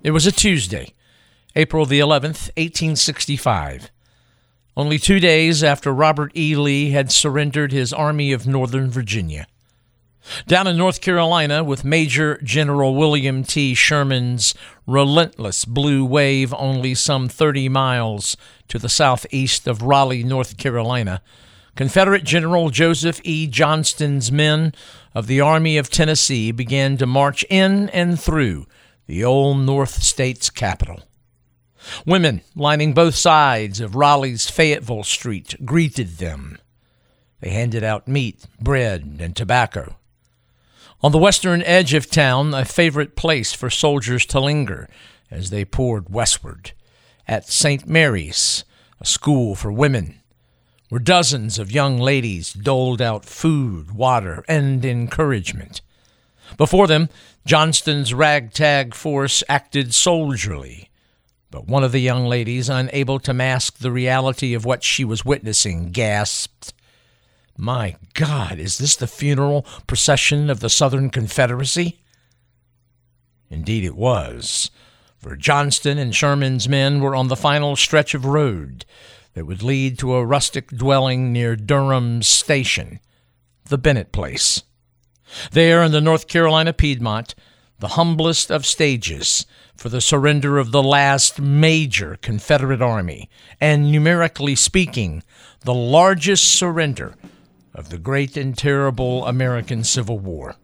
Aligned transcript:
It 0.00 0.12
was 0.12 0.26
a 0.26 0.32
Tuesday, 0.32 0.94
April 1.56 1.84
the 1.84 1.98
11th, 1.98 2.50
1865. 2.56 3.90
Only 4.76 4.96
two 4.96 5.18
days 5.18 5.64
after 5.64 5.92
Robert 5.92 6.30
E. 6.36 6.54
Lee 6.54 6.90
had 6.90 7.10
surrendered 7.10 7.72
his 7.72 7.92
Army 7.92 8.30
of 8.30 8.46
Northern 8.46 8.90
Virginia. 8.90 9.48
Down 10.46 10.68
in 10.68 10.76
North 10.76 11.00
Carolina, 11.00 11.64
with 11.64 11.84
Major 11.84 12.38
General 12.44 12.94
William 12.94 13.42
T. 13.42 13.74
Sherman's 13.74 14.54
relentless 14.86 15.64
blue 15.64 16.04
wave 16.04 16.54
only 16.56 16.94
some 16.94 17.28
30 17.28 17.68
miles 17.68 18.36
to 18.68 18.78
the 18.78 18.88
southeast 18.88 19.66
of 19.66 19.82
Raleigh, 19.82 20.22
North 20.22 20.58
Carolina, 20.58 21.22
Confederate 21.74 22.22
General 22.22 22.70
Joseph 22.70 23.20
E. 23.24 23.48
Johnston's 23.48 24.30
men 24.30 24.74
of 25.12 25.26
the 25.26 25.40
Army 25.40 25.76
of 25.76 25.90
Tennessee 25.90 26.52
began 26.52 26.96
to 26.98 27.06
march 27.06 27.44
in 27.50 27.88
and 27.88 28.20
through 28.20 28.66
the 29.08 29.24
old 29.24 29.58
North 29.58 30.02
State's 30.02 30.50
capital. 30.50 31.00
Women 32.04 32.42
lining 32.54 32.92
both 32.92 33.14
sides 33.14 33.80
of 33.80 33.96
Raleigh's 33.96 34.50
Fayetteville 34.50 35.02
Street 35.02 35.56
greeted 35.64 36.18
them. 36.18 36.58
They 37.40 37.48
handed 37.48 37.82
out 37.82 38.06
meat, 38.06 38.46
bread, 38.60 39.16
and 39.20 39.34
tobacco. 39.34 39.96
On 41.02 41.10
the 41.10 41.18
western 41.18 41.62
edge 41.62 41.94
of 41.94 42.10
town, 42.10 42.52
a 42.52 42.66
favorite 42.66 43.16
place 43.16 43.54
for 43.54 43.70
soldiers 43.70 44.26
to 44.26 44.40
linger 44.40 44.88
as 45.30 45.48
they 45.48 45.64
poured 45.64 46.12
westward, 46.12 46.72
at 47.26 47.48
St. 47.48 47.88
Mary's, 47.88 48.64
a 49.00 49.06
school 49.06 49.54
for 49.54 49.72
women, 49.72 50.20
where 50.90 50.98
dozens 50.98 51.58
of 51.58 51.72
young 51.72 51.98
ladies 51.98 52.52
doled 52.52 53.00
out 53.00 53.24
food, 53.24 53.92
water, 53.92 54.44
and 54.48 54.84
encouragement. 54.84 55.80
Before 56.56 56.86
them, 56.86 57.08
Johnston's 57.48 58.12
ragtag 58.12 58.94
force 58.94 59.42
acted 59.48 59.94
soldierly, 59.94 60.90
but 61.50 61.66
one 61.66 61.82
of 61.82 61.92
the 61.92 61.98
young 61.98 62.26
ladies, 62.26 62.68
unable 62.68 63.18
to 63.20 63.32
mask 63.32 63.78
the 63.78 63.90
reality 63.90 64.52
of 64.52 64.66
what 64.66 64.84
she 64.84 65.02
was 65.02 65.24
witnessing, 65.24 65.90
gasped, 65.90 66.74
My 67.56 67.96
God, 68.12 68.58
is 68.58 68.76
this 68.76 68.96
the 68.96 69.06
funeral 69.06 69.64
procession 69.86 70.50
of 70.50 70.60
the 70.60 70.68
Southern 70.68 71.08
Confederacy? 71.08 72.02
Indeed, 73.48 73.82
it 73.82 73.96
was, 73.96 74.70
for 75.16 75.34
Johnston 75.34 75.96
and 75.96 76.14
Sherman's 76.14 76.68
men 76.68 77.00
were 77.00 77.16
on 77.16 77.28
the 77.28 77.34
final 77.34 77.76
stretch 77.76 78.12
of 78.12 78.26
road 78.26 78.84
that 79.32 79.46
would 79.46 79.62
lead 79.62 79.98
to 80.00 80.16
a 80.16 80.26
rustic 80.26 80.68
dwelling 80.68 81.32
near 81.32 81.56
Durham's 81.56 82.26
station, 82.26 83.00
the 83.64 83.78
Bennett 83.78 84.12
place. 84.12 84.64
There 85.52 85.82
in 85.82 85.92
the 85.92 86.00
North 86.00 86.28
Carolina 86.28 86.72
Piedmont, 86.72 87.34
the 87.78 87.88
humblest 87.88 88.50
of 88.50 88.66
stages 88.66 89.46
for 89.76 89.88
the 89.88 90.00
surrender 90.00 90.58
of 90.58 90.72
the 90.72 90.82
last 90.82 91.40
major 91.40 92.18
Confederate 92.20 92.82
army, 92.82 93.30
and 93.60 93.92
numerically 93.92 94.56
speaking, 94.56 95.22
the 95.60 95.74
largest 95.74 96.46
surrender 96.46 97.14
of 97.74 97.90
the 97.90 97.98
great 97.98 98.36
and 98.36 98.58
terrible 98.58 99.24
American 99.26 99.84
Civil 99.84 100.18
War. 100.18 100.56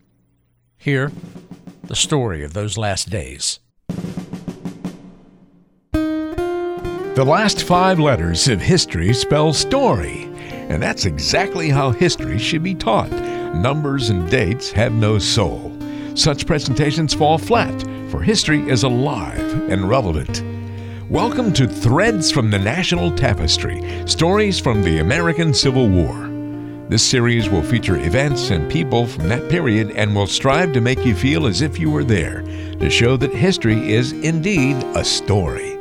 Here, 0.76 1.12
the 1.84 1.94
story 1.94 2.42
of 2.42 2.52
those 2.54 2.76
last 2.76 3.10
days. 3.10 3.60
The 5.92 7.24
last 7.24 7.62
five 7.62 8.00
letters 8.00 8.48
of 8.48 8.60
history 8.60 9.14
spell 9.14 9.52
story, 9.52 10.24
and 10.68 10.82
that's 10.82 11.04
exactly 11.04 11.70
how 11.70 11.92
history 11.92 12.40
should 12.40 12.64
be 12.64 12.74
taught. 12.74 13.12
Numbers 13.54 14.10
and 14.10 14.28
dates 14.28 14.72
have 14.72 14.92
no 14.92 15.18
soul. 15.18 15.72
Such 16.14 16.44
presentations 16.44 17.14
fall 17.14 17.38
flat, 17.38 17.80
for 18.10 18.20
history 18.20 18.68
is 18.68 18.82
alive 18.82 19.70
and 19.70 19.88
relevant. 19.88 20.42
Welcome 21.08 21.52
to 21.54 21.68
Threads 21.68 22.32
from 22.32 22.50
the 22.50 22.58
National 22.58 23.14
Tapestry 23.14 23.80
Stories 24.06 24.58
from 24.58 24.82
the 24.82 24.98
American 24.98 25.54
Civil 25.54 25.88
War. 25.88 26.28
This 26.88 27.04
series 27.04 27.48
will 27.48 27.62
feature 27.62 27.96
events 27.96 28.50
and 28.50 28.70
people 28.70 29.06
from 29.06 29.28
that 29.28 29.48
period 29.48 29.92
and 29.92 30.14
will 30.16 30.26
strive 30.26 30.72
to 30.72 30.80
make 30.80 31.06
you 31.06 31.14
feel 31.14 31.46
as 31.46 31.62
if 31.62 31.78
you 31.78 31.90
were 31.90 32.04
there, 32.04 32.42
to 32.42 32.90
show 32.90 33.16
that 33.16 33.32
history 33.32 33.92
is 33.92 34.10
indeed 34.12 34.76
a 34.96 35.04
story. 35.04 35.74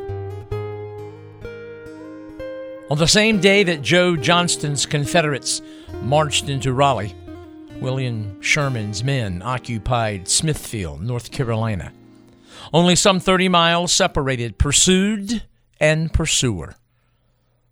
On 2.92 3.00
the 3.00 3.08
same 3.08 3.40
day 3.40 3.64
that 3.64 3.82
Joe 3.82 4.16
Johnston's 4.16 4.86
Confederates 4.86 5.64
marched 6.04 6.50
into 6.50 6.72
Raleigh, 6.72 7.16
William 7.80 8.42
Sherman's 8.42 9.04
men 9.04 9.42
occupied 9.44 10.28
Smithfield, 10.28 11.02
North 11.02 11.32
Carolina. 11.32 11.92
Only 12.74 12.96
some 12.96 13.20
30 13.20 13.50
miles 13.50 13.92
separated 13.92 14.58
pursued 14.58 15.44
and 15.80 16.14
pursuer. 16.14 16.76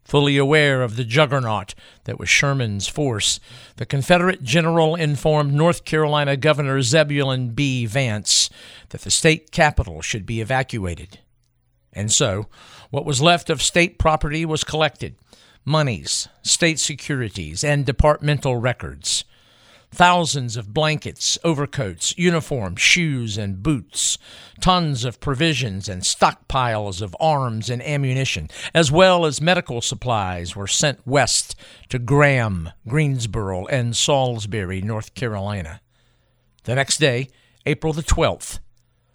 Fully 0.04 0.38
aware 0.38 0.82
of 0.82 0.98
the 0.98 1.06
juggernaut 1.06 1.74
that 2.04 2.20
was 2.20 2.28
Sherman's 2.28 2.88
force, 2.88 3.40
the 3.78 3.86
Confederate 3.86 4.44
general 4.44 4.96
informed 4.96 5.54
North 5.54 5.86
Carolina 5.86 6.36
Governor 6.36 6.82
Zebulon 6.82 7.52
B. 7.52 7.86
Vance 7.86 8.50
that 8.90 9.02
the 9.02 9.12
state 9.12 9.52
capital 9.52 10.02
should 10.02 10.26
be 10.26 10.42
evacuated. 10.42 11.20
And 11.94 12.12
so, 12.12 12.48
what 12.90 13.06
was 13.06 13.22
left 13.22 13.50
of 13.50 13.62
state 13.62 13.98
property 13.98 14.46
was 14.46 14.64
collected 14.66 15.16
monies, 15.64 16.28
state 16.42 16.80
securities, 16.80 17.64
and 17.64 17.86
departmental 17.86 18.56
records. 18.56 19.24
Thousands 19.94 20.56
of 20.56 20.74
blankets, 20.74 21.38
overcoats, 21.44 22.18
uniforms, 22.18 22.80
shoes, 22.82 23.38
and 23.38 23.62
boots, 23.62 24.18
tons 24.62 25.04
of 25.04 25.20
provisions 25.20 25.90
and 25.90 26.02
stockpiles 26.02 27.02
of 27.02 27.16
arms 27.20 27.70
and 27.70 27.82
ammunition, 27.84 28.50
as 28.74 28.90
well 28.90 29.26
as 29.26 29.42
medical 29.42 29.82
supplies, 29.82 30.56
were 30.56 30.68
sent 30.68 31.06
west 31.06 31.56
to 31.90 32.00
Graham, 32.00 32.70
Greensboro, 32.88 33.66
and 33.66 33.96
Salisbury, 33.96 34.82
North 34.82 35.14
Carolina. 35.14 35.82
The 36.64 36.76
next 36.76 37.00
day, 37.00 37.28
April 37.66 37.92
the 37.92 38.02
12th, 38.02 38.60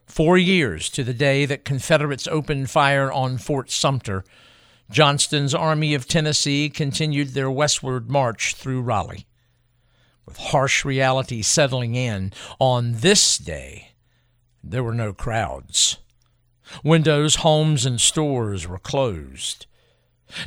four 0.06 0.36
years 0.36 0.90
to 0.90 1.02
the 1.02 1.14
day 1.14 1.46
that 1.46 1.64
Confederates 1.64 2.28
opened 2.28 2.68
fire 2.68 3.10
on 3.10 3.38
Fort 3.38 3.70
Sumter, 3.70 4.24
Johnston's 4.90 5.54
Army 5.54 5.94
of 5.94 6.06
Tennessee 6.06 6.68
continued 6.68 7.28
their 7.28 7.50
westward 7.50 8.10
march 8.10 8.54
through 8.54 8.82
Raleigh. 8.82 9.26
With 10.26 10.36
harsh 10.38 10.84
reality 10.84 11.40
settling 11.42 11.94
in, 11.94 12.32
on 12.58 12.94
this 12.94 13.38
day, 13.38 13.92
there 14.62 14.82
were 14.82 14.94
no 14.94 15.12
crowds. 15.12 15.98
Windows, 16.82 17.36
homes, 17.36 17.86
and 17.86 18.00
stores 18.00 18.66
were 18.66 18.78
closed. 18.78 19.66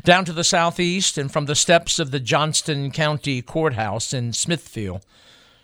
Down 0.04 0.26
to 0.26 0.34
the 0.34 0.44
southeast 0.44 1.16
and 1.16 1.32
from 1.32 1.46
the 1.46 1.54
steps 1.54 1.98
of 1.98 2.10
the 2.10 2.20
Johnston 2.20 2.90
County 2.90 3.40
Courthouse 3.40 4.12
in 4.12 4.34
Smithfield, 4.34 5.06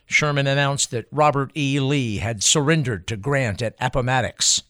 Sherman 0.07 0.47
announced 0.47 0.91
that 0.93 1.09
Robert 1.13 1.51
E. 1.55 1.79
Lee 1.79 2.19
had 2.19 2.43
surrendered 2.43 3.07
to 3.09 3.17
Grant 3.17 3.61
at 3.61 3.75
Appomattox. 3.81 4.63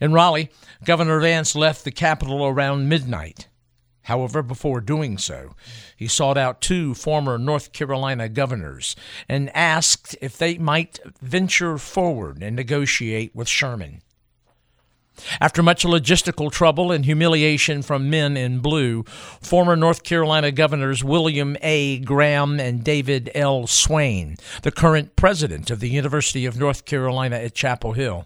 In 0.00 0.12
Raleigh, 0.12 0.50
Governor 0.84 1.20
Vance 1.20 1.54
left 1.54 1.84
the 1.84 1.90
capital 1.90 2.46
around 2.46 2.88
midnight. 2.88 3.48
However, 4.06 4.40
before 4.40 4.80
doing 4.80 5.18
so, 5.18 5.56
he 5.96 6.06
sought 6.06 6.38
out 6.38 6.60
two 6.60 6.94
former 6.94 7.38
North 7.38 7.72
Carolina 7.72 8.28
governors 8.28 8.94
and 9.28 9.54
asked 9.54 10.16
if 10.20 10.38
they 10.38 10.58
might 10.58 11.00
venture 11.20 11.76
forward 11.76 12.40
and 12.40 12.54
negotiate 12.54 13.34
with 13.34 13.48
Sherman. 13.48 14.02
After 15.40 15.60
much 15.60 15.82
logistical 15.82 16.52
trouble 16.52 16.92
and 16.92 17.04
humiliation 17.04 17.82
from 17.82 18.08
men 18.08 18.36
in 18.36 18.60
blue, 18.60 19.02
former 19.40 19.74
North 19.74 20.04
Carolina 20.04 20.52
governors 20.52 21.02
William 21.02 21.56
A. 21.60 21.98
Graham 21.98 22.60
and 22.60 22.84
David 22.84 23.32
L. 23.34 23.66
Swain, 23.66 24.36
the 24.62 24.70
current 24.70 25.16
president 25.16 25.68
of 25.68 25.80
the 25.80 25.90
University 25.90 26.46
of 26.46 26.56
North 26.56 26.84
Carolina 26.84 27.36
at 27.36 27.54
Chapel 27.56 27.94
Hill, 27.94 28.24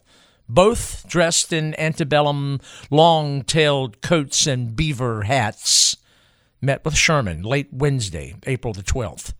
both 0.55 1.06
dressed 1.08 1.52
in 1.52 1.79
antebellum 1.79 2.61
long 2.91 3.43
tailed 3.43 4.00
coats 4.00 4.47
and 4.47 4.75
beaver 4.75 5.23
hats, 5.23 5.97
met 6.61 6.85
with 6.85 6.97
Sherman 6.97 7.43
late 7.43 7.69
Wednesday, 7.73 8.35
April 8.47 8.75
the 8.75 8.82
12th. 8.82 9.32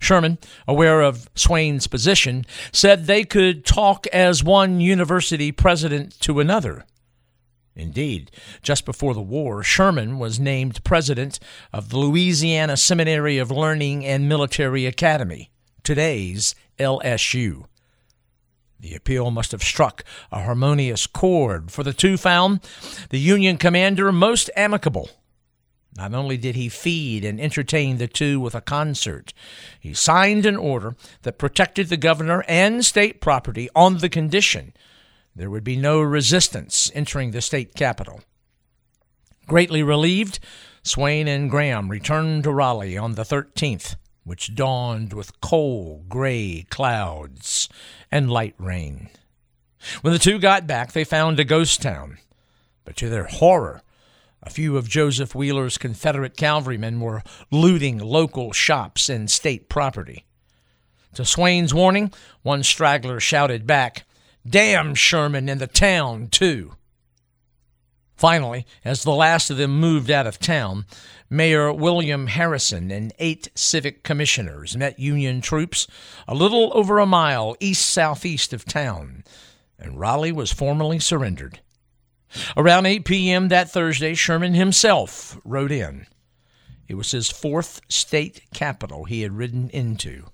Sherman, 0.00 0.38
aware 0.66 1.00
of 1.00 1.28
Swain's 1.36 1.86
position, 1.86 2.44
said 2.72 3.06
they 3.06 3.22
could 3.22 3.64
talk 3.64 4.06
as 4.08 4.42
one 4.42 4.80
university 4.80 5.52
president 5.52 6.18
to 6.20 6.40
another. 6.40 6.84
Indeed, 7.76 8.30
just 8.62 8.84
before 8.84 9.14
the 9.14 9.22
war, 9.22 9.62
Sherman 9.62 10.18
was 10.18 10.40
named 10.40 10.84
president 10.84 11.38
of 11.72 11.88
the 11.88 11.98
Louisiana 11.98 12.76
Seminary 12.76 13.38
of 13.38 13.50
Learning 13.50 14.04
and 14.04 14.28
Military 14.28 14.86
Academy, 14.86 15.50
today's 15.82 16.54
LSU. 16.78 17.64
The 18.82 18.94
appeal 18.94 19.30
must 19.30 19.52
have 19.52 19.62
struck 19.62 20.04
a 20.30 20.42
harmonious 20.42 21.06
chord, 21.06 21.70
for 21.70 21.82
the 21.82 21.94
two 21.94 22.18
found 22.18 22.60
the 23.08 23.18
Union 23.18 23.56
commander 23.56 24.12
most 24.12 24.50
amicable. 24.54 25.08
Not 25.96 26.12
only 26.12 26.36
did 26.36 26.54
he 26.54 26.68
feed 26.68 27.24
and 27.24 27.40
entertain 27.40 27.96
the 27.96 28.08
two 28.08 28.38
with 28.40 28.54
a 28.54 28.60
concert, 28.60 29.32
he 29.80 29.94
signed 29.94 30.44
an 30.44 30.56
order 30.56 30.96
that 31.22 31.38
protected 31.38 31.88
the 31.88 31.96
governor 31.96 32.44
and 32.46 32.84
state 32.84 33.22
property 33.22 33.70
on 33.74 33.98
the 33.98 34.10
condition 34.10 34.74
there 35.34 35.50
would 35.50 35.64
be 35.64 35.76
no 35.76 36.00
resistance 36.00 36.90
entering 36.94 37.30
the 37.30 37.40
state 37.40 37.74
capital. 37.74 38.20
Greatly 39.46 39.82
relieved, 39.82 40.38
Swain 40.82 41.26
and 41.26 41.50
Graham 41.50 41.90
returned 41.90 42.44
to 42.44 42.52
Raleigh 42.52 42.98
on 42.98 43.14
the 43.14 43.22
13th, 43.22 43.96
which 44.24 44.54
dawned 44.54 45.12
with 45.12 45.40
cold 45.40 46.08
gray 46.08 46.66
clouds 46.70 47.68
and 48.10 48.30
light 48.30 48.54
rain. 48.58 49.08
When 50.00 50.12
the 50.12 50.18
two 50.18 50.38
got 50.38 50.66
back, 50.66 50.92
they 50.92 51.04
found 51.04 51.40
a 51.40 51.44
ghost 51.44 51.82
town. 51.82 52.18
But 52.84 52.96
to 52.96 53.08
their 53.08 53.24
horror, 53.24 53.82
a 54.42 54.50
few 54.50 54.76
of 54.76 54.88
Joseph 54.88 55.34
Wheeler's 55.34 55.78
Confederate 55.78 56.36
cavalrymen 56.36 57.00
were 57.00 57.22
looting 57.50 57.98
local 57.98 58.52
shops 58.52 59.08
and 59.08 59.30
state 59.30 59.68
property. 59.68 60.24
To 61.14 61.24
Swain's 61.24 61.74
warning, 61.74 62.12
one 62.42 62.62
straggler 62.62 63.20
shouted 63.20 63.66
back, 63.66 64.04
Damn 64.48 64.94
Sherman 64.94 65.48
and 65.48 65.60
the 65.60 65.66
town, 65.66 66.28
too. 66.28 66.74
Finally, 68.22 68.64
as 68.84 69.02
the 69.02 69.10
last 69.10 69.50
of 69.50 69.56
them 69.56 69.80
moved 69.80 70.08
out 70.08 70.28
of 70.28 70.38
town, 70.38 70.86
Mayor 71.28 71.72
William 71.72 72.28
Harrison 72.28 72.92
and 72.92 73.12
eight 73.18 73.48
civic 73.56 74.04
commissioners 74.04 74.76
met 74.76 74.96
Union 75.00 75.40
troops 75.40 75.88
a 76.28 76.34
little 76.36 76.70
over 76.72 77.00
a 77.00 77.04
mile 77.04 77.56
east 77.58 77.84
southeast 77.84 78.52
of 78.52 78.64
town, 78.64 79.24
and 79.76 79.98
Raleigh 79.98 80.30
was 80.30 80.52
formally 80.52 81.00
surrendered. 81.00 81.58
Around 82.56 82.86
8 82.86 83.04
p.m. 83.04 83.48
that 83.48 83.72
Thursday, 83.72 84.14
Sherman 84.14 84.54
himself 84.54 85.40
rode 85.44 85.72
in. 85.72 86.06
It 86.86 86.94
was 86.94 87.10
his 87.10 87.28
fourth 87.28 87.80
state 87.88 88.42
capital 88.54 89.02
he 89.02 89.22
had 89.22 89.32
ridden 89.32 89.68
into. 89.70 90.26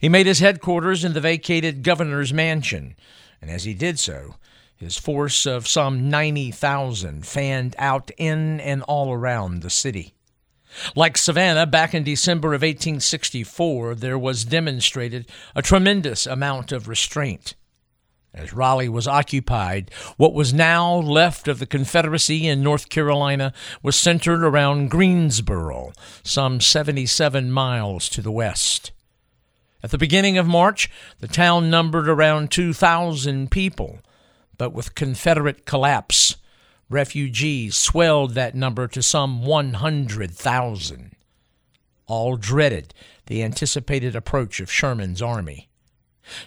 He 0.00 0.08
made 0.08 0.26
his 0.26 0.38
headquarters 0.38 1.04
in 1.04 1.14
the 1.14 1.20
vacated 1.20 1.82
governor's 1.82 2.32
mansion, 2.32 2.94
and 3.42 3.50
as 3.50 3.64
he 3.64 3.74
did 3.74 3.98
so, 3.98 4.36
his 4.78 4.96
force 4.96 5.44
of 5.44 5.66
some 5.66 6.08
90,000 6.08 7.26
fanned 7.26 7.74
out 7.78 8.10
in 8.16 8.60
and 8.60 8.82
all 8.84 9.12
around 9.12 9.62
the 9.62 9.70
city. 9.70 10.14
Like 10.94 11.18
Savannah 11.18 11.66
back 11.66 11.94
in 11.94 12.04
December 12.04 12.48
of 12.48 12.62
1864, 12.62 13.96
there 13.96 14.18
was 14.18 14.44
demonstrated 14.44 15.28
a 15.54 15.62
tremendous 15.62 16.26
amount 16.26 16.70
of 16.72 16.86
restraint. 16.86 17.54
As 18.32 18.52
Raleigh 18.52 18.88
was 18.88 19.08
occupied, 19.08 19.90
what 20.16 20.34
was 20.34 20.52
now 20.52 20.94
left 20.94 21.48
of 21.48 21.58
the 21.58 21.66
Confederacy 21.66 22.46
in 22.46 22.62
North 22.62 22.88
Carolina 22.88 23.52
was 23.82 23.96
centered 23.96 24.44
around 24.44 24.90
Greensboro, 24.90 25.92
some 26.22 26.60
77 26.60 27.50
miles 27.50 28.08
to 28.10 28.22
the 28.22 28.30
west. 28.30 28.92
At 29.82 29.90
the 29.90 29.98
beginning 29.98 30.38
of 30.38 30.46
March, 30.46 30.90
the 31.20 31.26
town 31.26 31.70
numbered 31.70 32.08
around 32.08 32.50
2,000 32.50 33.50
people, 33.50 34.00
but 34.58 34.72
with 34.72 34.94
Confederate 34.94 35.64
collapse, 35.64 36.36
refugees 36.90 37.76
swelled 37.76 38.34
that 38.34 38.54
number 38.54 38.86
to 38.88 39.02
some 39.02 39.44
100,000. 39.44 41.16
All 42.06 42.36
dreaded 42.36 42.92
the 43.26 43.42
anticipated 43.42 44.16
approach 44.16 44.60
of 44.60 44.70
Sherman's 44.70 45.22
army. 45.22 45.68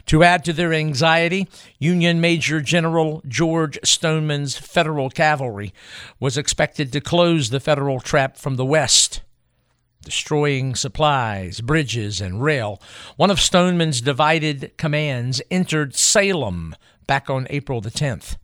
To 0.08 0.24
add 0.24 0.46
to 0.46 0.54
their 0.54 0.74
anxiety, 0.74 1.48
Union 1.80 2.22
Major 2.22 2.62
General 2.62 3.24
George 3.28 3.80
Stoneman's 3.84 4.58
Federal 4.58 5.10
cavalry 5.10 5.74
was 6.20 6.38
expected 6.38 6.92
to 6.92 7.02
close 7.02 7.50
the 7.50 7.60
Federal 7.60 8.00
trap 8.00 8.38
from 8.38 8.58
the 8.58 8.66
west 8.66 9.22
destroying 10.04 10.76
supplies, 10.76 11.62
bridges, 11.62 12.22
and 12.22 12.42
rail. 12.42 12.82
One 13.18 13.30
of 13.30 13.40
Stoneman's 13.40 14.02
divided 14.02 14.72
commands 14.78 15.42
entered 15.52 15.96
Salem 15.96 16.76
back 17.08 17.30
on 17.30 17.48
April 17.50 17.82
the 17.82 17.92
10th. 17.92 18.38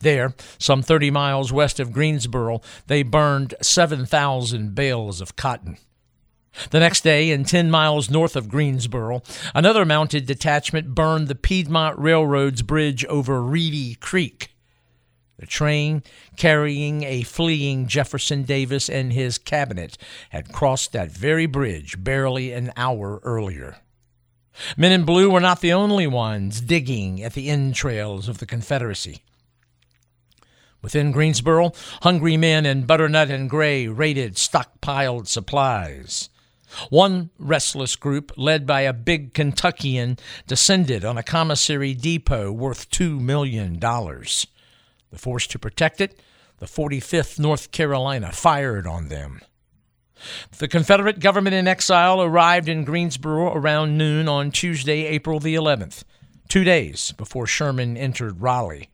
There, 0.00 0.34
some 0.58 0.82
30 0.82 1.10
miles 1.10 1.52
west 1.52 1.80
of 1.80 1.92
Greensboro, 1.92 2.60
they 2.86 3.02
burned 3.02 3.54
7,000 3.62 4.74
bales 4.74 5.20
of 5.20 5.36
cotton. 5.36 5.78
The 6.70 6.80
next 6.80 7.02
day, 7.02 7.30
and 7.32 7.46
10 7.46 7.70
miles 7.70 8.10
north 8.10 8.36
of 8.36 8.48
Greensboro, 8.48 9.22
another 9.54 9.84
mounted 9.84 10.26
detachment 10.26 10.94
burned 10.94 11.28
the 11.28 11.34
Piedmont 11.34 11.98
Railroad's 11.98 12.62
bridge 12.62 13.04
over 13.06 13.42
Reedy 13.42 13.96
Creek. 13.96 14.50
The 15.38 15.46
train 15.46 16.04
carrying 16.36 17.02
a 17.02 17.22
fleeing 17.22 17.88
Jefferson 17.88 18.44
Davis 18.44 18.88
and 18.88 19.12
his 19.12 19.36
cabinet 19.36 19.98
had 20.30 20.52
crossed 20.52 20.92
that 20.92 21.10
very 21.10 21.46
bridge 21.46 22.02
barely 22.02 22.52
an 22.52 22.72
hour 22.76 23.20
earlier. 23.24 23.78
Men 24.76 24.92
in 24.92 25.04
blue 25.04 25.30
were 25.30 25.40
not 25.40 25.60
the 25.60 25.72
only 25.72 26.06
ones 26.06 26.60
digging 26.60 27.22
at 27.22 27.34
the 27.34 27.48
entrails 27.48 28.28
of 28.28 28.38
the 28.38 28.46
Confederacy. 28.46 29.22
Within 30.82 31.12
Greensboro, 31.12 31.72
hungry 32.02 32.36
men 32.36 32.66
in 32.66 32.84
butternut 32.84 33.30
and 33.30 33.48
gray 33.48 33.88
raided 33.88 34.34
stockpiled 34.34 35.26
supplies. 35.26 36.28
One 36.90 37.30
restless 37.38 37.96
group, 37.96 38.32
led 38.36 38.66
by 38.66 38.82
a 38.82 38.92
big 38.92 39.32
Kentuckian, 39.32 40.18
descended 40.46 41.04
on 41.04 41.16
a 41.16 41.22
commissary 41.22 41.94
depot 41.94 42.52
worth 42.52 42.90
$2 42.90 43.20
million. 43.20 43.78
The 43.78 44.48
force 45.16 45.46
to 45.48 45.58
protect 45.58 46.00
it, 46.00 46.20
the 46.58 46.66
45th 46.66 47.38
North 47.38 47.70
Carolina, 47.70 48.32
fired 48.32 48.86
on 48.86 49.08
them. 49.08 49.40
The 50.58 50.68
Confederate 50.68 51.20
government 51.20 51.54
in 51.54 51.68
exile 51.68 52.22
arrived 52.22 52.68
in 52.68 52.84
Greensboro 52.84 53.52
around 53.52 53.98
noon 53.98 54.28
on 54.28 54.50
Tuesday, 54.50 55.06
April 55.06 55.40
the 55.40 55.54
11th, 55.54 56.04
two 56.48 56.64
days 56.64 57.12
before 57.12 57.46
Sherman 57.46 57.96
entered 57.96 58.40
Raleigh. 58.40 58.90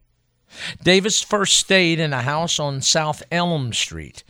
Davis 0.82 1.22
first 1.22 1.58
stayed 1.58 2.00
in 2.00 2.12
a 2.12 2.22
house 2.22 2.58
on 2.58 2.80
South 2.80 3.22
Elm 3.30 3.72
Street, 3.72 4.24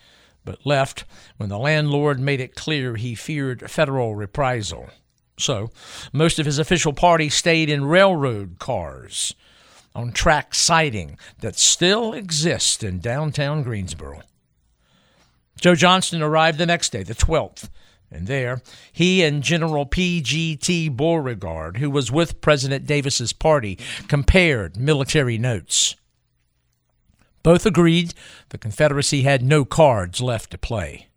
but 0.44 0.66
left 0.66 1.04
when 1.36 1.48
the 1.48 1.58
landlord 1.58 2.20
made 2.20 2.40
it 2.40 2.54
clear 2.54 2.96
he 2.96 3.14
feared 3.14 3.70
federal 3.70 4.14
reprisal. 4.14 4.90
So, 5.38 5.70
most 6.12 6.38
of 6.38 6.46
his 6.46 6.58
official 6.58 6.92
party 6.92 7.30
stayed 7.30 7.70
in 7.70 7.86
railroad 7.86 8.58
cars 8.58 9.34
on 9.94 10.12
track 10.12 10.54
siding 10.54 11.18
that 11.40 11.58
still 11.58 12.12
exists 12.12 12.82
in 12.82 13.00
downtown 13.00 13.62
Greensboro. 13.62 14.22
Joe 15.60 15.74
Johnston 15.74 16.22
arrived 16.22 16.58
the 16.58 16.66
next 16.66 16.90
day, 16.90 17.02
the 17.02 17.14
12th, 17.14 17.68
and 18.10 18.26
there 18.26 18.62
he 18.92 19.22
and 19.22 19.42
General 19.42 19.86
P.G.T. 19.86 20.88
Beauregard, 20.88 21.76
who 21.76 21.90
was 21.90 22.10
with 22.10 22.40
President 22.40 22.86
Davis's 22.86 23.32
party, 23.32 23.78
compared 24.08 24.76
military 24.76 25.38
notes. 25.38 25.96
Both 27.42 27.64
agreed 27.64 28.14
the 28.50 28.58
Confederacy 28.58 29.22
had 29.22 29.42
no 29.42 29.64
cards 29.64 30.20
left 30.20 30.50
to 30.50 30.58
play. 30.58 31.08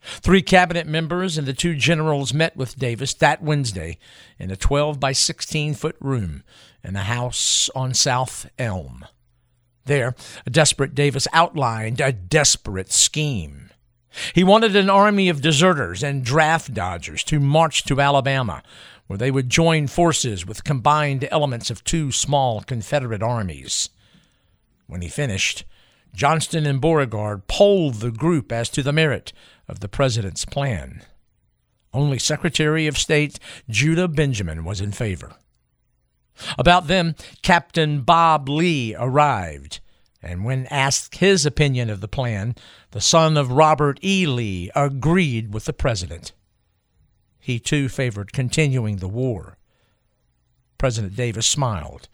Three 0.00 0.42
cabinet 0.42 0.86
members 0.86 1.36
and 1.36 1.46
the 1.46 1.52
two 1.52 1.74
generals 1.74 2.32
met 2.32 2.56
with 2.56 2.78
Davis 2.78 3.12
that 3.14 3.42
Wednesday 3.42 3.98
in 4.38 4.50
a 4.50 4.56
12 4.56 5.00
by 5.00 5.12
16 5.12 5.74
foot 5.74 5.96
room 6.00 6.44
in 6.84 6.94
a 6.94 7.02
house 7.02 7.68
on 7.74 7.92
South 7.92 8.48
Elm. 8.58 9.04
There, 9.86 10.14
a 10.44 10.50
desperate 10.50 10.94
Davis 10.94 11.26
outlined 11.32 12.00
a 12.00 12.12
desperate 12.12 12.92
scheme. 12.92 13.70
He 14.34 14.44
wanted 14.44 14.74
an 14.74 14.90
army 14.90 15.28
of 15.28 15.40
deserters 15.40 16.02
and 16.02 16.24
draft 16.24 16.74
dodgers 16.74 17.22
to 17.24 17.40
march 17.40 17.84
to 17.84 18.00
Alabama, 18.00 18.62
where 19.06 19.16
they 19.16 19.30
would 19.30 19.48
join 19.48 19.86
forces 19.86 20.44
with 20.44 20.64
combined 20.64 21.28
elements 21.30 21.70
of 21.70 21.84
two 21.84 22.10
small 22.10 22.62
Confederate 22.62 23.22
armies. 23.22 23.90
When 24.86 25.02
he 25.02 25.08
finished, 25.08 25.64
Johnston 26.14 26.66
and 26.66 26.80
Beauregard 26.80 27.46
polled 27.46 27.96
the 27.96 28.10
group 28.10 28.50
as 28.50 28.68
to 28.70 28.82
the 28.82 28.92
merit 28.92 29.32
of 29.68 29.80
the 29.80 29.88
president's 29.88 30.44
plan. 30.44 31.02
Only 31.92 32.18
Secretary 32.18 32.86
of 32.86 32.98
State 32.98 33.38
Judah 33.68 34.08
Benjamin 34.08 34.64
was 34.64 34.80
in 34.80 34.92
favor. 34.92 35.36
About 36.58 36.86
them, 36.86 37.14
Captain 37.42 38.02
Bob 38.02 38.48
Lee 38.48 38.94
arrived, 38.98 39.80
and 40.22 40.44
when 40.44 40.66
asked 40.66 41.16
his 41.16 41.46
opinion 41.46 41.90
of 41.90 42.00
the 42.00 42.08
plan, 42.08 42.54
the 42.90 43.00
son 43.00 43.36
of 43.36 43.52
Robert 43.52 43.98
E. 44.02 44.26
Lee 44.26 44.70
agreed 44.74 45.52
with 45.52 45.64
the 45.64 45.72
president. 45.72 46.32
He 47.38 47.58
too 47.58 47.88
favored 47.88 48.32
continuing 48.32 48.96
the 48.96 49.08
war. 49.08 49.56
President 50.78 51.16
Davis 51.16 51.46
smiled, 51.46 52.08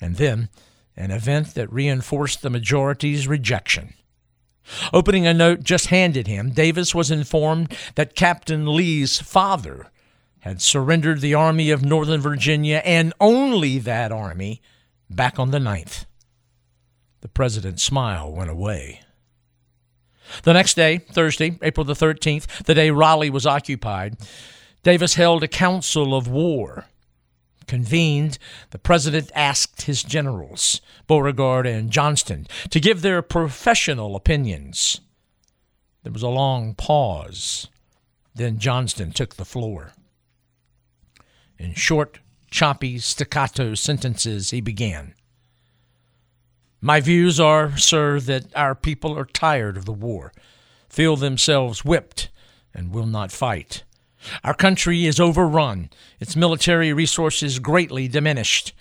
and 0.00 0.16
then 0.16 0.48
an 0.96 1.10
event 1.10 1.54
that 1.54 1.72
reinforced 1.72 2.42
the 2.42 2.50
majority's 2.50 3.26
rejection. 3.26 3.94
Opening 4.92 5.26
a 5.26 5.34
note 5.34 5.62
just 5.62 5.86
handed 5.86 6.26
him, 6.26 6.50
Davis 6.50 6.94
was 6.94 7.10
informed 7.10 7.76
that 7.94 8.14
Captain 8.14 8.66
Lee's 8.76 9.20
father 9.20 9.90
had 10.42 10.60
surrendered 10.60 11.20
the 11.20 11.34
Army 11.34 11.70
of 11.70 11.84
Northern 11.84 12.20
Virginia 12.20 12.82
and 12.84 13.12
only 13.20 13.78
that 13.78 14.10
army 14.10 14.60
back 15.08 15.38
on 15.38 15.52
the 15.52 15.58
9th. 15.58 16.04
The 17.20 17.28
president's 17.28 17.84
smile 17.84 18.32
went 18.32 18.50
away. 18.50 19.02
The 20.42 20.52
next 20.52 20.74
day, 20.74 20.98
Thursday, 20.98 21.58
April 21.62 21.84
the 21.84 21.92
13th, 21.94 22.64
the 22.64 22.74
day 22.74 22.90
Raleigh 22.90 23.30
was 23.30 23.46
occupied, 23.46 24.16
Davis 24.82 25.14
held 25.14 25.44
a 25.44 25.48
council 25.48 26.12
of 26.12 26.26
war. 26.26 26.86
Convened, 27.68 28.38
the 28.70 28.78
president 28.78 29.30
asked 29.36 29.82
his 29.82 30.02
generals, 30.02 30.80
Beauregard 31.06 31.66
and 31.66 31.92
Johnston, 31.92 32.48
to 32.70 32.80
give 32.80 33.02
their 33.02 33.22
professional 33.22 34.16
opinions. 34.16 35.00
There 36.02 36.12
was 36.12 36.22
a 36.22 36.28
long 36.28 36.74
pause. 36.74 37.68
Then 38.34 38.58
Johnston 38.58 39.12
took 39.12 39.36
the 39.36 39.44
floor. 39.44 39.92
In 41.58 41.74
short, 41.74 42.18
choppy, 42.50 42.98
staccato 42.98 43.74
sentences, 43.74 44.50
he 44.50 44.60
began. 44.60 45.14
My 46.80 47.00
views 47.00 47.38
are, 47.38 47.76
sir, 47.78 48.18
that 48.20 48.46
our 48.56 48.74
people 48.74 49.16
are 49.16 49.24
tired 49.24 49.76
of 49.76 49.84
the 49.84 49.92
war, 49.92 50.32
feel 50.88 51.16
themselves 51.16 51.84
whipped, 51.84 52.28
and 52.74 52.92
will 52.92 53.06
not 53.06 53.30
fight. 53.30 53.84
Our 54.44 54.54
country 54.54 55.06
is 55.06 55.20
overrun, 55.20 55.90
its 56.20 56.36
military 56.36 56.92
resources 56.92 57.58
greatly 57.58 58.08
diminished, 58.08 58.72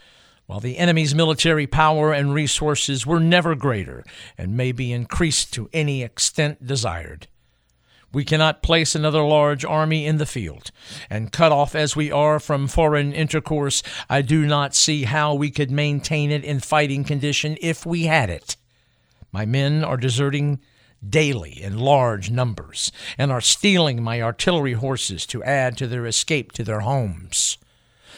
while 0.47 0.59
the 0.59 0.77
enemy's 0.77 1.15
military 1.15 1.67
power 1.67 2.11
and 2.11 2.33
resources 2.33 3.05
were 3.05 3.19
never 3.19 3.55
greater 3.55 4.03
and 4.37 4.57
may 4.57 4.71
be 4.71 4.91
increased 4.91 5.53
to 5.53 5.69
any 5.71 6.03
extent 6.03 6.65
desired. 6.65 7.27
We 8.13 8.25
cannot 8.25 8.61
place 8.61 8.93
another 8.93 9.21
large 9.21 9.63
army 9.63 10.05
in 10.05 10.17
the 10.17 10.25
field, 10.25 10.71
and 11.09 11.31
cut 11.31 11.51
off 11.51 11.75
as 11.75 11.95
we 11.95 12.11
are 12.11 12.39
from 12.39 12.67
foreign 12.67 13.13
intercourse, 13.13 13.81
I 14.09 14.21
do 14.21 14.45
not 14.45 14.75
see 14.75 15.03
how 15.03 15.33
we 15.33 15.49
could 15.49 15.71
maintain 15.71 16.29
it 16.29 16.43
in 16.43 16.59
fighting 16.59 17.03
condition 17.05 17.57
if 17.61 17.85
we 17.85 18.03
had 18.03 18.29
it. 18.29 18.57
My 19.31 19.45
men 19.45 19.83
are 19.83 19.97
deserting 19.97 20.59
daily 21.07 21.61
in 21.61 21.79
large 21.79 22.29
numbers, 22.29 22.91
and 23.17 23.31
are 23.31 23.41
stealing 23.41 24.03
my 24.03 24.21
artillery 24.21 24.73
horses 24.73 25.25
to 25.27 25.43
add 25.43 25.77
to 25.77 25.87
their 25.87 26.05
escape 26.05 26.51
to 26.51 26.63
their 26.63 26.81
homes. 26.81 27.57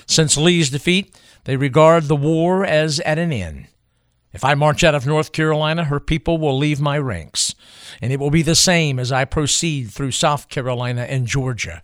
Since 0.05 0.37
Lee's 0.37 0.69
defeat, 0.69 1.15
they 1.45 1.55
regard 1.55 2.05
the 2.05 2.15
war 2.15 2.65
as 2.65 2.99
at 3.01 3.19
an 3.19 3.31
end. 3.31 3.67
If 4.33 4.43
I 4.43 4.55
march 4.55 4.83
out 4.83 4.95
of 4.95 5.05
North 5.05 5.31
Carolina, 5.31 5.85
her 5.85 5.99
people 5.99 6.39
will 6.39 6.57
leave 6.57 6.81
my 6.81 6.97
ranks, 6.97 7.53
and 8.01 8.11
it 8.11 8.19
will 8.19 8.29
be 8.29 8.41
the 8.41 8.55
same 8.55 8.99
as 8.99 9.11
I 9.11 9.25
proceed 9.25 9.91
through 9.91 10.11
South 10.11 10.49
Carolina 10.49 11.03
and 11.03 11.27
Georgia. 11.27 11.81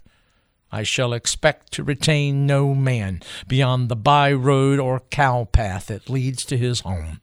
I 0.72 0.84
shall 0.84 1.14
expect 1.14 1.72
to 1.74 1.84
retain 1.84 2.46
no 2.46 2.76
man 2.76 3.22
beyond 3.48 3.90
the 3.90 3.96
by 3.96 4.32
road 4.32 4.80
or 4.80 5.02
cow 5.10 5.46
path 5.52 5.88
that 5.88 6.10
leads 6.10 6.46
to 6.46 6.58
his 6.58 6.82
home. 6.82 7.22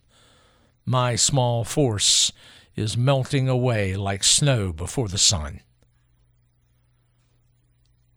My 0.84 1.16
small 1.16 1.64
force 1.64 2.32
is 2.74 2.96
melting 2.96 3.48
away 3.48 3.96
like 3.96 4.24
snow 4.24 4.72
before 4.72 5.08
the 5.08 5.18
sun. 5.18 5.60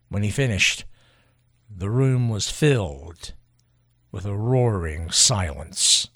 When 0.10 0.24
he 0.24 0.32
finished, 0.32 0.86
the 1.70 1.90
room 1.90 2.30
was 2.30 2.50
filled 2.50 3.34
with 4.12 4.26
a 4.26 4.36
roaring 4.36 5.12
silence. 5.12 6.10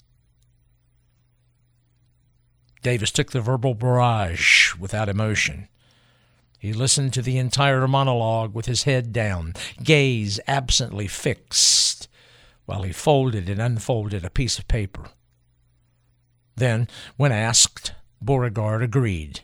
Davis 2.84 3.10
took 3.10 3.32
the 3.32 3.40
verbal 3.40 3.74
barrage 3.74 4.74
without 4.76 5.08
emotion. 5.08 5.68
He 6.58 6.74
listened 6.74 7.14
to 7.14 7.22
the 7.22 7.38
entire 7.38 7.88
monologue 7.88 8.54
with 8.54 8.66
his 8.66 8.82
head 8.82 9.10
down, 9.10 9.54
gaze 9.82 10.38
absently 10.46 11.08
fixed, 11.08 12.08
while 12.66 12.82
he 12.82 12.92
folded 12.92 13.48
and 13.48 13.58
unfolded 13.58 14.22
a 14.22 14.28
piece 14.28 14.58
of 14.58 14.68
paper. 14.68 15.06
Then, 16.56 16.86
when 17.16 17.32
asked, 17.32 17.94
Beauregard 18.20 18.82
agreed. 18.82 19.40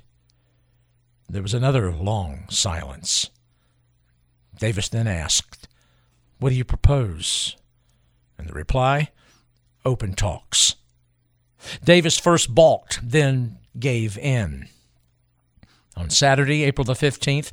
There 1.27 1.43
was 1.43 1.55
another 1.55 1.93
long 1.93 2.45
silence. 2.51 3.31
Davis 4.59 4.91
then 4.91 5.07
asked, 5.07 5.67
What 6.39 6.51
do 6.51 6.57
you 6.57 6.65
propose? 6.65 7.57
And 8.37 8.47
the 8.47 8.53
reply, 8.53 9.13
Open 9.87 10.13
talks. 10.13 10.77
Davis 11.85 12.19
first 12.19 12.55
balked, 12.55 13.01
then 13.03 13.59
gave 13.79 14.19
in. 14.19 14.69
On 15.97 16.09
Saturday, 16.09 16.65
April 16.65 16.85
the 16.85 16.95
15th, 16.95 17.51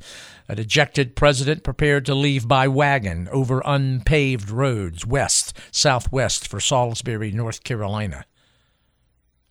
a 0.48 0.56
dejected 0.56 1.16
president 1.16 1.64
prepared 1.64 2.06
to 2.06 2.16
leave 2.16 2.48
by 2.48 2.68
wagon 2.68 3.28
over 3.32 3.62
unpaved 3.66 4.50
roads 4.50 5.06
west, 5.06 5.58
southwest 5.72 6.48
for 6.48 6.60
Salisbury, 6.60 7.32
North 7.32 7.64
Carolina. 7.64 8.26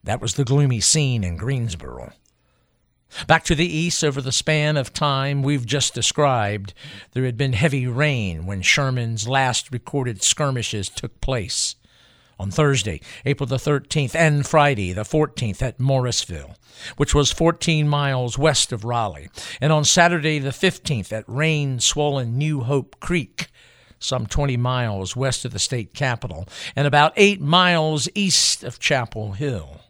That 0.03 0.21
was 0.21 0.35
the 0.35 0.45
gloomy 0.45 0.81
scene 0.81 1.25
in 1.25 1.37
Greensboro. 1.37 2.13
Back 3.27 3.45
to 3.45 3.55
the 3.55 3.67
east, 3.67 4.03
over 4.03 4.21
the 4.21 4.33
span 4.33 4.77
of 4.77 4.93
time 4.93 5.43
we've 5.43 5.67
just 5.67 5.95
described, 5.95 6.75
there 7.13 7.25
had 7.25 7.37
been 7.37 7.53
heavy 7.53 7.87
rain 7.87 8.47
when 8.47 8.63
Sherman's 8.63 9.29
last 9.29 9.73
recorded 9.73 10.23
skirmishes 10.23 10.89
took 10.89 11.21
place. 11.21 11.77
On 12.39 12.51
Thursday, 12.51 13.01
April 13.25 13.47
the 13.47 13.57
13th, 13.57 14.15
and 14.15 14.47
Friday 14.47 14.93
the 14.93 15.05
14th 15.05 15.63
at 15.63 15.81
Morrisville, 15.81 16.55
which 16.99 17.15
was 17.15 17.33
14 17.33 17.89
miles 17.89 18.37
west 18.37 18.73
of 18.73 18.85
Raleigh, 18.85 19.31
and 19.59 19.73
on 19.73 19.85
Saturday 19.85 20.39
the 20.39 20.51
15th 20.51 21.13
at 21.13 21.25
rain 21.27 21.81
swollen 21.81 22.37
New 22.37 22.61
Hope 22.61 23.01
Creek, 23.01 23.47
some 23.99 24.27
20 24.27 24.59
miles 24.59 25.17
west 25.17 25.47
of 25.47 25.53
the 25.53 25.59
state 25.59 25.95
capital, 25.95 26.47
and 26.77 26.87
about 26.87 27.15
8 27.17 27.41
miles 27.41 28.07
east 28.15 28.63
of 28.63 28.79
Chapel 28.79 29.33
Hill. 29.33 29.81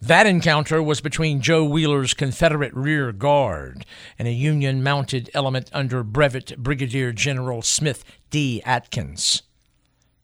That 0.00 0.26
encounter 0.26 0.80
was 0.80 1.00
between 1.00 1.40
Joe 1.40 1.64
Wheeler's 1.64 2.14
Confederate 2.14 2.74
rear 2.74 3.10
guard 3.12 3.84
and 4.18 4.28
a 4.28 4.32
Union 4.32 4.84
mounted 4.84 5.30
element 5.34 5.68
under 5.72 6.04
Brevet 6.04 6.58
Brigadier 6.58 7.12
General 7.12 7.62
Smith 7.62 8.04
D. 8.30 8.62
Atkins. 8.64 9.42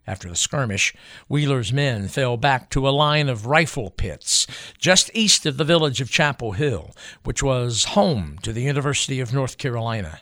After 0.06 0.28
the 0.28 0.36
skirmish, 0.36 0.94
Wheeler's 1.28 1.72
men 1.72 2.06
fell 2.06 2.36
back 2.36 2.70
to 2.70 2.88
a 2.88 2.90
line 2.90 3.28
of 3.28 3.46
rifle 3.46 3.90
pits 3.90 4.46
just 4.78 5.10
east 5.14 5.46
of 5.46 5.56
the 5.56 5.64
village 5.64 6.00
of 6.00 6.10
Chapel 6.10 6.52
Hill, 6.52 6.94
which 7.24 7.42
was 7.42 7.84
home 7.84 8.38
to 8.42 8.52
the 8.52 8.62
University 8.62 9.18
of 9.18 9.34
North 9.34 9.58
Carolina. 9.58 10.20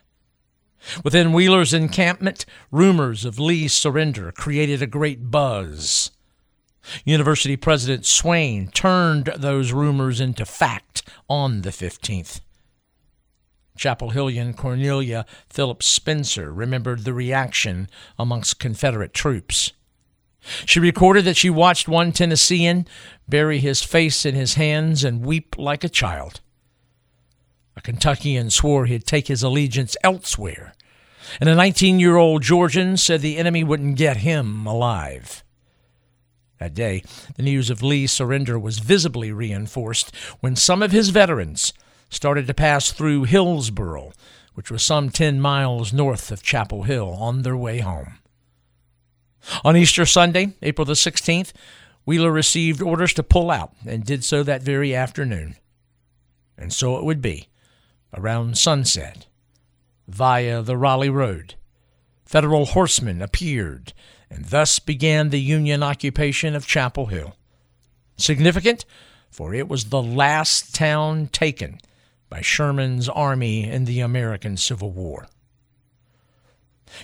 Within 1.02 1.32
Wheeler's 1.32 1.74
encampment, 1.74 2.46
rumors 2.70 3.24
of 3.24 3.38
Lee's 3.38 3.72
surrender 3.72 4.32
created 4.32 4.80
a 4.82 4.86
great 4.86 5.30
buzz. 5.30 6.10
University 7.04 7.56
President 7.56 8.04
Swain 8.04 8.68
turned 8.68 9.26
those 9.36 9.72
rumors 9.72 10.20
into 10.20 10.44
fact 10.44 11.02
on 11.28 11.62
the 11.62 11.70
15th. 11.70 12.40
Chapel 13.76 14.10
Hillian 14.10 14.54
Cornelia 14.54 15.26
Phillips 15.48 15.86
Spencer 15.86 16.52
remembered 16.52 17.04
the 17.04 17.12
reaction 17.12 17.88
amongst 18.18 18.60
Confederate 18.60 19.12
troops. 19.12 19.72
She 20.64 20.78
recorded 20.78 21.24
that 21.24 21.36
she 21.36 21.50
watched 21.50 21.88
one 21.88 22.12
Tennessean 22.12 22.86
bury 23.28 23.58
his 23.58 23.82
face 23.82 24.24
in 24.24 24.34
his 24.34 24.54
hands 24.54 25.02
and 25.02 25.24
weep 25.24 25.56
like 25.58 25.82
a 25.82 25.88
child. 25.88 26.40
A 27.76 27.80
Kentuckian 27.80 28.50
swore 28.50 28.86
he'd 28.86 29.06
take 29.06 29.26
his 29.26 29.42
allegiance 29.42 29.96
elsewhere, 30.04 30.74
and 31.40 31.48
a 31.48 31.54
19 31.54 31.98
year 31.98 32.16
old 32.16 32.42
Georgian 32.42 32.96
said 32.96 33.20
the 33.20 33.38
enemy 33.38 33.64
wouldn't 33.64 33.96
get 33.96 34.18
him 34.18 34.66
alive. 34.66 35.42
That 36.60 36.74
day, 36.74 37.02
the 37.36 37.42
news 37.42 37.70
of 37.70 37.82
Lee's 37.82 38.12
surrender 38.12 38.58
was 38.58 38.78
visibly 38.78 39.32
reinforced 39.32 40.14
when 40.40 40.54
some 40.54 40.82
of 40.82 40.92
his 40.92 41.08
veterans 41.08 41.72
started 42.14 42.46
to 42.46 42.54
pass 42.54 42.92
through 42.92 43.24
Hillsboro, 43.24 44.12
which 44.54 44.70
was 44.70 44.82
some 44.82 45.10
10 45.10 45.40
miles 45.40 45.92
north 45.92 46.30
of 46.30 46.42
Chapel 46.42 46.84
Hill, 46.84 47.10
on 47.10 47.42
their 47.42 47.56
way 47.56 47.80
home. 47.80 48.18
On 49.64 49.76
Easter 49.76 50.06
Sunday, 50.06 50.54
April 50.62 50.84
the 50.84 50.94
16th, 50.94 51.52
Wheeler 52.06 52.30
received 52.30 52.80
orders 52.82 53.12
to 53.14 53.22
pull 53.22 53.50
out 53.50 53.72
and 53.86 54.04
did 54.04 54.24
so 54.24 54.42
that 54.42 54.62
very 54.62 54.94
afternoon. 54.94 55.56
And 56.56 56.72
so 56.72 56.96
it 56.96 57.04
would 57.04 57.20
be, 57.20 57.48
around 58.12 58.56
sunset, 58.56 59.26
via 60.06 60.62
the 60.62 60.76
Raleigh 60.76 61.10
Road. 61.10 61.54
Federal 62.24 62.66
horsemen 62.66 63.20
appeared 63.20 63.92
and 64.30 64.46
thus 64.46 64.78
began 64.78 65.30
the 65.30 65.40
Union 65.40 65.82
occupation 65.82 66.54
of 66.54 66.66
Chapel 66.66 67.06
Hill. 67.06 67.36
Significant, 68.16 68.84
for 69.30 69.54
it 69.54 69.68
was 69.68 69.86
the 69.86 70.02
last 70.02 70.74
town 70.74 71.28
taken 71.28 71.80
by 72.28 72.40
Sherman's 72.40 73.08
army 73.08 73.68
in 73.68 73.84
the 73.84 74.00
American 74.00 74.56
Civil 74.56 74.90
War. 74.92 75.26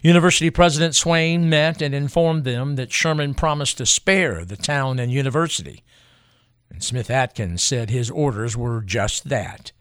University 0.02 0.50
President 0.50 0.94
Swain 0.94 1.48
met 1.48 1.82
and 1.82 1.94
informed 1.94 2.44
them 2.44 2.76
that 2.76 2.92
Sherman 2.92 3.34
promised 3.34 3.78
to 3.78 3.86
spare 3.86 4.44
the 4.44 4.56
town 4.56 4.98
and 4.98 5.10
university, 5.10 5.82
and 6.70 6.82
Smith 6.82 7.10
Atkins 7.10 7.62
said 7.62 7.90
his 7.90 8.10
orders 8.10 8.56
were 8.56 8.82
just 8.82 9.28
that 9.28 9.72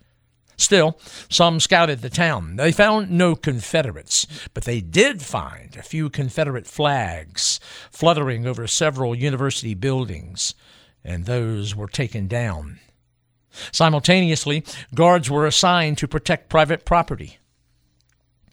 Still, 0.59 0.99
some 1.29 1.61
scouted 1.61 2.01
the 2.01 2.09
town. 2.09 2.57
They 2.57 2.73
found 2.73 3.09
no 3.09 3.33
Confederates, 3.33 4.27
but 4.53 4.65
they 4.65 4.81
did 4.81 5.21
find 5.21 5.77
a 5.77 5.81
few 5.81 6.09
Confederate 6.09 6.67
flags 6.67 7.61
fluttering 7.89 8.45
over 8.45 8.67
several 8.67 9.15
university 9.15 9.73
buildings, 9.73 10.55
and 11.01 11.25
those 11.25 11.77
were 11.77 11.87
taken 11.87 12.27
down. 12.27 12.81
Simultaneously, 13.71 14.63
guards 14.93 15.29
were 15.29 15.45
assigned 15.45 15.97
to 15.97 16.07
protect 16.07 16.49
private 16.49 16.85
property. 16.85 17.39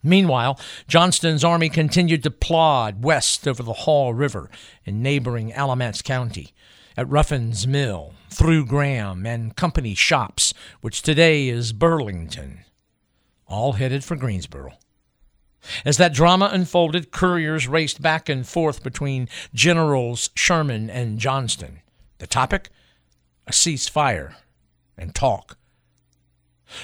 Meanwhile, 0.02 0.60
Johnston's 0.86 1.44
army 1.44 1.68
continued 1.68 2.22
to 2.22 2.30
plod 2.30 3.02
west 3.02 3.48
over 3.48 3.62
the 3.62 3.72
Haw 3.72 4.10
River 4.10 4.50
in 4.84 5.02
neighboring 5.02 5.52
Alamance 5.52 6.00
County, 6.00 6.52
at 6.96 7.08
Ruffin's 7.08 7.66
Mill, 7.66 8.14
through 8.30 8.66
Graham 8.66 9.26
and 9.26 9.56
Company 9.56 9.94
Shops, 9.94 10.54
which 10.80 11.02
today 11.02 11.48
is 11.48 11.72
Burlington, 11.72 12.60
all 13.48 13.72
headed 13.72 14.04
for 14.04 14.16
Greensboro. 14.16 14.74
As 15.84 15.96
that 15.96 16.14
drama 16.14 16.50
unfolded, 16.52 17.10
couriers 17.10 17.66
raced 17.66 18.00
back 18.00 18.28
and 18.28 18.46
forth 18.46 18.84
between 18.84 19.28
Generals 19.52 20.30
Sherman 20.36 20.88
and 20.88 21.18
Johnston. 21.18 21.80
The 22.18 22.28
topic? 22.28 22.70
A 23.48 23.52
ceasefire 23.52 24.34
and 24.96 25.14
talk. 25.14 25.58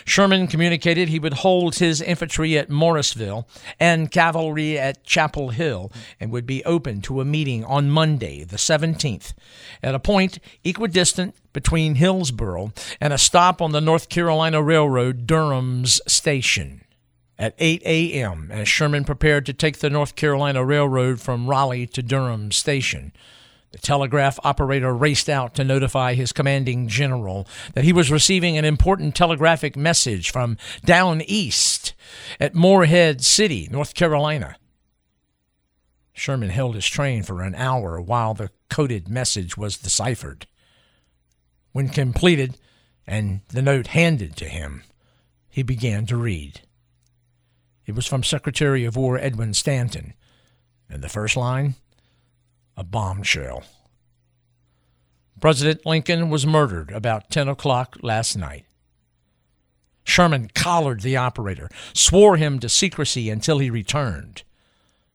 Sherman 0.04 0.46
communicated 0.46 1.08
he 1.08 1.18
would 1.18 1.32
hold 1.34 1.76
his 1.76 2.00
infantry 2.00 2.56
at 2.56 2.70
Morrisville 2.70 3.48
and 3.80 4.10
cavalry 4.10 4.78
at 4.78 5.04
Chapel 5.04 5.50
Hill 5.50 5.90
and 6.20 6.30
would 6.30 6.46
be 6.46 6.64
open 6.64 7.02
to 7.02 7.20
a 7.20 7.24
meeting 7.24 7.64
on 7.64 7.90
Monday, 7.90 8.44
the 8.44 8.56
17th, 8.56 9.34
at 9.82 9.94
a 9.94 9.98
point 9.98 10.38
equidistant 10.64 11.34
between 11.52 11.96
Hillsboro 11.96 12.72
and 13.00 13.12
a 13.12 13.18
stop 13.18 13.60
on 13.60 13.72
the 13.72 13.80
North 13.80 14.08
Carolina 14.08 14.62
Railroad, 14.62 15.26
Durham's 15.26 16.00
Station. 16.06 16.82
At 17.38 17.54
8 17.58 17.82
a.m., 17.84 18.50
as 18.52 18.68
Sherman 18.68 19.04
prepared 19.04 19.46
to 19.46 19.52
take 19.52 19.78
the 19.78 19.90
North 19.90 20.14
Carolina 20.14 20.64
Railroad 20.64 21.20
from 21.20 21.48
Raleigh 21.48 21.88
to 21.88 22.02
Durham 22.02 22.52
Station, 22.52 23.12
the 23.72 23.78
telegraph 23.78 24.38
operator 24.44 24.94
raced 24.94 25.28
out 25.28 25.54
to 25.54 25.64
notify 25.64 26.14
his 26.14 26.32
commanding 26.32 26.88
general 26.88 27.46
that 27.74 27.84
he 27.84 27.92
was 27.92 28.10
receiving 28.10 28.56
an 28.56 28.64
important 28.64 29.14
telegraphic 29.14 29.76
message 29.76 30.30
from 30.30 30.58
down 30.84 31.22
east 31.22 31.94
at 32.38 32.54
Morehead 32.54 33.24
City, 33.24 33.68
North 33.70 33.94
Carolina. 33.94 34.56
Sherman 36.12 36.50
held 36.50 36.74
his 36.74 36.86
train 36.86 37.22
for 37.22 37.42
an 37.42 37.54
hour 37.54 38.00
while 38.00 38.34
the 38.34 38.50
coded 38.68 39.08
message 39.08 39.56
was 39.56 39.78
deciphered. 39.78 40.46
When 41.72 41.88
completed 41.88 42.58
and 43.06 43.40
the 43.48 43.62
note 43.62 43.88
handed 43.88 44.36
to 44.36 44.44
him, 44.44 44.82
he 45.48 45.62
began 45.62 46.04
to 46.06 46.16
read. 46.16 46.60
It 47.86 47.94
was 47.94 48.06
from 48.06 48.22
Secretary 48.22 48.84
of 48.84 48.96
War 48.96 49.18
Edwin 49.18 49.54
Stanton, 49.54 50.12
and 50.88 51.02
the 51.02 51.08
first 51.08 51.36
line 51.36 51.74
a 52.76 52.84
bombshell. 52.84 53.64
President 55.40 55.84
Lincoln 55.84 56.30
was 56.30 56.46
murdered 56.46 56.90
about 56.92 57.30
10 57.30 57.48
o'clock 57.48 57.96
last 58.02 58.36
night. 58.36 58.64
Sherman 60.04 60.50
collared 60.54 61.00
the 61.00 61.16
operator, 61.16 61.68
swore 61.94 62.36
him 62.36 62.58
to 62.60 62.68
secrecy 62.68 63.30
until 63.30 63.58
he 63.58 63.70
returned. 63.70 64.42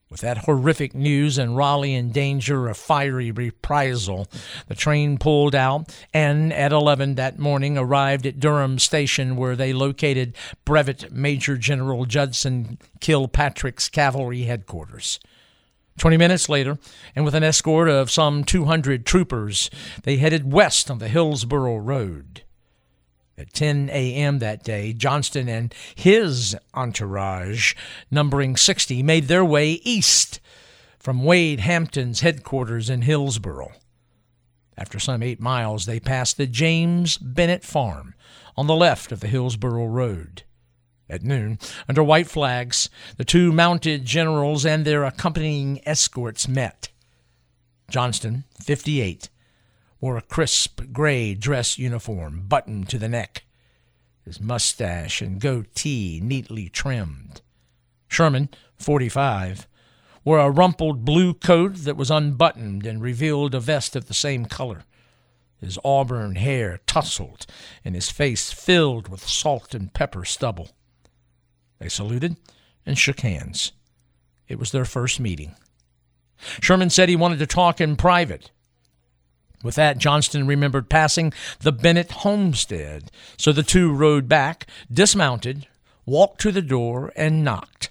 With 0.09 0.21
that 0.21 0.39
horrific 0.39 0.95
news 0.95 1.37
and 1.37 1.57
Raleigh 1.57 1.93
in 1.93 2.11
danger 2.11 2.69
of 2.69 2.77
fiery 2.77 3.29
reprisal, 3.29 4.29
the 4.67 4.75
train 4.75 5.17
pulled 5.17 5.53
out 5.53 5.93
and 6.13 6.53
at 6.53 6.71
11 6.71 7.15
that 7.15 7.37
morning 7.37 7.77
arrived 7.77 8.25
at 8.25 8.39
Durham 8.39 8.79
Station 8.79 9.35
where 9.35 9.57
they 9.57 9.73
located 9.73 10.33
Brevet 10.63 11.11
Major 11.11 11.57
General 11.57 12.05
Judson 12.05 12.77
Kilpatrick's 13.01 13.89
cavalry 13.89 14.43
headquarters. 14.43 15.19
Twenty 15.97 16.17
minutes 16.17 16.47
later, 16.47 16.77
and 17.15 17.25
with 17.25 17.33
an 17.33 17.43
escort 17.43 17.89
of 17.89 18.11
some 18.11 18.43
200 18.43 19.05
troopers, 19.05 19.69
they 20.03 20.17
headed 20.17 20.51
west 20.51 20.91
on 20.91 20.99
the 20.99 21.07
Hillsboro 21.07 21.77
Road. 21.77 22.43
At 23.35 23.53
10 23.53 23.89
a.m. 23.91 24.39
that 24.39 24.63
day, 24.63 24.93
Johnston 24.93 25.47
and 25.47 25.73
his 25.95 26.55
entourage, 26.73 27.75
numbering 28.09 28.55
60, 28.55 29.03
made 29.03 29.27
their 29.27 29.45
way 29.45 29.73
east 29.83 30.39
from 30.99 31.23
Wade 31.23 31.59
Hampton's 31.59 32.21
headquarters 32.21 32.89
in 32.89 33.03
Hillsboro. 33.03 33.71
After 34.77 34.99
some 34.99 35.23
eight 35.23 35.39
miles, 35.39 35.85
they 35.85 35.99
passed 35.99 36.37
the 36.37 36.47
James 36.47 37.17
Bennett 37.17 37.63
Farm 37.63 38.13
on 38.55 38.67
the 38.67 38.75
left 38.75 39.11
of 39.11 39.19
the 39.19 39.27
Hillsboro 39.27 39.85
Road. 39.85 40.43
At 41.09 41.23
noon, 41.23 41.57
under 41.87 42.03
white 42.03 42.27
flags, 42.27 42.89
the 43.15 43.23
two 43.23 43.53
mounted 43.53 44.03
generals 44.03 44.65
and 44.65 44.83
their 44.83 45.05
accompanying 45.05 45.79
escorts 45.85 46.47
met. 46.47 46.89
Johnston, 47.89 48.43
58, 48.61 49.29
wore 50.01 50.17
a 50.17 50.21
crisp 50.21 50.81
gray 50.91 51.33
dress 51.33 51.77
uniform 51.77 52.43
buttoned 52.47 52.89
to 52.89 52.99
the 52.99 53.07
neck, 53.07 53.43
his 54.25 54.41
mustache 54.41 55.21
and 55.21 55.39
goatee 55.39 56.19
neatly 56.21 56.67
trimmed. 56.67 57.41
Sherman, 58.09 58.49
45, 58.75 59.67
wore 60.25 60.39
a 60.39 60.51
rumpled 60.51 61.05
blue 61.05 61.33
coat 61.33 61.75
that 61.85 61.95
was 61.95 62.11
unbuttoned 62.11 62.85
and 62.85 63.01
revealed 63.01 63.55
a 63.55 63.61
vest 63.61 63.95
of 63.95 64.07
the 64.07 64.13
same 64.13 64.45
color, 64.45 64.83
his 65.61 65.79
auburn 65.85 66.35
hair 66.35 66.81
tousled 66.85 67.45
and 67.85 67.95
his 67.95 68.11
face 68.11 68.51
filled 68.51 69.07
with 69.07 69.25
salt 69.25 69.73
and 69.73 69.93
pepper 69.93 70.25
stubble. 70.25 70.71
They 71.79 71.89
saluted 71.89 72.35
and 72.85 72.97
shook 72.97 73.19
hands. 73.21 73.71
It 74.47 74.59
was 74.59 74.71
their 74.71 74.85
first 74.85 75.19
meeting. 75.19 75.55
Sherman 76.61 76.89
said 76.89 77.09
he 77.09 77.15
wanted 77.15 77.39
to 77.39 77.47
talk 77.47 77.81
in 77.81 77.95
private. 77.95 78.51
With 79.63 79.75
that, 79.75 79.97
Johnston 79.97 80.45
remembered 80.45 80.89
passing 80.89 81.33
the 81.59 81.71
Bennett 81.71 82.11
homestead, 82.11 83.11
so 83.37 83.51
the 83.51 83.63
two 83.63 83.91
rode 83.91 84.29
back, 84.29 84.67
dismounted, 84.91 85.67
walked 86.05 86.39
to 86.41 86.51
the 86.51 86.61
door, 86.61 87.11
and 87.15 87.43
knocked. 87.43 87.89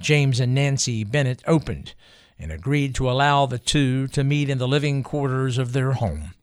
James 0.00 0.40
and 0.40 0.54
Nancy 0.54 1.04
Bennett 1.04 1.42
opened 1.46 1.94
and 2.38 2.50
agreed 2.50 2.94
to 2.94 3.10
allow 3.10 3.46
the 3.46 3.58
two 3.58 4.08
to 4.08 4.24
meet 4.24 4.48
in 4.48 4.58
the 4.58 4.68
living 4.68 5.02
quarters 5.02 5.56
of 5.58 5.72
their 5.72 5.92
home. 5.92 6.34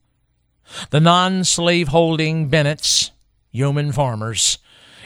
The 0.92 1.00
non 1.00 1.44
slaveholding 1.44 2.48
Bennetts, 2.50 3.12
yeoman 3.52 3.92
farmers, 3.92 4.58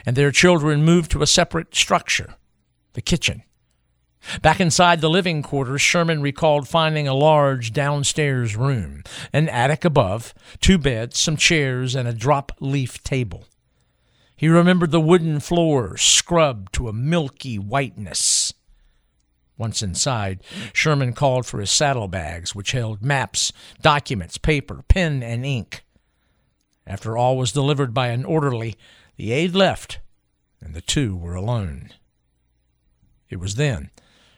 and 0.05 0.15
their 0.15 0.31
children 0.31 0.83
moved 0.83 1.11
to 1.11 1.21
a 1.21 1.27
separate 1.27 1.75
structure, 1.75 2.35
the 2.93 3.01
kitchen. 3.01 3.43
Back 4.41 4.59
inside 4.59 5.01
the 5.01 5.09
living 5.09 5.43
quarters, 5.43 5.81
Sherman 5.81 6.21
recalled 6.21 6.67
finding 6.67 7.07
a 7.07 7.13
large 7.13 7.73
downstairs 7.73 8.55
room, 8.55 9.03
an 9.31 9.47
attic 9.49 9.85
above, 9.85 10.33
two 10.59 10.77
beds, 10.77 11.19
some 11.19 11.37
chairs, 11.37 11.95
and 11.95 12.07
a 12.07 12.13
drop 12.13 12.51
leaf 12.59 13.03
table. 13.03 13.45
He 14.35 14.49
remembered 14.49 14.91
the 14.91 14.99
wooden 14.99 15.39
floor 15.39 15.95
scrubbed 15.97 16.73
to 16.73 16.89
a 16.89 16.93
milky 16.93 17.57
whiteness. 17.57 18.53
Once 19.57 19.81
inside, 19.81 20.41
Sherman 20.73 21.13
called 21.13 21.45
for 21.45 21.61
his 21.61 21.71
saddlebags, 21.71 22.53
which 22.53 22.73
held 22.73 23.01
maps, 23.01 23.53
documents, 23.81 24.37
paper, 24.37 24.83
pen, 24.89 25.23
and 25.23 25.45
ink. 25.45 25.85
After 26.85 27.17
all 27.17 27.37
was 27.37 27.53
delivered 27.53 27.93
by 27.93 28.09
an 28.09 28.25
orderly, 28.25 28.75
the 29.17 29.31
aide 29.31 29.55
left, 29.55 29.99
and 30.61 30.73
the 30.73 30.81
two 30.81 31.15
were 31.15 31.35
alone. 31.35 31.89
It 33.29 33.37
was 33.37 33.55
then 33.55 33.91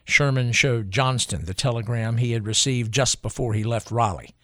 Sherman 0.05 0.53
showed 0.53 0.91
Johnston 0.91 1.45
the 1.45 1.53
telegram 1.53 2.17
he 2.17 2.31
had 2.31 2.45
received 2.45 2.93
just 2.93 3.21
before 3.21 3.53
he 3.53 3.63
left 3.63 3.91
Raleigh. 3.91 4.35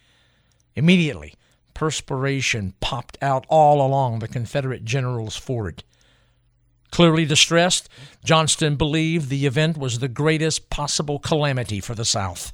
Immediately, 0.74 1.34
perspiration 1.72 2.74
popped 2.80 3.16
out 3.22 3.46
all 3.48 3.84
along 3.84 4.18
the 4.18 4.28
Confederate 4.28 4.84
general's 4.84 5.36
forehead. 5.36 5.84
Clearly 6.90 7.24
distressed, 7.24 7.88
Johnston 8.24 8.76
believed 8.76 9.28
the 9.28 9.46
event 9.46 9.76
was 9.76 9.98
the 9.98 10.08
greatest 10.08 10.70
possible 10.70 11.18
calamity 11.18 11.80
for 11.80 11.94
the 11.94 12.04
South. 12.04 12.52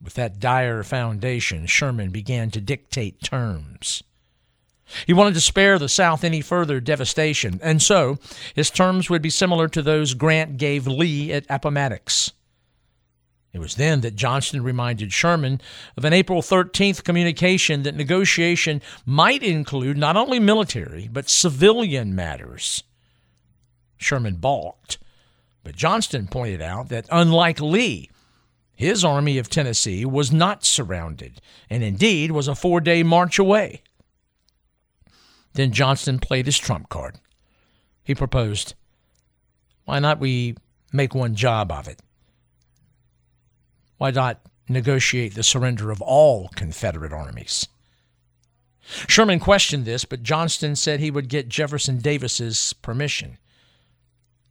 With 0.00 0.14
that 0.14 0.38
dire 0.38 0.82
foundation, 0.84 1.66
Sherman 1.66 2.10
began 2.10 2.50
to 2.52 2.60
dictate 2.60 3.20
terms. 3.20 4.02
He 5.06 5.12
wanted 5.12 5.34
to 5.34 5.40
spare 5.40 5.78
the 5.78 5.88
South 5.88 6.24
any 6.24 6.40
further 6.40 6.80
devastation, 6.80 7.60
and 7.62 7.82
so 7.82 8.18
his 8.54 8.70
terms 8.70 9.10
would 9.10 9.22
be 9.22 9.30
similar 9.30 9.68
to 9.68 9.82
those 9.82 10.14
Grant 10.14 10.56
gave 10.56 10.86
Lee 10.86 11.32
at 11.32 11.46
Appomattox. 11.48 12.32
It 13.52 13.60
was 13.60 13.76
then 13.76 14.02
that 14.02 14.14
Johnston 14.14 14.62
reminded 14.62 15.12
Sherman 15.12 15.60
of 15.96 16.04
an 16.04 16.12
April 16.12 16.42
13th 16.42 17.02
communication 17.02 17.82
that 17.82 17.96
negotiation 17.96 18.82
might 19.06 19.42
include 19.42 19.96
not 19.96 20.16
only 20.16 20.38
military, 20.38 21.08
but 21.10 21.30
civilian 21.30 22.14
matters. 22.14 22.84
Sherman 23.96 24.36
balked, 24.36 24.98
but 25.64 25.76
Johnston 25.76 26.28
pointed 26.28 26.62
out 26.62 26.88
that, 26.90 27.06
unlike 27.10 27.60
Lee, 27.60 28.10
his 28.76 29.04
Army 29.04 29.38
of 29.38 29.50
Tennessee 29.50 30.04
was 30.04 30.30
not 30.30 30.64
surrounded, 30.64 31.40
and 31.68 31.82
indeed 31.82 32.30
was 32.30 32.46
a 32.46 32.54
four 32.54 32.80
day 32.80 33.02
march 33.02 33.38
away. 33.38 33.82
Then 35.54 35.72
Johnston 35.72 36.18
played 36.18 36.46
his 36.46 36.58
trump 36.58 36.88
card. 36.88 37.16
He 38.04 38.14
proposed, 38.14 38.74
Why 39.84 39.98
not 39.98 40.20
we 40.20 40.56
make 40.92 41.14
one 41.14 41.34
job 41.34 41.70
of 41.72 41.88
it? 41.88 42.00
Why 43.98 44.10
not 44.10 44.40
negotiate 44.68 45.34
the 45.34 45.42
surrender 45.42 45.90
of 45.90 46.00
all 46.00 46.48
Confederate 46.54 47.12
armies? 47.12 47.66
Sherman 49.06 49.40
questioned 49.40 49.84
this, 49.84 50.04
but 50.04 50.22
Johnston 50.22 50.74
said 50.74 51.00
he 51.00 51.10
would 51.10 51.28
get 51.28 51.48
Jefferson 51.48 51.98
Davis's 51.98 52.72
permission. 52.72 53.38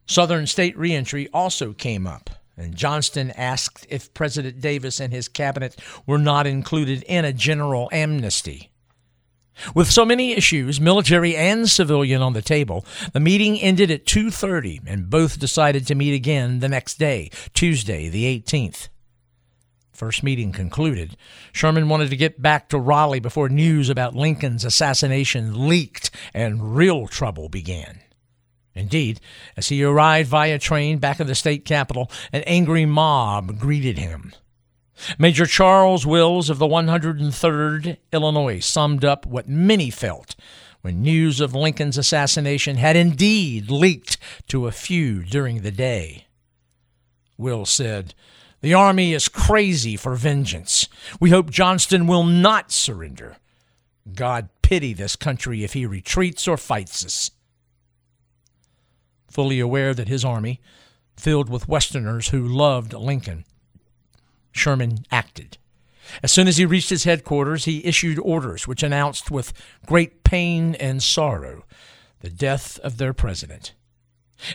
Southern 0.06 0.46
state 0.48 0.78
reentry 0.78 1.28
also 1.34 1.74
came 1.74 2.06
up, 2.06 2.30
and 2.56 2.76
Johnston 2.76 3.32
asked 3.32 3.86
if 3.90 4.14
President 4.14 4.62
Davis 4.62 5.00
and 5.00 5.12
his 5.12 5.28
cabinet 5.28 5.76
were 6.06 6.20
not 6.20 6.46
included 6.46 7.04
in 7.04 7.26
a 7.26 7.34
general 7.34 7.90
amnesty. 7.92 8.70
With 9.74 9.92
so 9.92 10.06
many 10.06 10.34
issues, 10.34 10.80
military 10.80 11.36
and 11.36 11.70
civilian 11.70 12.22
on 12.22 12.34
the 12.34 12.42
table, 12.42 12.86
the 13.14 13.20
meeting 13.20 13.60
ended 13.60 13.92
at 13.92 14.06
2:30 14.06 14.82
and 14.86 15.10
both 15.10 15.40
decided 15.40 15.88
to 15.88 15.96
meet 15.96 16.14
again 16.14 16.60
the 16.60 16.70
next 16.70 17.00
day, 17.00 17.30
Tuesday, 17.54 18.10
the 18.10 18.26
18th. 18.26 18.90
First 19.94 20.22
meeting 20.22 20.52
concluded. 20.52 21.18
Sherman 21.52 21.90
wanted 21.90 22.12
to 22.12 22.16
get 22.16 22.40
back 22.40 22.70
to 22.70 22.78
Raleigh 22.78 23.20
before 23.20 23.50
news 23.50 23.90
about 23.90 24.16
Lincoln's 24.16 24.64
assassination 24.64 25.68
leaked 25.68 26.12
and 26.36 26.76
real 26.76 27.08
trouble 27.08 27.50
began. 27.50 28.02
Indeed, 28.76 29.20
as 29.58 29.70
he 29.70 29.84
arrived 29.84 30.30
via 30.30 30.60
train 30.60 31.00
back 31.00 31.20
in 31.20 31.26
the 31.26 31.34
state 31.34 31.66
capital, 31.66 32.12
an 32.32 32.44
angry 32.44 32.86
mob 32.86 33.58
greeted 33.58 33.98
him. 33.98 34.34
Major 35.18 35.46
Charles 35.46 36.06
Wills 36.06 36.50
of 36.50 36.60
the 36.60 36.68
103rd 36.68 37.98
Illinois 38.12 38.60
summed 38.60 39.06
up 39.06 39.26
what 39.26 39.48
many 39.48 39.90
felt 39.90 40.36
when 40.82 41.02
news 41.02 41.42
of 41.42 41.54
Lincoln's 41.54 41.98
assassination 41.98 42.78
had 42.78 42.96
indeed 42.96 43.70
leaked 43.70 44.18
to 44.48 44.68
a 44.68 44.72
few 44.72 45.24
during 45.24 45.62
the 45.62 45.72
day. 45.72 46.28
Wills 47.38 47.70
said, 47.70 48.14
The 48.62 48.74
Army 48.74 49.14
is 49.14 49.28
crazy 49.28 49.98
for 49.98 50.16
vengeance. 50.16 50.88
We 51.20 51.30
hope 51.30 51.50
Johnston 51.50 52.08
will 52.08 52.24
not 52.24 52.72
surrender. 52.72 53.38
God 54.14 54.50
pity 54.62 54.94
this 54.94 55.16
country 55.16 55.64
if 55.64 55.74
he 55.74 55.86
retreats 55.86 56.48
or 56.48 56.58
fights 56.58 57.06
us. 57.06 57.32
Fully 59.30 59.60
aware 59.60 59.94
that 59.94 60.08
his 60.08 60.26
army, 60.26 60.62
filled 61.16 61.50
with 61.50 61.68
Westerners 61.68 62.30
who 62.30 62.48
loved 62.48 62.94
Lincoln, 62.94 63.46
Sherman 64.58 65.06
acted. 65.12 65.58
As 66.24 66.32
soon 66.32 66.48
as 66.48 66.58
he 66.58 66.66
reached 66.66 66.90
his 66.90 67.04
headquarters, 67.04 67.66
he 67.66 67.86
issued 67.86 68.20
orders 68.20 68.68
which 68.68 68.84
announced 68.84 69.30
with 69.30 69.54
great 69.86 70.24
pain 70.24 70.76
and 70.76 71.04
sorrow 71.04 71.66
the 72.22 72.30
death 72.30 72.80
of 72.80 72.98
their 72.98 73.14
president. 73.14 73.74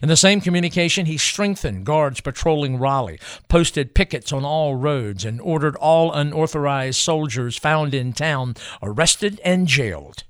In 0.03 0.09
the 0.09 0.17
same 0.17 0.41
communication, 0.41 1.07
he 1.07 1.19
strengthened 1.19 1.85
guards 1.85 2.21
patrolling 2.21 2.79
Raleigh, 2.79 3.19
posted 3.49 3.95
pickets 3.95 4.33
on 4.33 4.45
all 4.45 4.77
roads, 4.77 5.25
and 5.25 5.41
ordered 5.41 5.77
all 5.77 6.13
unauthorized 6.13 7.01
soldiers 7.01 7.57
found 7.57 7.93
in 7.93 8.13
town 8.13 8.55
arrested 8.81 9.41
and 9.45 9.67
jailed. 9.67 10.25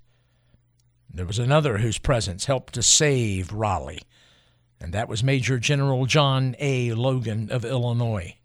There 1.13 1.27
was 1.27 1.39
another 1.39 1.79
whose 1.79 1.99
presence 1.99 2.47
helped 2.47 2.73
to 2.75 2.83
save 2.83 3.53
Raleigh, 3.53 4.03
and 4.81 4.95
that 4.95 5.09
was 5.09 5.23
Major 5.23 5.59
General 5.59 6.07
John 6.07 6.57
A. 6.59 6.93
Logan 6.95 7.51
of 7.51 7.65
Illinois. 7.65 8.37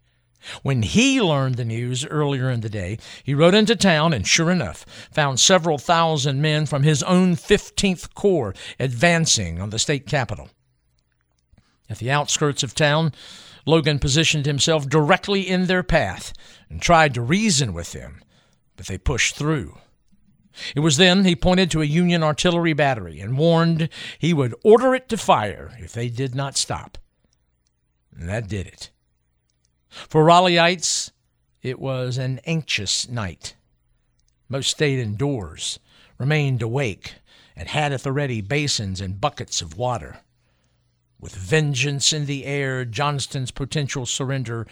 When 0.62 0.82
he 0.82 1.20
learned 1.20 1.56
the 1.56 1.64
news 1.64 2.06
earlier 2.06 2.50
in 2.50 2.60
the 2.60 2.68
day, 2.68 2.98
he 3.22 3.34
rode 3.34 3.54
into 3.54 3.76
town 3.76 4.12
and, 4.12 4.26
sure 4.26 4.50
enough, 4.50 4.84
found 5.12 5.40
several 5.40 5.78
thousand 5.78 6.40
men 6.40 6.66
from 6.66 6.82
his 6.82 7.02
own 7.02 7.36
15th 7.36 8.14
Corps 8.14 8.54
advancing 8.78 9.60
on 9.60 9.70
the 9.70 9.78
state 9.78 10.06
capital. 10.06 10.50
At 11.90 11.98
the 11.98 12.10
outskirts 12.10 12.62
of 12.62 12.74
town, 12.74 13.12
Logan 13.66 13.98
positioned 13.98 14.46
himself 14.46 14.88
directly 14.88 15.48
in 15.48 15.66
their 15.66 15.82
path 15.82 16.32
and 16.68 16.80
tried 16.80 17.14
to 17.14 17.20
reason 17.20 17.72
with 17.72 17.92
them, 17.92 18.22
but 18.76 18.86
they 18.86 18.98
pushed 18.98 19.36
through. 19.36 19.78
It 20.74 20.80
was 20.80 20.96
then 20.96 21.24
he 21.24 21.36
pointed 21.36 21.70
to 21.70 21.82
a 21.82 21.86
Union 21.86 22.22
artillery 22.22 22.72
battery 22.72 23.20
and 23.20 23.38
warned 23.38 23.88
he 24.18 24.34
would 24.34 24.54
order 24.64 24.94
it 24.94 25.08
to 25.10 25.16
fire 25.16 25.76
if 25.78 25.92
they 25.92 26.08
did 26.08 26.34
not 26.34 26.56
stop. 26.56 26.98
And 28.16 28.28
that 28.28 28.48
did 28.48 28.66
it. 28.66 28.90
For 30.08 30.24
Raleighites, 30.24 31.10
it 31.62 31.78
was 31.78 32.18
an 32.18 32.40
anxious 32.46 33.08
night. 33.08 33.54
Most 34.48 34.70
stayed 34.70 34.98
indoors, 34.98 35.78
remained 36.18 36.62
awake, 36.62 37.14
and 37.56 37.68
had 37.68 37.92
at 37.92 38.02
the 38.02 38.12
ready 38.12 38.40
basins 38.40 39.00
and 39.00 39.20
buckets 39.20 39.60
of 39.60 39.76
water. 39.76 40.20
With 41.20 41.34
vengeance 41.34 42.12
in 42.12 42.26
the 42.26 42.44
air, 42.44 42.84
Johnston's 42.84 43.50
potential 43.50 44.06
surrender 44.06 44.66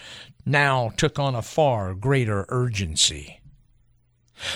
now 0.45 0.91
took 0.97 1.19
on 1.19 1.35
a 1.35 1.43
far 1.43 1.93
greater 1.95 2.47
urgency. 2.49 3.41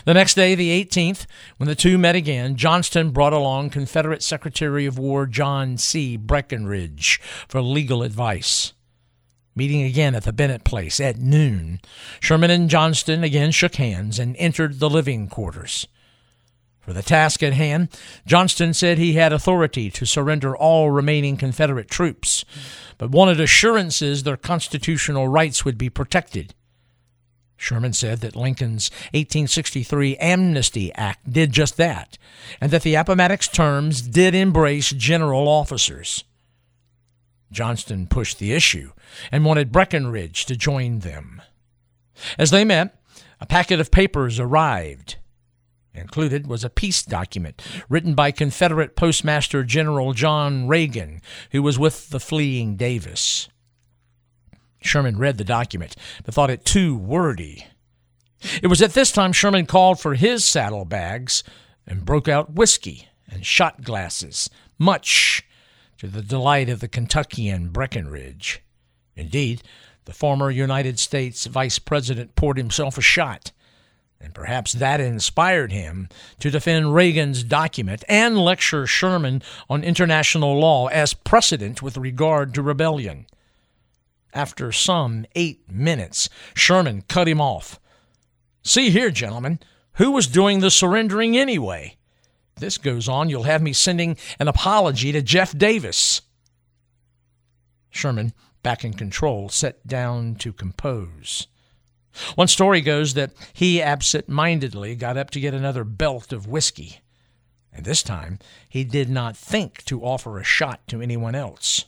The 0.05 0.15
next 0.15 0.35
day, 0.35 0.55
the 0.55 0.85
18th, 0.85 1.27
when 1.57 1.67
the 1.67 1.75
two 1.75 1.99
met 1.99 2.15
again, 2.15 2.55
Johnston 2.55 3.11
brought 3.11 3.33
along 3.33 3.71
Confederate 3.71 4.23
Secretary 4.23 4.87
of 4.87 4.99
War 4.99 5.27
John 5.27 5.79
C. 5.79 6.17
Breckinridge 6.17 7.21
for 7.49 7.61
legal 7.63 8.03
advice. 8.03 8.73
Meeting 9.61 9.83
again 9.83 10.15
at 10.15 10.23
the 10.23 10.33
Bennett 10.33 10.65
place 10.65 11.01
at 11.01 11.19
noon, 11.19 11.83
Sherman 12.19 12.51
and 12.51 12.71
Johnston 12.71 13.23
again 13.23 13.51
shook 13.51 13.75
hands 13.75 14.19
and 14.19 14.35
entered 14.39 14.81
the 14.81 14.89
living 14.89 15.29
quarters. 15.29 15.87
For 16.79 16.95
the 16.95 17.03
task 17.03 17.43
at 17.43 17.53
hand, 17.53 17.91
Johnston 18.25 18.73
said 18.73 18.97
he 18.97 19.17
had 19.17 19.35
authority 19.35 19.91
to 19.91 20.07
surrender 20.07 20.57
all 20.57 20.91
remaining 20.91 21.37
Confederate 21.37 21.91
troops, 21.91 22.43
but 22.97 23.11
wanted 23.11 23.39
assurances 23.39 24.23
their 24.23 24.39
constitutional 24.39 25.29
rights 25.29 25.63
would 25.63 25.77
be 25.77 25.91
protected. 25.91 26.55
Sherman 27.59 27.93
said 27.93 28.21
that 28.21 28.35
Lincoln's 28.35 28.91
1863 29.13 30.17
Amnesty 30.17 30.91
Act 30.95 31.31
did 31.31 31.53
just 31.53 31.77
that, 31.77 32.17
and 32.63 32.71
that 32.71 32.81
the 32.81 32.95
Appomattox 32.95 33.47
terms 33.47 34.01
did 34.01 34.35
embrace 34.35 34.89
general 34.89 35.49
officers. 35.49 36.25
Johnston 37.51 38.07
pushed 38.07 38.39
the 38.39 38.53
issue 38.53 38.93
and 39.33 39.45
wanted 39.45 39.73
Breckinridge 39.73 40.47
to 40.47 40.57
join 40.57 41.01
them. 41.01 41.43
As 42.39 42.51
they 42.51 42.65
met, 42.65 43.01
a 43.41 43.47
packet 43.47 43.81
of 43.81 43.91
papers 43.91 44.39
arrived. 44.39 45.17
Included 45.93 46.47
was 46.47 46.63
a 46.63 46.71
peace 46.71 47.03
document 47.03 47.61
written 47.89 48.15
by 48.15 48.31
Confederate 48.31 48.95
Postmaster 48.95 49.65
General 49.65 50.13
John 50.13 50.69
Reagan, 50.69 51.21
who 51.51 51.63
was 51.63 51.79
with 51.79 52.11
the 52.11 52.21
fleeing 52.21 52.77
Davis. 52.77 53.49
Sherman 54.83 55.19
read 55.19 55.37
the 55.37 55.45
document, 55.45 55.97
but 56.25 56.35
thought 56.35 56.51
it 56.51 56.65
too 56.65 56.97
wordy. 56.97 57.67
It 58.63 58.69
was 58.69 58.81
at 58.81 58.95
this 58.95 59.11
time 59.13 59.33
Sherman 59.33 59.67
called 59.67 60.01
for 60.01 60.15
his 60.15 60.45
saddlebags 60.45 61.43
and 61.87 62.05
broke 62.05 62.29
out 62.29 62.55
whiskey 62.55 63.09
and 63.29 63.45
shot 63.45 63.83
glasses, 63.83 64.49
much 64.79 65.45
to 66.01 66.07
the 66.07 66.23
delight 66.23 66.71
of 66.71 66.81
the 66.81 66.89
Kentuckian 66.89 67.69
Breckinridge. 67.69 68.63
Indeed, 69.17 69.63
the 70.07 70.15
former 70.15 70.51
United 70.51 70.99
States 70.99 71.45
Vice 71.45 71.79
President 71.79 72.35
poured 72.37 72.57
himself 72.57 72.97
a 72.97 73.03
shot, 73.03 73.53
and 74.19 74.35
perhaps 74.35 74.73
that 74.73 74.99
inspired 74.99 75.73
him 75.73 76.09
to 76.39 76.51
defend 76.51 76.95
Reagan's 76.95 77.45
document 77.45 78.03
and 78.09 78.39
lecture 78.39 78.87
Sherman 78.87 79.43
on 79.69 79.85
international 79.85 80.59
law 80.59 80.87
as 80.87 81.13
precedent 81.13 81.83
with 81.83 81.99
regard 81.99 82.55
to 82.55 82.63
rebellion. 82.63 83.27
After 84.33 84.73
some 84.73 85.27
eight 85.35 85.71
minutes, 85.71 86.31
Sherman 86.55 87.03
cut 87.09 87.29
him 87.29 87.43
off. 87.43 87.79
See 88.63 88.89
here, 88.89 89.11
gentlemen, 89.11 89.59
who 89.97 90.13
was 90.13 90.27
doing 90.27 90.61
the 90.61 90.71
surrendering 90.71 91.37
anyway? 91.37 91.99
This 92.61 92.79
goes 92.79 93.09
on, 93.09 93.29
you'll 93.29 93.45
have 93.45 93.63
me 93.63 93.73
sending 93.73 94.17
an 94.39 94.49
apology 94.49 95.13
to 95.13 95.23
Jeff 95.23 95.57
Davis. 95.57 96.23
Sherman, 97.91 98.33
back 98.63 98.85
in 98.85 98.95
control, 98.95 99.49
sat 99.49 99.87
down 99.87 100.37
to 100.37 100.53
compose. 100.53 101.47
One 102.35 102.49
story 102.49 102.81
goes 102.81 103.15
that 103.15 103.33
he 103.53 103.81
absent 103.81 104.29
mindedly 104.29 104.95
got 104.95 105.17
up 105.17 105.31
to 105.31 105.41
get 105.41 105.55
another 105.55 105.85
belt 105.85 106.33
of 106.33 106.47
whiskey, 106.47 107.01
and 107.73 107.85
this 107.85 108.03
time 108.03 108.39
he 108.69 108.85
did 108.85 109.09
not 109.09 109.37
think 109.37 109.85
to 109.85 110.03
offer 110.03 110.39
a 110.39 110.45
shot 110.45 110.87
to 110.89 111.01
anyone 111.01 111.35
else. 111.35 111.85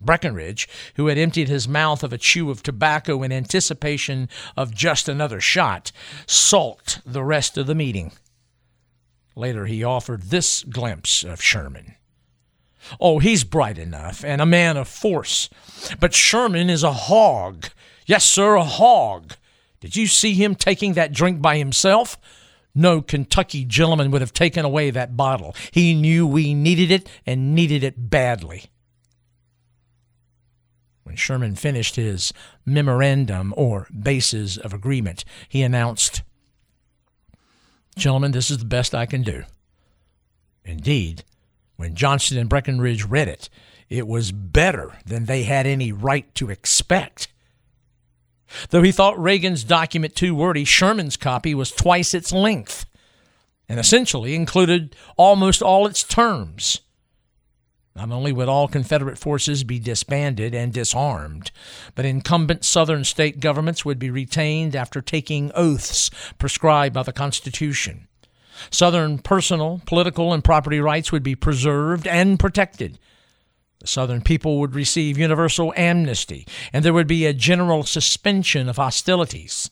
Breckinridge, 0.00 0.68
who 0.94 1.08
had 1.08 1.18
emptied 1.18 1.48
his 1.48 1.68
mouth 1.68 2.02
of 2.02 2.12
a 2.12 2.18
chew 2.18 2.50
of 2.50 2.62
tobacco 2.62 3.22
in 3.22 3.32
anticipation 3.32 4.28
of 4.56 4.74
just 4.74 5.08
another 5.08 5.40
shot, 5.40 5.92
sulked 6.26 7.00
the 7.04 7.22
rest 7.22 7.58
of 7.58 7.66
the 7.66 7.74
meeting. 7.74 8.12
Later, 9.36 9.66
he 9.66 9.84
offered 9.84 10.22
this 10.22 10.64
glimpse 10.64 11.24
of 11.24 11.42
Sherman. 11.42 11.94
Oh, 13.00 13.18
he's 13.18 13.44
bright 13.44 13.78
enough 13.78 14.24
and 14.24 14.40
a 14.40 14.46
man 14.46 14.76
of 14.76 14.88
force. 14.88 15.48
But 15.98 16.14
Sherman 16.14 16.70
is 16.70 16.82
a 16.82 16.92
hog. 16.92 17.66
Yes, 18.06 18.24
sir, 18.24 18.54
a 18.54 18.64
hog. 18.64 19.34
Did 19.80 19.96
you 19.96 20.06
see 20.06 20.34
him 20.34 20.54
taking 20.54 20.94
that 20.94 21.12
drink 21.12 21.40
by 21.40 21.58
himself? 21.58 22.18
No 22.74 23.02
Kentucky 23.02 23.64
gentleman 23.64 24.10
would 24.10 24.20
have 24.20 24.32
taken 24.32 24.64
away 24.64 24.90
that 24.90 25.16
bottle. 25.16 25.54
He 25.70 25.94
knew 25.94 26.26
we 26.26 26.54
needed 26.54 26.90
it 26.90 27.08
and 27.26 27.54
needed 27.54 27.82
it 27.82 28.10
badly. 28.10 28.66
When 31.02 31.16
Sherman 31.16 31.56
finished 31.56 31.96
his 31.96 32.32
memorandum 32.64 33.52
or 33.56 33.88
basis 33.90 34.56
of 34.56 34.72
agreement, 34.72 35.24
he 35.48 35.62
announced, 35.62 36.22
Gentlemen, 37.96 38.32
this 38.32 38.50
is 38.50 38.58
the 38.58 38.64
best 38.64 38.94
I 38.94 39.06
can 39.06 39.22
do. 39.22 39.44
Indeed, 40.64 41.24
when 41.76 41.94
Johnston 41.94 42.38
and 42.38 42.48
Breckinridge 42.48 43.04
read 43.04 43.28
it, 43.28 43.48
it 43.88 44.06
was 44.06 44.32
better 44.32 44.98
than 45.04 45.24
they 45.24 45.42
had 45.42 45.66
any 45.66 45.92
right 45.92 46.32
to 46.36 46.50
expect. 46.50 47.28
Though 48.70 48.82
he 48.82 48.92
thought 48.92 49.20
Reagan's 49.20 49.64
document 49.64 50.14
too 50.14 50.34
wordy, 50.34 50.64
Sherman's 50.64 51.16
copy 51.16 51.54
was 51.54 51.70
twice 51.70 52.14
its 52.14 52.32
length 52.32 52.86
and 53.68 53.78
essentially 53.78 54.34
included 54.34 54.96
almost 55.16 55.62
all 55.62 55.86
its 55.86 56.02
terms. 56.02 56.80
Not 57.96 58.10
only 58.10 58.32
would 58.32 58.48
all 58.48 58.68
Confederate 58.68 59.18
forces 59.18 59.64
be 59.64 59.78
disbanded 59.78 60.54
and 60.54 60.72
disarmed, 60.72 61.50
but 61.94 62.04
incumbent 62.04 62.64
Southern 62.64 63.04
state 63.04 63.40
governments 63.40 63.84
would 63.84 63.98
be 63.98 64.10
retained 64.10 64.76
after 64.76 65.00
taking 65.00 65.50
oaths 65.54 66.10
prescribed 66.38 66.94
by 66.94 67.02
the 67.02 67.12
Constitution. 67.12 68.06
Southern 68.70 69.18
personal, 69.18 69.80
political, 69.86 70.32
and 70.32 70.44
property 70.44 70.80
rights 70.80 71.10
would 71.10 71.22
be 71.22 71.34
preserved 71.34 72.06
and 72.06 72.38
protected. 72.38 72.98
The 73.80 73.86
Southern 73.86 74.20
people 74.20 74.60
would 74.60 74.74
receive 74.74 75.18
universal 75.18 75.72
amnesty, 75.76 76.46
and 76.72 76.84
there 76.84 76.92
would 76.92 77.06
be 77.06 77.26
a 77.26 77.32
general 77.32 77.82
suspension 77.82 78.68
of 78.68 78.76
hostilities. 78.76 79.70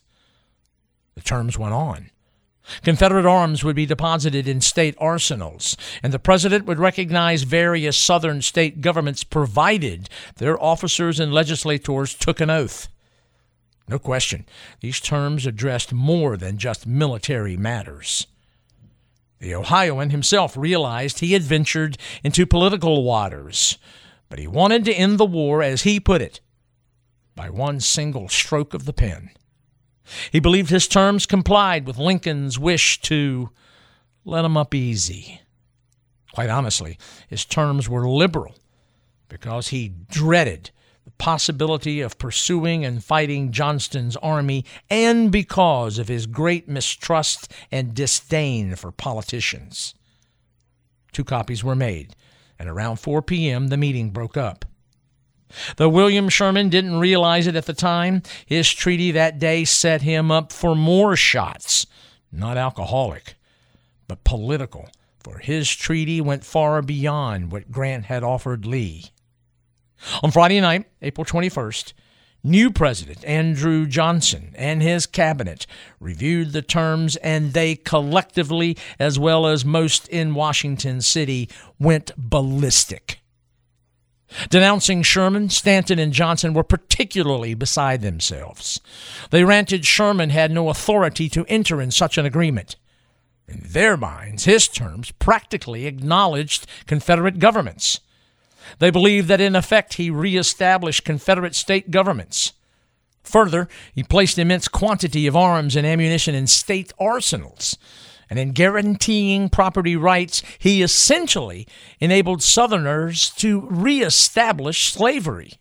The 1.15 1.21
terms 1.21 1.59
went 1.59 1.75
on. 1.75 2.11
Confederate 2.83 3.27
arms 3.27 3.65
would 3.65 3.77
be 3.77 3.87
deposited 3.87 4.47
in 4.47 4.61
state 4.61 4.95
arsenals, 4.99 5.77
and 6.03 6.13
the 6.13 6.19
president 6.19 6.67
would 6.67 6.79
recognize 6.79 7.43
various 7.43 7.97
Southern 7.97 8.43
state 8.43 8.81
governments 8.81 9.25
provided 9.25 10.09
their 10.37 10.63
officers 10.63 11.21
and 11.21 11.33
legislators 11.33 12.15
took 12.15 12.41
an 12.41 12.51
oath. 12.51 12.89
No 13.89 13.99
question, 13.99 14.45
these 14.81 15.01
terms 15.01 15.47
addressed 15.47 15.93
more 15.93 16.37
than 16.37 16.59
just 16.59 16.87
military 16.87 17.57
matters. 17.57 18.27
The 19.39 19.55
Ohioan 19.55 20.11
himself 20.11 20.57
realized 20.57 21.21
he 21.21 21.33
had 21.33 21.43
ventured 21.43 21.97
into 22.23 22.47
political 22.47 23.03
waters, 23.05 23.79
but 24.29 24.39
he 24.39 24.47
wanted 24.47 24.85
to 24.85 24.95
end 24.95 25.19
the 25.19 25.25
war, 25.25 25.63
as 25.63 25.83
he 25.83 26.01
put 26.01 26.21
it, 26.21 26.41
by 27.35 27.49
one 27.49 27.81
single 27.81 28.29
stroke 28.29 28.75
of 28.75 28.85
the 28.85 28.93
pen. 28.93 29.31
He 30.31 30.41
believed 30.41 30.71
his 30.71 30.89
terms 30.89 31.27
complied 31.27 31.87
with 31.87 31.99
Lincoln's 31.99 32.59
wish 32.59 33.01
to 33.03 33.51
let 34.25 34.45
him 34.45 34.57
up 34.57 34.75
easy. 34.75 35.41
Quite 36.33 36.51
honestly, 36.51 36.99
his 37.29 37.45
terms 37.45 37.89
were 37.89 38.09
liberal 38.09 38.55
because 39.29 39.69
he 39.69 39.93
dreaded 40.11 40.71
the 41.05 41.11
possibility 41.13 42.01
of 42.01 42.19
pursuing 42.19 42.85
and 42.85 43.03
fighting 43.03 43.51
Johnston's 43.51 44.17
army 44.17 44.65
and 44.91 45.33
because 45.33 45.99
of 45.99 46.09
his 46.09 46.27
great 46.27 46.69
mistrust 46.69 47.53
and 47.73 47.95
disdain 47.95 48.77
for 48.77 48.93
politicians. 48.93 49.95
Two 51.13 51.25
copies 51.25 51.65
were 51.65 51.75
made, 51.75 52.15
and 52.59 52.69
around 52.69 52.97
4 52.97 53.23
p.m. 53.23 53.69
the 53.69 53.77
meeting 53.77 54.11
broke 54.11 54.37
up. 54.37 54.65
Though 55.77 55.89
William 55.89 56.29
Sherman 56.29 56.69
didn't 56.69 56.99
realize 56.99 57.47
it 57.47 57.57
at 57.57 57.67
the 57.67 57.73
time, 57.73 58.23
his 58.47 58.71
treaty 58.71 59.11
that 59.13 59.39
day 59.39 59.65
set 59.65 60.03
him 60.03 60.31
up 60.31 60.53
for 60.53 60.75
more 60.75 61.17
shots, 61.17 61.87
not 62.31 62.57
alcoholic, 62.57 63.35
but 64.07 64.25
political, 64.25 64.89
for 65.21 65.39
his 65.39 65.75
treaty 65.75 66.21
went 66.21 66.45
far 66.45 66.83
beyond 66.83 67.53
what 67.53 67.71
Grant 67.71 68.07
had 68.07 68.23
offered 68.23 68.67
Lee. 68.67 69.07
On 70.23 70.31
Friday 70.31 70.61
night, 70.61 70.87
April 71.03 71.25
21st, 71.25 71.93
new 72.45 72.71
President 72.71 73.25
Andrew 73.25 73.87
Johnson 73.87 74.55
and 74.57 74.83
his 74.83 75.07
cabinet 75.07 75.67
reviewed 75.99 76.53
the 76.53 76.63
terms, 76.63 77.17
and 77.17 77.53
they 77.53 77.75
collectively, 77.77 78.77
as 78.99 79.19
well 79.19 79.47
as 79.47 79.65
most 79.65 80.09
in 80.09 80.35
Washington 80.35 81.01
City, 81.01 81.49
went 81.79 82.13
ballistic. 82.17 83.21
Denouncing 84.51 85.03
Sherman, 85.03 85.49
Stanton, 85.49 85.99
and 85.99 86.13
Johnson 86.13 86.53
were 86.53 86.63
particularly 86.63 87.55
beside 87.55 88.03
themselves. 88.03 88.81
They 89.31 89.45
ranted 89.45 89.87
Sherman 89.87 90.31
had 90.31 90.51
no 90.51 90.69
authority 90.69 91.29
to 91.31 91.47
enter 91.49 91.81
in 91.81 91.91
such 91.91 92.19
an 92.19 92.27
agreement. 92.27 92.77
In 93.47 93.63
their 93.65 93.97
minds, 93.97 94.45
his 94.45 94.69
terms 94.69 95.11
practically 95.13 95.87
acknowledged 95.87 96.67
Confederate 96.87 97.39
governments. 97.39 98.01
They 98.79 98.91
believed 98.91 99.29
that 99.29 99.41
in 99.41 99.57
effect 99.57 99.95
he 99.95 100.11
reestablished 100.11 101.05
Confederate 101.05 101.55
state 101.55 101.91
governments. 101.91 102.53
Further, 103.23 103.69
he 103.95 104.03
placed 104.03 104.39
immense 104.39 104.69
quantity 104.69 105.27
of 105.27 105.37
arms 105.37 105.75
and 105.77 105.87
ammunition 105.87 106.35
in 106.35 106.47
state 106.47 106.93
arsenals 106.99 107.79
and 108.31 108.39
in 108.39 108.53
guaranteeing 108.53 109.49
property 109.49 109.97
rights, 109.97 110.43
he 110.59 110.83
essentially 110.83 111.67
enabled 112.01 112.43
Southerners 112.43 113.31
to 113.31 113.67
reestablish 113.71 114.93
slavery. 114.93 115.55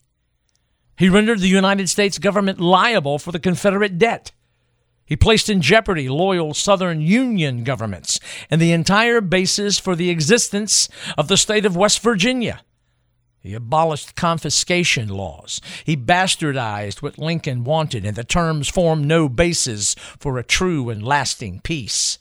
He 0.97 1.09
rendered 1.09 1.39
the 1.39 1.47
United 1.47 1.89
States 1.89 2.17
government 2.17 2.59
liable 2.59 3.19
for 3.19 3.31
the 3.31 3.39
Confederate 3.39 3.97
debt. 3.97 4.31
He 5.05 5.15
placed 5.15 5.49
in 5.49 5.61
jeopardy 5.61 6.09
loyal 6.09 6.53
Southern 6.53 6.99
Union 6.99 7.63
governments 7.63 8.19
and 8.49 8.59
the 8.59 8.73
entire 8.73 9.21
basis 9.21 9.79
for 9.79 9.95
the 9.95 10.09
existence 10.09 10.89
of 11.17 11.29
the 11.29 11.37
state 11.37 11.65
of 11.65 11.77
West 11.77 12.01
Virginia. 12.01 12.61
He 13.39 13.53
abolished 13.53 14.15
confiscation 14.15 15.07
laws. 15.07 15.61
He 15.85 15.95
bastardized 15.95 17.01
what 17.01 17.17
Lincoln 17.17 17.63
wanted, 17.63 18.05
and 18.05 18.17
the 18.17 18.25
terms 18.25 18.67
formed 18.67 19.05
no 19.05 19.29
basis 19.29 19.95
for 20.19 20.37
a 20.37 20.43
true 20.43 20.89
and 20.89 21.01
lasting 21.01 21.61
peace. 21.61 22.19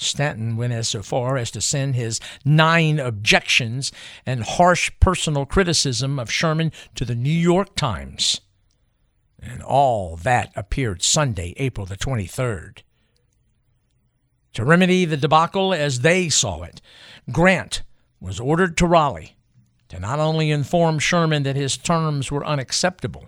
Stanton 0.00 0.56
went 0.56 0.72
as 0.72 0.88
so 0.88 1.02
far 1.02 1.36
as 1.36 1.50
to 1.50 1.60
send 1.60 1.94
his 1.94 2.20
nine 2.42 2.98
objections 2.98 3.92
and 4.24 4.42
harsh 4.42 4.90
personal 4.98 5.44
criticism 5.44 6.18
of 6.18 6.30
Sherman 6.30 6.72
to 6.94 7.04
the 7.04 7.14
New 7.14 7.30
York 7.30 7.76
Times. 7.76 8.40
And 9.42 9.62
all 9.62 10.16
that 10.16 10.52
appeared 10.56 11.02
Sunday, 11.02 11.52
April 11.58 11.86
the 11.86 11.96
23rd. 11.96 12.82
To 14.54 14.64
remedy 14.64 15.04
the 15.04 15.18
debacle 15.18 15.74
as 15.74 16.00
they 16.00 16.30
saw 16.30 16.62
it, 16.62 16.80
Grant 17.30 17.82
was 18.20 18.40
ordered 18.40 18.78
to 18.78 18.86
Raleigh 18.86 19.36
to 19.88 20.00
not 20.00 20.18
only 20.18 20.50
inform 20.50 20.98
Sherman 20.98 21.42
that 21.42 21.56
his 21.56 21.76
terms 21.76 22.30
were 22.30 22.46
unacceptable, 22.46 23.26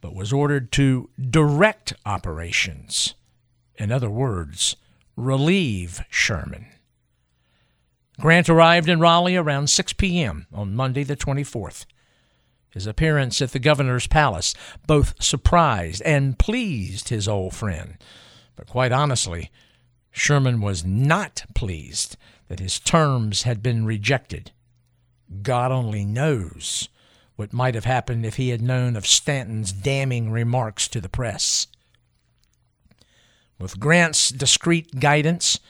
but 0.00 0.14
was 0.14 0.32
ordered 0.32 0.72
to 0.72 1.10
direct 1.30 1.92
operations. 2.04 3.14
In 3.76 3.92
other 3.92 4.10
words, 4.10 4.76
relieve 5.16 6.02
Sherman. 6.08 6.66
Grant 8.20 8.48
arrived 8.48 8.88
in 8.88 9.00
Raleigh 9.00 9.36
around 9.36 9.68
6 9.68 9.94
p.m. 9.94 10.46
on 10.52 10.74
Monday, 10.74 11.02
the 11.02 11.16
24th. 11.16 11.86
His 12.70 12.86
appearance 12.86 13.42
at 13.42 13.52
the 13.52 13.58
governor's 13.58 14.06
palace 14.06 14.54
both 14.86 15.22
surprised 15.22 16.02
and 16.02 16.38
pleased 16.38 17.08
his 17.08 17.28
old 17.28 17.54
friend. 17.54 17.96
But 18.56 18.66
quite 18.66 18.92
honestly, 18.92 19.50
Sherman 20.10 20.60
was 20.60 20.84
not 20.84 21.44
pleased 21.54 22.16
that 22.48 22.60
his 22.60 22.78
terms 22.78 23.42
had 23.42 23.62
been 23.62 23.84
rejected. 23.86 24.52
God 25.42 25.72
only 25.72 26.04
knows 26.04 26.88
what 27.36 27.52
might 27.52 27.74
have 27.74 27.86
happened 27.86 28.24
if 28.24 28.36
he 28.36 28.50
had 28.50 28.60
known 28.60 28.94
of 28.94 29.06
Stanton's 29.06 29.72
damning 29.72 30.30
remarks 30.30 30.86
to 30.88 31.00
the 31.00 31.08
press. 31.08 31.66
With 33.62 33.78
Grant's 33.78 34.30
discreet 34.30 34.98
guidance, 34.98 35.60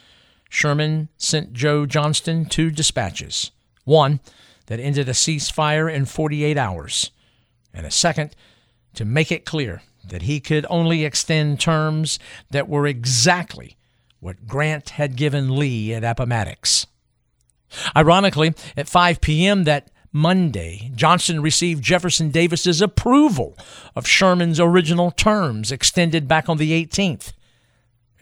Sherman 0.48 1.10
sent 1.18 1.52
Joe 1.52 1.84
Johnston 1.84 2.46
two 2.46 2.70
dispatches 2.70 3.50
one 3.84 4.20
that 4.64 4.80
ended 4.80 5.10
a 5.10 5.12
ceasefire 5.12 5.92
in 5.92 6.06
48 6.06 6.56
hours, 6.56 7.10
and 7.74 7.84
a 7.84 7.90
second 7.90 8.34
to 8.94 9.04
make 9.04 9.30
it 9.30 9.44
clear 9.44 9.82
that 10.08 10.22
he 10.22 10.40
could 10.40 10.64
only 10.70 11.04
extend 11.04 11.60
terms 11.60 12.18
that 12.50 12.66
were 12.66 12.86
exactly 12.86 13.76
what 14.20 14.46
Grant 14.46 14.90
had 14.90 15.14
given 15.14 15.54
Lee 15.54 15.92
at 15.92 16.02
Appomattox. 16.02 16.86
Ironically, 17.94 18.54
at 18.74 18.88
5 18.88 19.20
p.m. 19.20 19.64
that 19.64 19.90
Monday, 20.10 20.92
Johnston 20.94 21.42
received 21.42 21.84
Jefferson 21.84 22.30
Davis's 22.30 22.80
approval 22.80 23.54
of 23.94 24.06
Sherman's 24.06 24.60
original 24.60 25.10
terms 25.10 25.70
extended 25.70 26.26
back 26.26 26.48
on 26.48 26.56
the 26.56 26.72
18th. 26.86 27.34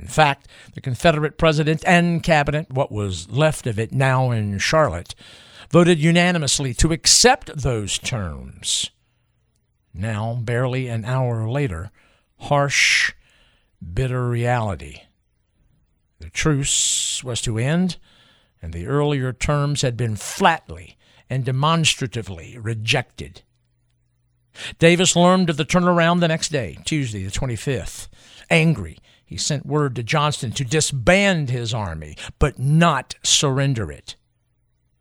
In 0.01 0.07
fact, 0.07 0.49
the 0.73 0.81
Confederate 0.81 1.37
president 1.37 1.85
and 1.87 2.23
cabinet, 2.23 2.71
what 2.71 2.91
was 2.91 3.31
left 3.31 3.67
of 3.67 3.79
it 3.79 3.93
now 3.93 4.31
in 4.31 4.59
Charlotte, 4.59 5.15
voted 5.71 5.99
unanimously 5.99 6.73
to 6.75 6.93
accept 6.93 7.55
those 7.55 7.99
terms. 7.99 8.91
Now, 9.93 10.39
barely 10.41 10.89
an 10.89 11.05
hour 11.05 11.47
later, 11.51 11.91
harsh, 12.39 13.13
bitter 13.93 14.27
reality. 14.27 15.03
The 16.19 16.31
truce 16.31 17.23
was 17.23 17.43
to 17.43 17.59
end, 17.59 17.99
and 18.63 18.73
the 18.73 18.87
earlier 18.87 19.35
terms 19.35 19.83
had 19.83 19.99
been 19.99 20.17
flatly 20.17 20.97
and 21.29 21.45
demonstratively 21.45 22.57
rejected. 22.59 23.43
Davis 24.79 25.15
learned 25.15 25.51
of 25.51 25.59
the 25.59 25.67
turnaround 25.67 26.21
the 26.21 26.29
next 26.29 26.49
day, 26.49 26.79
Tuesday, 26.87 27.23
the 27.23 27.31
25th. 27.31 28.09
Angry, 28.49 28.99
he 29.31 29.37
sent 29.37 29.65
word 29.65 29.95
to 29.95 30.03
Johnston 30.03 30.51
to 30.51 30.65
disband 30.65 31.51
his 31.51 31.73
army, 31.73 32.17
but 32.41 32.59
not 32.59 33.15
surrender 33.23 33.93
it. 33.93 34.17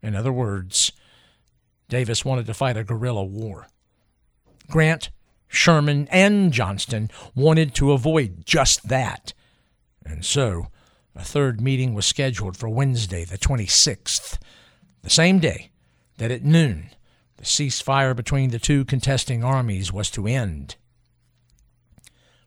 In 0.04 0.16
other 0.16 0.32
words, 0.32 0.92
Davis 1.90 2.24
wanted 2.24 2.46
to 2.46 2.54
fight 2.54 2.78
a 2.78 2.84
guerrilla 2.84 3.24
war. 3.24 3.70
Grant, 4.70 5.10
Sherman, 5.48 6.08
and 6.12 6.54
Johnston 6.54 7.10
wanted 7.34 7.74
to 7.74 7.92
avoid 7.92 8.46
just 8.46 8.90
that. 8.90 9.34
And 10.06 10.24
so, 10.24 10.68
a 11.16 11.24
third 11.24 11.60
meeting 11.60 11.96
was 11.96 12.06
scheduled 12.06 12.56
for 12.56 12.70
Wednesday, 12.70 13.26
the 13.26 13.40
26th, 13.40 14.38
the 15.02 15.10
same 15.10 15.40
day 15.40 15.72
that 16.20 16.30
at 16.30 16.44
noon 16.44 16.92
the 17.38 17.46
ceasefire 17.46 18.16
between 18.16 18.52
the 18.52 18.60
two 18.60 18.86
contesting 18.86 19.44
armies 19.44 19.92
was 19.92 20.12
to 20.12 20.28
end. 20.28 20.76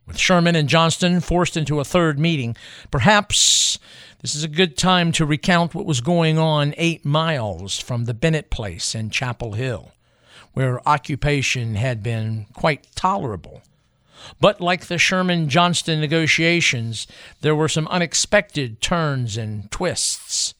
With 0.07 0.19
Sherman 0.19 0.57
and 0.57 0.69
Johnston 0.69 1.21
forced 1.21 1.57
into 1.57 1.81
a 1.81 1.85
third 1.85 2.19
meeting, 2.19 2.57
perhaps 2.91 3.79
this 4.21 4.35
is 4.35 4.45
a 4.45 4.49
good 4.49 4.77
time 4.77 5.13
to 5.13 5.27
recount 5.27 5.75
what 5.75 5.87
was 5.87 6.01
going 6.01 6.39
on 6.39 6.75
eight 6.77 7.05
miles 7.05 7.79
from 7.79 8.05
the 8.05 8.15
Bennett 8.15 8.51
place 8.51 8.95
in 8.95 9.11
Chapel 9.11 9.53
Hill, 9.53 9.93
where 10.53 10.87
occupation 10.89 11.77
had 11.77 12.03
been 12.03 12.47
quite 12.53 12.87
tolerable. 12.95 13.63
But 14.41 14.61
like 14.61 14.87
the 14.87 14.99
Sherman 14.99 15.49
Johnston 15.49 16.01
negotiations, 16.01 17.07
there 17.41 17.57
were 17.57 17.69
some 17.69 17.89
unexpected 17.89 18.81
turns 18.81 19.37
and 19.37 19.71
twists. 19.71 20.55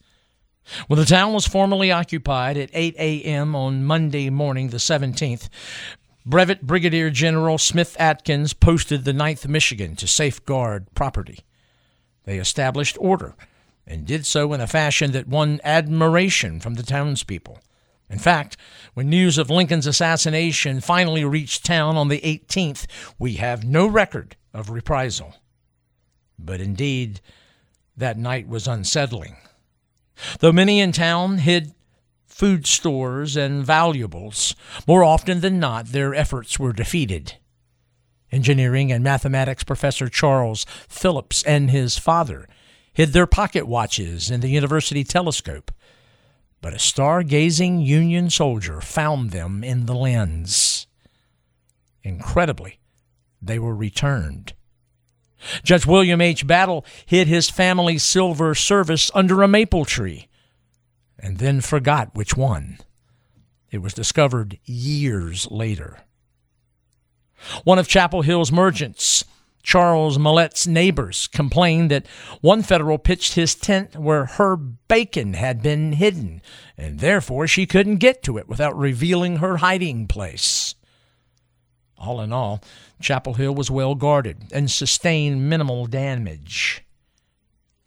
When 0.87 0.99
the 0.99 1.05
town 1.05 1.33
was 1.33 1.47
formally 1.47 1.91
occupied 1.91 2.57
at 2.57 2.69
8 2.73 2.95
a.m. 2.97 3.55
on 3.55 3.83
Monday 3.83 4.29
morning, 4.29 4.69
the 4.69 4.77
17th, 4.77 5.49
Brevet 6.25 6.61
Brigadier 6.61 7.09
General 7.09 7.57
Smith 7.57 7.97
Atkins 7.99 8.53
posted 8.53 9.03
the 9.03 9.11
9th 9.11 9.45
Michigan 9.47 9.95
to 9.97 10.07
safeguard 10.07 10.87
property. 10.95 11.39
They 12.23 12.37
established 12.37 12.97
order 13.01 13.35
and 13.85 14.05
did 14.05 14.25
so 14.25 14.53
in 14.53 14.61
a 14.61 14.67
fashion 14.67 15.11
that 15.11 15.27
won 15.27 15.59
admiration 15.65 16.61
from 16.61 16.75
the 16.75 16.83
townspeople. 16.83 17.59
In 18.09 18.19
fact, 18.19 18.55
when 18.93 19.09
news 19.09 19.37
of 19.37 19.49
Lincoln's 19.49 19.87
assassination 19.87 20.79
finally 20.79 21.25
reached 21.25 21.65
town 21.65 21.97
on 21.97 22.07
the 22.07 22.21
18th, 22.21 22.85
we 23.19 23.33
have 23.33 23.65
no 23.65 23.85
record 23.85 24.37
of 24.53 24.69
reprisal. 24.69 25.35
But 26.39 26.61
indeed, 26.61 27.19
that 27.97 28.17
night 28.17 28.47
was 28.47 28.67
unsettling. 28.67 29.35
Though 30.39 30.53
many 30.53 30.79
in 30.79 30.93
town 30.93 31.39
hid 31.39 31.73
food 32.33 32.65
stores 32.65 33.37
and 33.37 33.63
valuables, 33.63 34.55
more 34.87 35.03
often 35.03 35.41
than 35.41 35.59
not 35.59 35.87
their 35.87 36.15
efforts 36.15 36.57
were 36.57 36.73
defeated. 36.73 37.35
Engineering 38.31 38.91
and 38.91 39.03
mathematics 39.03 39.63
professor 39.63 40.09
Charles 40.09 40.65
Phillips 40.89 41.43
and 41.43 41.69
his 41.69 41.99
father 41.99 42.47
hid 42.91 43.13
their 43.13 43.27
pocket 43.27 43.67
watches 43.67 44.31
in 44.31 44.41
the 44.41 44.49
university 44.49 45.03
telescope, 45.03 45.71
but 46.59 46.73
a 46.73 46.79
star-gazing 46.79 47.81
Union 47.81 48.31
soldier 48.31 48.81
found 48.81 49.29
them 49.29 49.63
in 49.63 49.85
the 49.85 49.93
lens. 49.93 50.87
Incredibly, 52.01 52.79
they 53.41 53.59
were 53.59 53.75
returned. 53.75 54.53
Judge 55.63 55.85
William 55.85 56.19
H. 56.19 56.47
Battle 56.47 56.83
hid 57.05 57.27
his 57.27 57.49
family's 57.49 58.01
silver 58.01 58.55
service 58.55 59.11
under 59.13 59.43
a 59.43 59.47
maple 59.47 59.85
tree 59.85 60.27
and 61.23 61.37
then 61.37 61.61
forgot 61.61 62.13
which 62.13 62.37
one. 62.37 62.77
It 63.71 63.81
was 63.81 63.93
discovered 63.93 64.59
years 64.65 65.49
later. 65.49 66.01
One 67.63 67.79
of 67.79 67.87
Chapel 67.87 68.21
Hill's 68.21 68.51
merchants 68.51 69.23
Charles 69.63 70.19
Millett's 70.19 70.67
neighbors 70.67 71.27
complained 71.27 71.89
that 71.89 72.05
one 72.41 72.61
Federal 72.61 72.97
pitched 72.97 73.35
his 73.35 73.55
tent 73.55 73.95
where 73.95 74.25
her 74.25 74.57
bacon 74.57 75.35
had 75.35 75.63
been 75.63 75.93
hidden, 75.93 76.41
and 76.77 76.99
therefore 76.99 77.47
she 77.47 77.65
couldn't 77.65 77.95
get 77.95 78.21
to 78.23 78.37
it 78.37 78.49
without 78.49 78.77
revealing 78.77 79.37
her 79.37 79.57
hiding 79.57 80.05
place. 80.05 80.75
All 81.97 82.19
in 82.19 82.33
all, 82.33 82.61
Chapel 83.01 83.35
Hill 83.35 83.55
was 83.55 83.71
well 83.71 83.95
guarded 83.95 84.51
and 84.51 84.69
sustained 84.69 85.49
minimal 85.49 85.85
damage. 85.85 86.82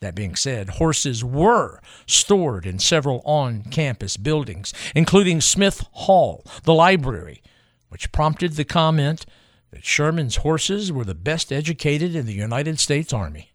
That 0.00 0.14
being 0.14 0.36
said, 0.36 0.70
horses 0.70 1.24
were 1.24 1.80
stored 2.06 2.66
in 2.66 2.78
several 2.78 3.22
on 3.24 3.62
campus 3.64 4.18
buildings, 4.18 4.74
including 4.94 5.40
Smith 5.40 5.86
Hall, 5.92 6.44
the 6.64 6.74
library, 6.74 7.42
which 7.88 8.12
prompted 8.12 8.52
the 8.52 8.64
comment 8.64 9.24
that 9.70 9.86
Sherman's 9.86 10.36
horses 10.36 10.92
were 10.92 11.04
the 11.04 11.14
best 11.14 11.50
educated 11.50 12.14
in 12.14 12.26
the 12.26 12.34
United 12.34 12.78
States 12.78 13.12
Army. 13.12 13.52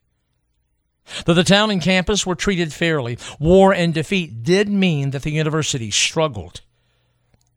Though 1.25 1.35
the 1.35 1.43
town 1.43 1.69
and 1.69 1.81
campus 1.81 2.25
were 2.25 2.35
treated 2.35 2.73
fairly, 2.73 3.19
war 3.39 3.73
and 3.73 3.93
defeat 3.93 4.41
did 4.41 4.67
mean 4.67 5.11
that 5.11 5.21
the 5.21 5.31
university 5.31 5.91
struggled. 5.91 6.61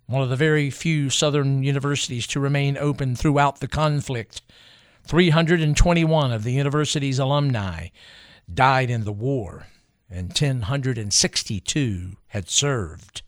One 0.06 0.22
of 0.22 0.28
the 0.28 0.36
very 0.36 0.68
few 0.68 1.08
Southern 1.08 1.62
universities 1.62 2.26
to 2.28 2.40
remain 2.40 2.76
open 2.76 3.16
throughout 3.16 3.60
the 3.60 3.68
conflict, 3.68 4.42
321 5.04 6.32
of 6.32 6.42
the 6.42 6.52
university's 6.52 7.18
alumni 7.18 7.88
died 8.52 8.90
in 8.90 9.04
the 9.04 9.12
war, 9.12 9.66
and 10.10 10.28
1,062 10.28 12.16
had 12.28 12.48
served. 12.48 13.22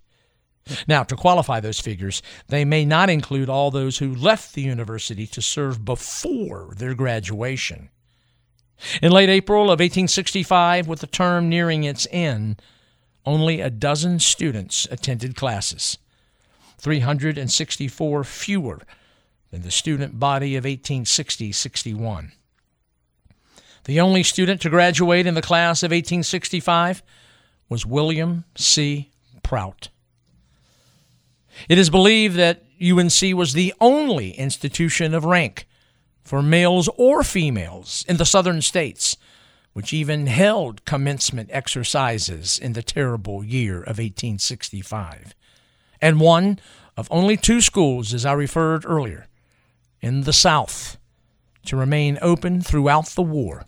Now, 0.88 1.04
to 1.04 1.14
qualify 1.14 1.60
those 1.60 1.78
figures, 1.78 2.22
they 2.48 2.64
may 2.64 2.84
not 2.84 3.08
include 3.08 3.48
all 3.48 3.70
those 3.70 3.98
who 3.98 4.14
left 4.14 4.54
the 4.54 4.62
university 4.62 5.26
to 5.28 5.40
serve 5.40 5.84
before 5.84 6.74
their 6.76 6.94
graduation. 6.94 7.90
In 9.00 9.12
late 9.12 9.28
April 9.28 9.64
of 9.64 9.80
1865, 9.80 10.88
with 10.88 11.00
the 11.00 11.06
term 11.06 11.48
nearing 11.48 11.84
its 11.84 12.06
end, 12.10 12.60
only 13.24 13.60
a 13.60 13.70
dozen 13.70 14.18
students 14.18 14.86
attended 14.90 15.36
classes, 15.36 15.98
364 16.78 18.24
fewer 18.24 18.82
than 19.50 19.62
the 19.62 19.70
student 19.70 20.18
body 20.20 20.56
of 20.56 20.64
1860 20.64 21.52
61. 21.52 22.32
The 23.86 24.00
only 24.00 24.24
student 24.24 24.60
to 24.62 24.68
graduate 24.68 25.28
in 25.28 25.34
the 25.34 25.42
class 25.42 25.84
of 25.84 25.92
1865 25.92 27.04
was 27.68 27.86
William 27.86 28.44
C. 28.56 29.12
Prout. 29.44 29.90
It 31.68 31.78
is 31.78 31.88
believed 31.88 32.34
that 32.34 32.64
UNC 32.82 33.36
was 33.36 33.52
the 33.52 33.72
only 33.80 34.32
institution 34.32 35.14
of 35.14 35.24
rank 35.24 35.68
for 36.24 36.42
males 36.42 36.88
or 36.96 37.22
females 37.22 38.04
in 38.08 38.16
the 38.16 38.26
southern 38.26 38.60
states, 38.60 39.16
which 39.72 39.92
even 39.92 40.26
held 40.26 40.84
commencement 40.84 41.48
exercises 41.52 42.58
in 42.58 42.72
the 42.72 42.82
terrible 42.82 43.44
year 43.44 43.76
of 43.76 43.98
1865, 43.98 45.32
and 46.02 46.18
one 46.18 46.58
of 46.96 47.06
only 47.12 47.36
two 47.36 47.60
schools, 47.60 48.12
as 48.12 48.26
I 48.26 48.32
referred 48.32 48.84
earlier, 48.84 49.28
in 50.00 50.22
the 50.22 50.32
South 50.32 50.98
to 51.66 51.76
remain 51.76 52.18
open 52.20 52.62
throughout 52.62 53.06
the 53.10 53.22
war. 53.22 53.64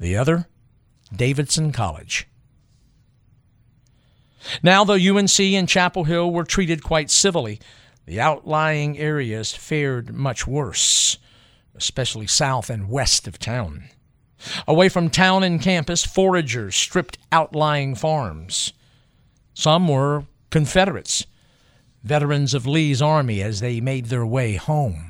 The 0.00 0.16
other, 0.16 0.48
Davidson 1.14 1.72
College. 1.72 2.26
Now, 4.62 4.82
though 4.82 4.94
UNC 4.94 5.38
and 5.38 5.68
Chapel 5.68 6.04
Hill 6.04 6.32
were 6.32 6.44
treated 6.44 6.82
quite 6.82 7.10
civilly, 7.10 7.60
the 8.06 8.18
outlying 8.18 8.98
areas 8.98 9.54
fared 9.54 10.14
much 10.14 10.46
worse, 10.46 11.18
especially 11.74 12.26
south 12.26 12.70
and 12.70 12.88
west 12.88 13.28
of 13.28 13.38
town. 13.38 13.90
Away 14.66 14.88
from 14.88 15.10
town 15.10 15.42
and 15.42 15.60
campus, 15.60 16.06
foragers 16.06 16.74
stripped 16.74 17.18
outlying 17.30 17.94
farms. 17.94 18.72
Some 19.52 19.86
were 19.86 20.24
Confederates, 20.48 21.26
veterans 22.02 22.54
of 22.54 22.66
Lee's 22.66 23.02
army 23.02 23.42
as 23.42 23.60
they 23.60 23.80
made 23.80 24.06
their 24.06 24.26
way 24.26 24.56
home. 24.56 25.09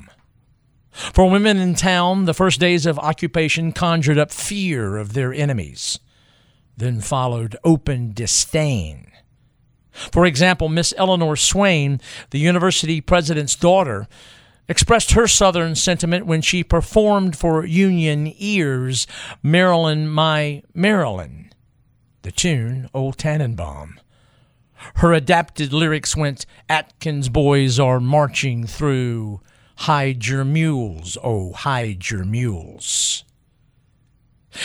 For 0.91 1.29
women 1.29 1.57
in 1.57 1.75
town, 1.75 2.25
the 2.25 2.33
first 2.33 2.59
days 2.59 2.85
of 2.85 2.99
occupation 2.99 3.71
conjured 3.71 4.17
up 4.17 4.31
fear 4.31 4.97
of 4.97 5.13
their 5.13 5.33
enemies. 5.33 5.99
Then 6.77 7.01
followed 7.01 7.55
open 7.63 8.13
disdain 8.13 9.11
for 9.91 10.25
example, 10.25 10.69
Miss 10.69 10.93
Eleanor 10.97 11.35
Swain, 11.35 11.99
the 12.29 12.39
university 12.39 13.01
president's 13.01 13.55
daughter, 13.55 14.07
expressed 14.67 15.11
her 15.11 15.27
Southern 15.27 15.75
sentiment 15.75 16.25
when 16.25 16.41
she 16.41 16.63
performed 16.63 17.35
for 17.35 17.65
Union 17.65 18.33
ears 18.37 19.05
Maryland, 19.43 20.13
My 20.13 20.63
Maryland, 20.73 21.55
the 22.21 22.31
tune 22.31 22.89
Old 22.93 23.17
Tannenbaum. 23.17 23.99
Her 24.95 25.13
adapted 25.13 25.73
lyrics 25.73 26.15
went, 26.15 26.45
Atkins 26.69 27.29
boys 27.29 27.79
are 27.79 27.99
marching 27.99 28.65
through, 28.65 29.41
hide 29.77 30.25
your 30.27 30.45
mules, 30.45 31.17
oh, 31.23 31.53
hide 31.53 32.09
your 32.09 32.23
mules. 32.25 33.23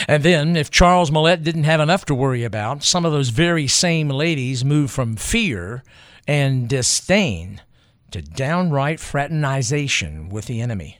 And 0.07 0.23
then, 0.23 0.55
if 0.55 0.69
Charles 0.69 1.11
Millett 1.11 1.43
didn't 1.43 1.63
have 1.63 1.79
enough 1.79 2.05
to 2.05 2.15
worry 2.15 2.43
about, 2.43 2.83
some 2.83 3.05
of 3.05 3.11
those 3.11 3.29
very 3.29 3.67
same 3.67 4.09
ladies 4.09 4.65
moved 4.65 4.91
from 4.91 5.15
fear 5.15 5.83
and 6.27 6.67
disdain 6.67 7.61
to 8.11 8.21
downright 8.21 8.99
fraternization 8.99 10.29
with 10.29 10.45
the 10.45 10.59
enemy. 10.59 10.99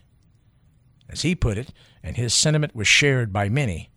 As 1.09 1.21
he 1.21 1.35
put 1.35 1.57
it, 1.57 1.73
and 2.01 2.15
his 2.15 2.33
sentiment 2.33 2.75
was 2.75 2.87
shared 2.87 3.33
by 3.33 3.49
many, 3.49 3.89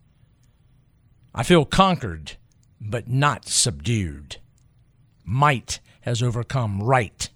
I 1.32 1.44
feel 1.44 1.64
conquered, 1.64 2.32
but 2.80 3.08
not 3.08 3.46
subdued. 3.46 4.38
Might 5.24 5.78
has 6.00 6.22
overcome 6.22 6.82
right. 6.82 7.28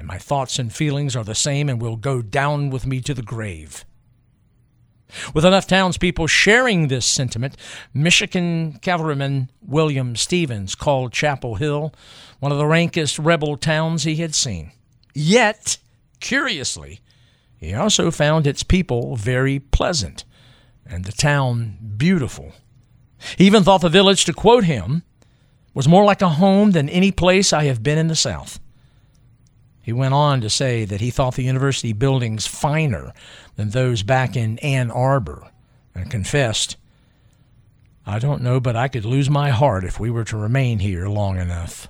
And 0.00 0.06
my 0.06 0.16
thoughts 0.16 0.58
and 0.58 0.74
feelings 0.74 1.14
are 1.14 1.24
the 1.24 1.34
same 1.34 1.68
and 1.68 1.78
will 1.78 1.96
go 1.96 2.22
down 2.22 2.70
with 2.70 2.86
me 2.86 3.02
to 3.02 3.12
the 3.12 3.20
grave. 3.20 3.84
With 5.34 5.44
enough 5.44 5.66
townspeople 5.66 6.26
sharing 6.26 6.88
this 6.88 7.04
sentiment, 7.04 7.54
Michigan 7.92 8.78
cavalryman 8.80 9.50
William 9.60 10.16
Stevens 10.16 10.74
called 10.74 11.12
Chapel 11.12 11.56
Hill 11.56 11.92
one 12.38 12.50
of 12.50 12.56
the 12.56 12.64
rankest 12.64 13.18
rebel 13.18 13.58
towns 13.58 14.04
he 14.04 14.16
had 14.16 14.34
seen. 14.34 14.72
Yet, 15.12 15.76
curiously, 16.18 17.00
he 17.58 17.74
also 17.74 18.10
found 18.10 18.46
its 18.46 18.62
people 18.62 19.16
very 19.16 19.58
pleasant 19.58 20.24
and 20.86 21.04
the 21.04 21.12
town 21.12 21.76
beautiful. 21.98 22.54
He 23.36 23.44
even 23.44 23.64
thought 23.64 23.82
the 23.82 23.90
village, 23.90 24.24
to 24.24 24.32
quote 24.32 24.64
him, 24.64 25.02
was 25.74 25.86
more 25.86 26.04
like 26.04 26.22
a 26.22 26.30
home 26.30 26.70
than 26.70 26.88
any 26.88 27.12
place 27.12 27.52
I 27.52 27.64
have 27.64 27.82
been 27.82 27.98
in 27.98 28.08
the 28.08 28.16
South. 28.16 28.59
He 29.82 29.92
went 29.92 30.14
on 30.14 30.40
to 30.42 30.50
say 30.50 30.84
that 30.84 31.00
he 31.00 31.10
thought 31.10 31.34
the 31.36 31.42
university 31.42 31.92
buildings 31.92 32.46
finer 32.46 33.12
than 33.56 33.70
those 33.70 34.02
back 34.02 34.36
in 34.36 34.58
Ann 34.58 34.90
Arbor 34.90 35.50
and 35.94 36.10
confessed, 36.10 36.76
I 38.06 38.18
don't 38.18 38.42
know, 38.42 38.60
but 38.60 38.76
I 38.76 38.88
could 38.88 39.04
lose 39.04 39.30
my 39.30 39.50
heart 39.50 39.84
if 39.84 39.98
we 39.98 40.10
were 40.10 40.24
to 40.24 40.36
remain 40.36 40.80
here 40.80 41.08
long 41.08 41.38
enough, 41.38 41.88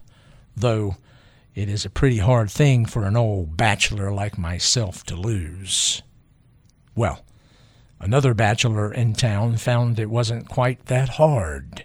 though 0.56 0.96
it 1.54 1.68
is 1.68 1.84
a 1.84 1.90
pretty 1.90 2.18
hard 2.18 2.50
thing 2.50 2.86
for 2.86 3.04
an 3.04 3.16
old 3.16 3.56
bachelor 3.56 4.12
like 4.12 4.38
myself 4.38 5.04
to 5.04 5.16
lose. 5.16 6.02
Well, 6.94 7.24
another 7.98 8.34
bachelor 8.34 8.92
in 8.92 9.14
town 9.14 9.56
found 9.56 9.98
it 9.98 10.10
wasn't 10.10 10.48
quite 10.48 10.86
that 10.86 11.10
hard. 11.10 11.84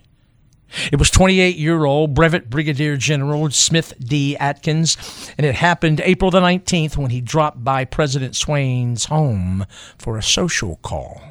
It 0.91 0.99
was 0.99 1.09
28 1.09 1.55
year 1.55 1.86
old 1.86 2.13
Brevet 2.13 2.49
Brigadier 2.49 2.97
General 2.97 3.49
Smith 3.51 3.93
D. 3.99 4.36
Atkins, 4.38 4.97
and 5.38 5.45
it 5.45 5.55
happened 5.55 6.01
April 6.01 6.32
the 6.32 6.41
19th 6.41 6.97
when 6.97 7.11
he 7.11 7.22
dropped 7.22 7.63
by 7.63 7.86
President 7.86 8.36
Swain's 8.36 9.05
home 9.05 9.66
for 9.97 10.18
a 10.18 10.24
social 10.24 10.78
call. 10.78 11.22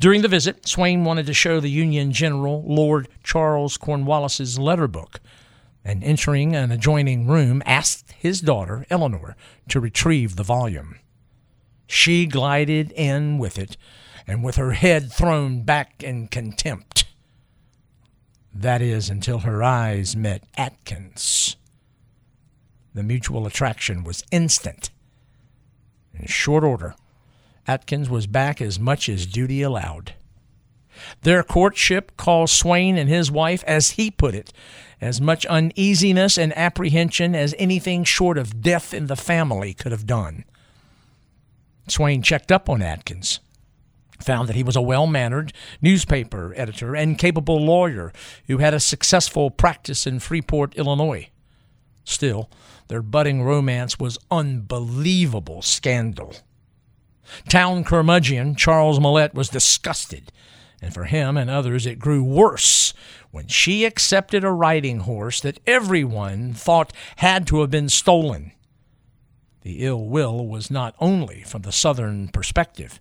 During 0.00 0.22
the 0.22 0.28
visit, 0.28 0.66
Swain 0.66 1.04
wanted 1.04 1.26
to 1.26 1.34
show 1.34 1.60
the 1.60 1.70
Union 1.70 2.12
General 2.12 2.64
Lord 2.66 3.08
Charles 3.22 3.76
Cornwallis's 3.76 4.58
letter 4.58 4.88
book, 4.88 5.20
and 5.84 6.02
entering 6.02 6.56
an 6.56 6.72
adjoining 6.72 7.26
room, 7.26 7.62
asked 7.66 8.12
his 8.12 8.40
daughter, 8.40 8.86
Eleanor, 8.90 9.36
to 9.68 9.78
retrieve 9.80 10.36
the 10.36 10.42
volume. 10.42 10.98
She 11.86 12.26
glided 12.26 12.90
in 12.92 13.38
with 13.38 13.58
it, 13.58 13.76
and 14.26 14.42
with 14.42 14.56
her 14.56 14.72
head 14.72 15.12
thrown 15.12 15.62
back 15.62 16.02
in 16.02 16.28
contempt. 16.28 17.05
That 18.58 18.80
is, 18.80 19.10
until 19.10 19.40
her 19.40 19.62
eyes 19.62 20.16
met 20.16 20.42
Atkins. 20.56 21.56
The 22.94 23.02
mutual 23.02 23.46
attraction 23.46 24.02
was 24.02 24.24
instant. 24.32 24.88
In 26.18 26.26
short 26.26 26.64
order, 26.64 26.94
Atkins 27.66 28.08
was 28.08 28.26
back 28.26 28.62
as 28.62 28.80
much 28.80 29.10
as 29.10 29.26
duty 29.26 29.60
allowed. 29.60 30.14
Their 31.20 31.42
courtship 31.42 32.16
caused 32.16 32.54
Swain 32.54 32.96
and 32.96 33.10
his 33.10 33.30
wife, 33.30 33.62
as 33.66 33.90
he 33.90 34.10
put 34.10 34.34
it, 34.34 34.54
as 35.02 35.20
much 35.20 35.44
uneasiness 35.44 36.38
and 36.38 36.56
apprehension 36.56 37.34
as 37.34 37.54
anything 37.58 38.04
short 38.04 38.38
of 38.38 38.62
death 38.62 38.94
in 38.94 39.06
the 39.06 39.16
family 39.16 39.74
could 39.74 39.92
have 39.92 40.06
done. 40.06 40.44
Swain 41.88 42.22
checked 42.22 42.50
up 42.50 42.70
on 42.70 42.80
Atkins 42.80 43.40
found 44.20 44.48
that 44.48 44.56
he 44.56 44.62
was 44.62 44.76
a 44.76 44.82
well 44.82 45.06
mannered 45.06 45.52
newspaper 45.80 46.52
editor 46.56 46.94
and 46.94 47.18
capable 47.18 47.60
lawyer 47.60 48.12
who 48.46 48.58
had 48.58 48.74
a 48.74 48.80
successful 48.80 49.50
practice 49.50 50.06
in 50.06 50.20
Freeport, 50.20 50.74
Illinois. 50.76 51.28
Still, 52.04 52.50
their 52.88 53.02
budding 53.02 53.42
romance 53.42 53.98
was 53.98 54.18
unbelievable 54.30 55.62
scandal. 55.62 56.36
Town 57.48 57.82
curmudgeon 57.82 58.54
Charles 58.54 59.00
Millette 59.00 59.34
was 59.34 59.48
disgusted, 59.48 60.30
and 60.80 60.94
for 60.94 61.04
him 61.04 61.36
and 61.36 61.50
others 61.50 61.86
it 61.86 61.98
grew 61.98 62.22
worse 62.22 62.94
when 63.30 63.48
she 63.48 63.84
accepted 63.84 64.44
a 64.44 64.52
riding 64.52 65.00
horse 65.00 65.40
that 65.40 65.58
everyone 65.66 66.52
thought 66.54 66.92
had 67.16 67.46
to 67.48 67.60
have 67.60 67.70
been 67.70 67.88
stolen. 67.88 68.52
The 69.62 69.84
ill 69.84 70.06
will 70.06 70.46
was 70.46 70.70
not 70.70 70.94
only 71.00 71.42
from 71.42 71.62
the 71.62 71.72
Southern 71.72 72.28
perspective. 72.28 73.00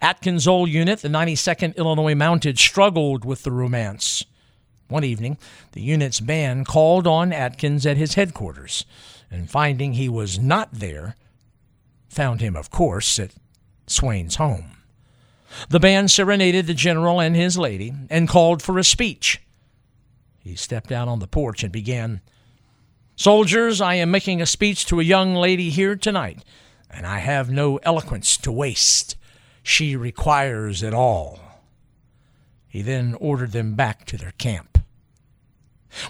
Atkins' 0.00 0.48
old 0.48 0.68
unit, 0.68 1.00
the 1.00 1.08
92nd 1.08 1.76
Illinois 1.76 2.14
Mounted, 2.14 2.58
struggled 2.58 3.24
with 3.24 3.42
the 3.42 3.52
romance. 3.52 4.24
One 4.88 5.04
evening, 5.04 5.38
the 5.72 5.82
unit's 5.82 6.20
band 6.20 6.66
called 6.66 7.06
on 7.06 7.32
Atkins 7.32 7.84
at 7.84 7.96
his 7.96 8.14
headquarters, 8.14 8.84
and 9.30 9.50
finding 9.50 9.92
he 9.92 10.08
was 10.08 10.38
not 10.38 10.72
there, 10.72 11.16
found 12.08 12.40
him, 12.40 12.56
of 12.56 12.70
course, 12.70 13.18
at 13.18 13.32
Swain's 13.86 14.36
home. 14.36 14.78
The 15.68 15.80
band 15.80 16.10
serenaded 16.10 16.66
the 16.66 16.74
general 16.74 17.20
and 17.20 17.36
his 17.36 17.58
lady 17.58 17.94
and 18.10 18.28
called 18.28 18.62
for 18.62 18.78
a 18.78 18.84
speech. 18.84 19.40
He 20.38 20.54
stepped 20.54 20.92
out 20.92 21.08
on 21.08 21.18
the 21.18 21.26
porch 21.26 21.62
and 21.62 21.72
began 21.72 22.20
Soldiers, 23.16 23.80
I 23.80 23.94
am 23.94 24.12
making 24.12 24.40
a 24.40 24.46
speech 24.46 24.86
to 24.86 25.00
a 25.00 25.04
young 25.04 25.34
lady 25.34 25.70
here 25.70 25.96
tonight, 25.96 26.44
and 26.88 27.04
I 27.04 27.18
have 27.18 27.50
no 27.50 27.78
eloquence 27.78 28.36
to 28.36 28.52
waste. 28.52 29.16
She 29.68 29.96
requires 29.96 30.82
it 30.82 30.94
all. 30.94 31.38
He 32.68 32.80
then 32.80 33.14
ordered 33.20 33.52
them 33.52 33.74
back 33.74 34.06
to 34.06 34.16
their 34.16 34.32
camp. 34.32 34.78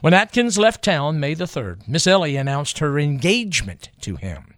When 0.01 0.15
Atkins 0.15 0.57
left 0.57 0.85
town 0.85 1.19
May 1.19 1.35
the 1.35 1.45
3rd, 1.45 1.89
Miss 1.89 2.07
Ellie 2.07 2.37
announced 2.37 2.79
her 2.79 3.01
engagement 3.01 3.91
to 4.03 4.15
him. 4.15 4.55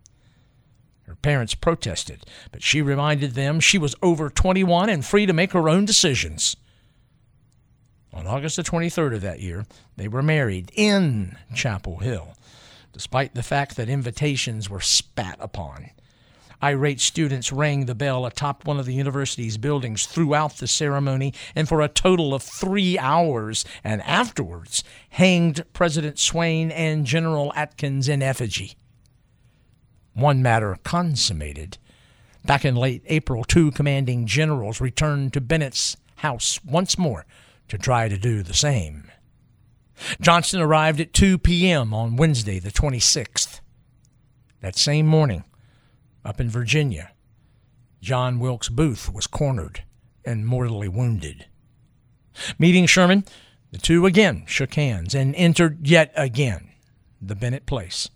Her 1.04 1.14
parents 1.14 1.54
protested, 1.54 2.26
but 2.52 2.62
she 2.62 2.82
reminded 2.82 3.32
them 3.32 3.58
she 3.58 3.78
was 3.78 3.96
over 4.02 4.28
21 4.28 4.90
and 4.90 5.02
free 5.02 5.24
to 5.24 5.32
make 5.32 5.52
her 5.52 5.70
own 5.70 5.86
decisions. 5.86 6.54
On 8.12 8.26
August 8.26 8.56
the 8.56 8.62
23rd 8.62 9.14
of 9.14 9.22
that 9.22 9.40
year, 9.40 9.64
they 9.96 10.08
were 10.08 10.22
married 10.22 10.72
in 10.74 11.38
Chapel 11.54 12.00
Hill, 12.00 12.34
despite 12.92 13.34
the 13.34 13.42
fact 13.42 13.76
that 13.76 13.88
invitations 13.88 14.68
were 14.68 14.82
spat 14.82 15.38
upon. 15.40 15.88
Irate 16.62 17.00
students 17.00 17.52
rang 17.52 17.86
the 17.86 17.94
bell 17.94 18.26
atop 18.26 18.66
one 18.66 18.78
of 18.78 18.86
the 18.86 18.94
university's 18.94 19.56
buildings 19.56 20.06
throughout 20.06 20.56
the 20.58 20.66
ceremony 20.66 21.32
and 21.54 21.68
for 21.68 21.80
a 21.80 21.88
total 21.88 22.34
of 22.34 22.42
three 22.42 22.98
hours, 22.98 23.64
and 23.82 24.02
afterwards 24.02 24.84
hanged 25.10 25.64
President 25.72 26.18
Swain 26.18 26.70
and 26.70 27.06
General 27.06 27.52
Atkins 27.56 28.08
in 28.08 28.22
effigy. 28.22 28.74
One 30.12 30.42
matter 30.42 30.76
consummated. 30.84 31.78
Back 32.44 32.64
in 32.64 32.74
late 32.74 33.02
April, 33.06 33.44
two 33.44 33.70
commanding 33.70 34.26
generals 34.26 34.80
returned 34.80 35.32
to 35.32 35.40
Bennett's 35.40 35.96
house 36.16 36.62
once 36.64 36.98
more 36.98 37.24
to 37.68 37.78
try 37.78 38.08
to 38.08 38.18
do 38.18 38.42
the 38.42 38.54
same. 38.54 39.10
Johnston 40.20 40.60
arrived 40.60 41.00
at 41.00 41.12
2 41.12 41.38
p.m. 41.38 41.92
on 41.94 42.16
Wednesday, 42.16 42.58
the 42.58 42.70
26th. 42.70 43.60
That 44.60 44.76
same 44.76 45.06
morning, 45.06 45.44
up 46.24 46.40
in 46.40 46.48
Virginia. 46.48 47.12
John 48.00 48.38
Wilkes 48.38 48.68
Booth 48.68 49.12
was 49.12 49.26
cornered 49.26 49.84
and 50.24 50.46
mortally 50.46 50.88
wounded. 50.88 51.46
Meeting 52.58 52.86
Sherman, 52.86 53.24
the 53.72 53.78
two 53.78 54.06
again 54.06 54.44
shook 54.46 54.74
hands 54.74 55.14
and 55.14 55.34
entered 55.34 55.86
yet 55.86 56.12
again 56.16 56.70
the 57.20 57.34
Bennett 57.34 57.66
place. 57.66 58.08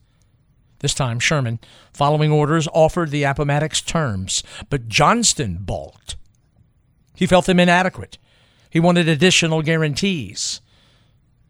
This 0.81 0.95
time, 0.95 1.19
Sherman, 1.19 1.61
following 1.93 2.31
orders, 2.31 2.69
offered 2.73 3.11
the 3.11 3.25
Appomattox 3.25 3.81
terms, 3.81 4.43
but 4.69 4.89
Johnston 4.89 5.59
balked. 5.61 6.17
He 7.15 7.27
felt 7.27 7.47
them 7.47 7.61
inadequate. 7.61 8.19
He 8.69 8.81
wanted 8.81 9.09
additional 9.09 9.63
guarantees. 9.63 10.61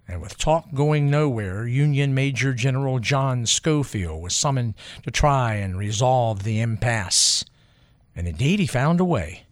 And 0.07 0.21
with 0.21 0.37
talk 0.37 0.73
going 0.75 1.11
nowhere, 1.11 1.67
Union 1.67 2.15
Major 2.15 2.53
General 2.53 2.99
John 2.99 3.47
Schofield 3.47 4.23
was 4.23 4.37
summoned 4.37 4.75
to 5.03 5.11
try 5.11 5.55
and 5.55 5.79
resolve 5.79 6.43
the 6.43 6.61
impasse. 6.61 7.45
And 8.15 8.29
indeed, 8.29 8.61
he 8.61 8.67
found 8.67 9.01
a 9.01 9.05
way. 9.05 9.45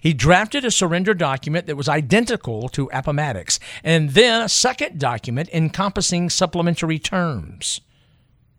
He 0.00 0.12
drafted 0.12 0.64
a 0.64 0.70
surrender 0.70 1.14
document 1.14 1.66
that 1.66 1.76
was 1.76 1.88
identical 1.88 2.68
to 2.70 2.90
Appomattox, 2.92 3.58
and 3.82 4.10
then 4.10 4.42
a 4.42 4.48
second 4.48 5.00
document 5.00 5.48
encompassing 5.52 6.30
supplementary 6.30 6.98
terms. 6.98 7.80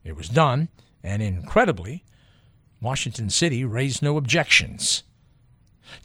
It 0.04 0.18
was 0.18 0.28
done, 0.28 0.70
and 1.04 1.22
incredibly, 1.22 2.04
Washington 2.82 3.30
City 3.30 3.64
raised 3.64 4.02
no 4.02 4.18
objections. 4.18 5.04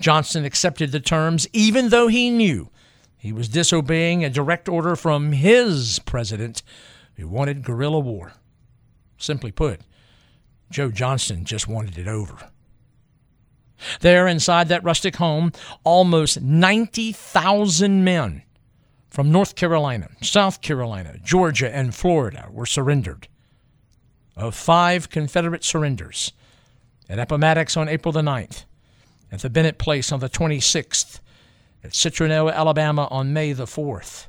Johnston 0.01 0.45
accepted 0.45 0.93
the 0.93 1.01
terms, 1.01 1.49
even 1.53 1.89
though 1.89 2.09
he 2.09 2.31
knew 2.31 2.71
he 3.19 3.33
was 3.33 3.49
disobeying 3.49 4.25
a 4.25 4.31
direct 4.31 4.69
order 4.69 4.95
from 4.97 5.33
his 5.33 5.99
president 6.07 6.63
who 7.17 7.29
wanted 7.29 7.65
guerrilla 7.65 7.99
war. 7.99 8.33
Simply 9.19 9.51
put, 9.51 9.81
Joe 10.71 10.91
Johnston 10.91 11.45
just 11.45 11.67
wanted 11.67 11.99
it 11.99 12.07
over. 12.07 12.51
There, 14.01 14.27
inside 14.27 14.69
that 14.69 14.85
rustic 14.85 15.17
home, 15.17 15.53
almost 15.85 16.41
90,000 16.41 18.05
men 18.05 18.43
from 19.09 19.33
North 19.33 19.57
Carolina, 19.57 20.11
South 20.23 20.61
Carolina, 20.61 21.17
Georgia, 21.23 21.75
and 21.75 21.95
Florida 21.95 22.49
were 22.51 22.67
surrendered. 22.67 23.29
Of 24.37 24.55
five 24.55 25.11
Confederate 25.11 25.65
surrenders, 25.65 26.33
at 27.09 27.19
Appomattox 27.19 27.77
on 27.77 27.89
April 27.89 28.13
the 28.13 28.21
9th, 28.21 28.65
at 29.33 29.41
the 29.41 29.51
Bennett 29.51 29.79
Place 29.79 30.13
on 30.13 30.21
the 30.21 30.29
26th, 30.29 31.21
at 31.89 31.95
Citronelle, 31.95 32.53
Alabama 32.53 33.09
on 33.11 33.33
May 33.33 33.55
the 33.55 33.65
4th, 33.65 34.27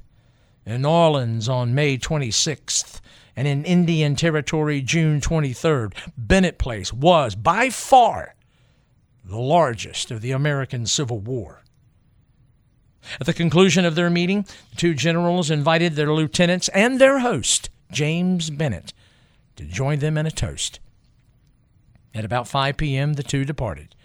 in 0.65 0.83
New 0.83 0.87
Orleans 0.87 1.49
on 1.49 1.75
May 1.75 1.97
26th, 1.97 3.01
and 3.35 3.49
in 3.49 3.65
Indian 3.65 4.15
Territory 4.15 4.81
June 4.81 5.19
23rd, 5.19 5.93
Bennett 6.17 6.57
Place 6.57 6.93
was 6.93 7.35
by 7.35 7.69
far 7.69 8.35
the 9.25 9.37
largest 9.37 10.09
of 10.09 10.21
the 10.21 10.31
American 10.31 10.85
Civil 10.85 11.19
War. 11.19 11.63
At 13.19 13.25
the 13.25 13.33
conclusion 13.33 13.83
of 13.83 13.95
their 13.95 14.09
meeting, 14.09 14.45
the 14.69 14.77
two 14.77 14.93
generals 14.93 15.51
invited 15.51 15.95
their 15.95 16.13
lieutenants 16.13 16.69
and 16.69 16.97
their 16.97 17.19
host, 17.19 17.69
James 17.91 18.49
Bennett, 18.49 18.93
to 19.57 19.65
join 19.65 19.99
them 19.99 20.17
in 20.17 20.25
a 20.25 20.31
toast. 20.31 20.79
At 22.13 22.23
about 22.23 22.47
5 22.47 22.77
p.m., 22.77 23.13
the 23.13 23.23
two 23.23 23.43
departed 23.43 23.95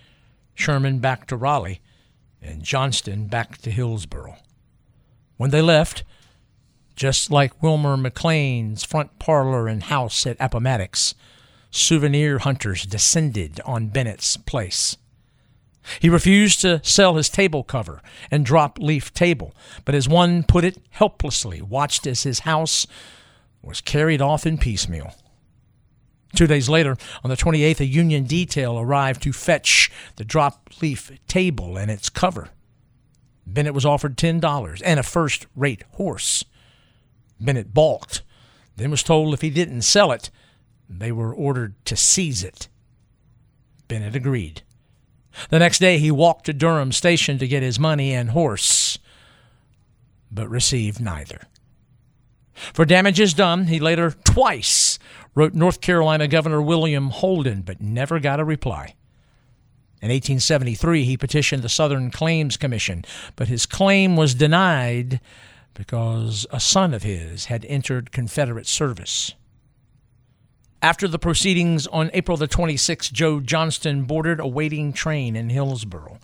Sherman 0.57 0.99
back 0.99 1.29
to 1.29 1.37
Raleigh, 1.37 1.81
and 2.45 2.63
Johnston 2.63 3.27
back 3.27 3.59
to 3.59 3.71
Hillsboro. 3.71 4.37
When 5.37 5.51
they 5.51 5.63
left, 5.63 6.05
just 6.95 7.31
like 7.31 7.63
Wilmer 7.63 7.97
McLean's 7.97 8.85
front 8.85 9.19
parlor 9.19 9.67
and 9.67 9.85
house 9.85 10.27
at 10.27 10.37
Appomattox, 10.39 11.15
souvenir 11.71 12.39
hunters 12.39 12.87
descended 12.87 13.61
on 13.65 13.89
Bennett's 13.89 14.37
place. 14.37 14.97
He 16.01 16.09
refused 16.09 16.61
to 16.61 16.81
sell 16.83 17.17
his 17.17 17.29
table 17.29 17.63
cover 17.63 18.01
and 18.31 18.47
drop 18.47 18.79
leaf 18.79 19.13
table, 19.13 19.55
but 19.85 19.95
as 19.95 20.09
one 20.09 20.43
put 20.43 20.65
it 20.65 20.79
helplessly, 20.91 21.61
watched 21.61 22.07
as 22.07 22.23
his 22.23 22.41
house 22.41 22.87
was 23.61 23.81
carried 23.81 24.23
off 24.23 24.47
in 24.47 24.57
piecemeal. 24.57 25.15
Two 26.35 26.47
days 26.47 26.69
later, 26.69 26.97
on 27.23 27.31
the 27.31 27.37
28th, 27.37 27.81
a 27.81 27.87
Union 27.87 28.25
detail 28.25 28.79
arrived 28.79 29.23
to 29.23 29.33
fetch 29.33 29.91
the 30.17 30.25
drop 30.25 30.71
leaf 30.83 31.13
table 31.29 31.77
and 31.77 31.91
its 31.91 32.11
cover. 32.11 32.51
Bennett 33.47 33.75
was 33.75 33.85
offered 33.85 34.17
$10 34.17 34.83
and 34.85 34.99
a 34.99 35.03
first 35.03 35.47
rate 35.55 35.85
horse. 35.93 36.45
Bennett 37.39 37.75
balked, 37.75 38.23
then 38.77 38.91
was 38.91 39.03
told 39.03 39.35
if 39.35 39.43
he 39.43 39.51
didn't 39.51 39.83
sell 39.83 40.11
it, 40.13 40.31
they 40.89 41.13
were 41.13 41.35
ordered 41.35 41.75
to 41.85 41.97
seize 41.97 42.43
it. 42.43 42.69
Bennett 43.87 44.17
agreed. 44.17 44.63
The 45.51 45.59
next 45.59 45.79
day 45.79 45.99
he 45.99 46.11
walked 46.11 46.47
to 46.47 46.53
Durham 46.53 46.93
Station 46.93 47.39
to 47.39 47.49
get 47.49 47.63
his 47.63 47.79
money 47.79 48.13
and 48.13 48.31
horse, 48.31 48.99
but 50.31 50.49
received 50.49 51.01
neither. 51.01 51.43
For 52.55 52.85
damages 52.85 53.35
done, 53.35 53.67
he 53.67 53.81
later 53.81 54.13
twice 54.25 54.99
wrote 55.35 55.55
North 55.55 55.81
Carolina 55.81 56.29
Governor 56.29 56.63
William 56.63 57.11
Holden, 57.11 57.63
but 57.63 57.81
never 57.81 58.21
got 58.21 58.41
a 58.41 58.45
reply. 58.45 58.95
In 60.01 60.11
1873, 60.11 61.05
he 61.05 61.17
petitioned 61.17 61.63
the 61.63 61.69
Southern 61.69 62.11
Claims 62.11 62.57
Commission, 62.57 63.05
but 63.37 63.49
his 63.49 63.67
claim 63.67 64.17
was 64.17 64.35
denied 64.35 65.21
because 65.73 66.47
a 66.51 66.61
son 66.61 66.95
of 66.95 67.03
his 67.03 67.47
had 67.47 67.65
entered 67.65 68.13
Confederate 68.13 68.67
service. 68.67 69.35
After 70.83 71.09
the 71.09 71.19
proceedings 71.19 71.87
on 71.87 72.11
April 72.13 72.37
the 72.37 72.47
26th, 72.47 73.11
Joe 73.11 73.41
Johnston 73.41 74.05
boarded 74.05 74.39
a 74.39 74.47
waiting 74.47 74.93
train 74.93 75.35
in 75.35 75.49
Hillsboro 75.49 76.19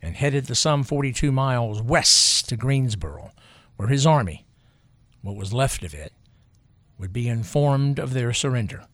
and 0.00 0.14
headed 0.14 0.46
the 0.46 0.54
some 0.54 0.84
42 0.84 1.32
miles 1.32 1.82
west 1.82 2.48
to 2.48 2.56
Greensboro, 2.56 3.32
where 3.76 3.88
his 3.88 4.06
army, 4.06 4.46
what 5.24 5.36
was 5.36 5.54
left 5.54 5.82
of 5.82 5.94
it, 5.94 6.12
would 6.98 7.12
be 7.12 7.28
informed 7.28 7.98
of 7.98 8.12
their 8.12 8.32
surrender. 8.32 8.84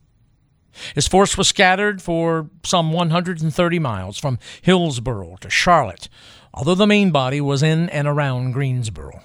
His 0.94 1.08
force 1.08 1.36
was 1.36 1.48
scattered 1.48 2.00
for 2.00 2.48
some 2.64 2.92
130 2.92 3.78
miles 3.80 4.16
from 4.16 4.38
Hillsboro 4.62 5.36
to 5.40 5.50
Charlotte, 5.50 6.08
although 6.54 6.76
the 6.76 6.86
main 6.86 7.10
body 7.10 7.40
was 7.40 7.64
in 7.64 7.88
and 7.90 8.06
around 8.06 8.52
Greensboro. 8.52 9.22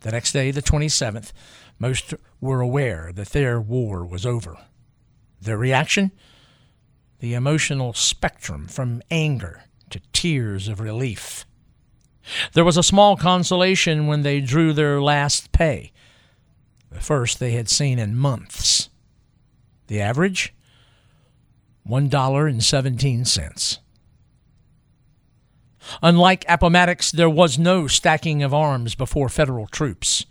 The 0.00 0.10
next 0.10 0.32
day, 0.32 0.50
the 0.50 0.62
27th, 0.62 1.32
most 1.78 2.14
were 2.40 2.62
aware 2.62 3.12
that 3.14 3.28
their 3.28 3.60
war 3.60 4.04
was 4.04 4.24
over. 4.24 4.56
Their 5.40 5.58
reaction? 5.58 6.12
The 7.20 7.34
emotional 7.34 7.92
spectrum 7.92 8.68
from 8.68 9.02
anger 9.10 9.64
to 9.90 10.00
tears 10.14 10.68
of 10.68 10.80
relief. 10.80 11.44
There 12.54 12.64
was 12.64 12.76
a 12.76 12.82
small 12.82 13.16
consolation 13.16 14.06
when 14.06 14.22
they 14.22 14.40
drew 14.40 14.72
their 14.72 15.00
last 15.00 15.52
pay, 15.52 15.92
first 17.00 17.38
they 17.38 17.52
had 17.52 17.68
seen 17.68 17.98
in 17.98 18.16
months. 18.16 18.90
The 19.86 20.00
average? 20.00 20.54
$1.17. 21.88 23.78
Unlike 26.02 26.44
Appomattox, 26.48 27.12
there 27.12 27.30
was 27.30 27.58
no 27.58 27.86
stacking 27.86 28.42
of 28.42 28.52
arms 28.52 28.94
before 28.94 29.28
federal 29.28 29.66
troops. 29.66 30.26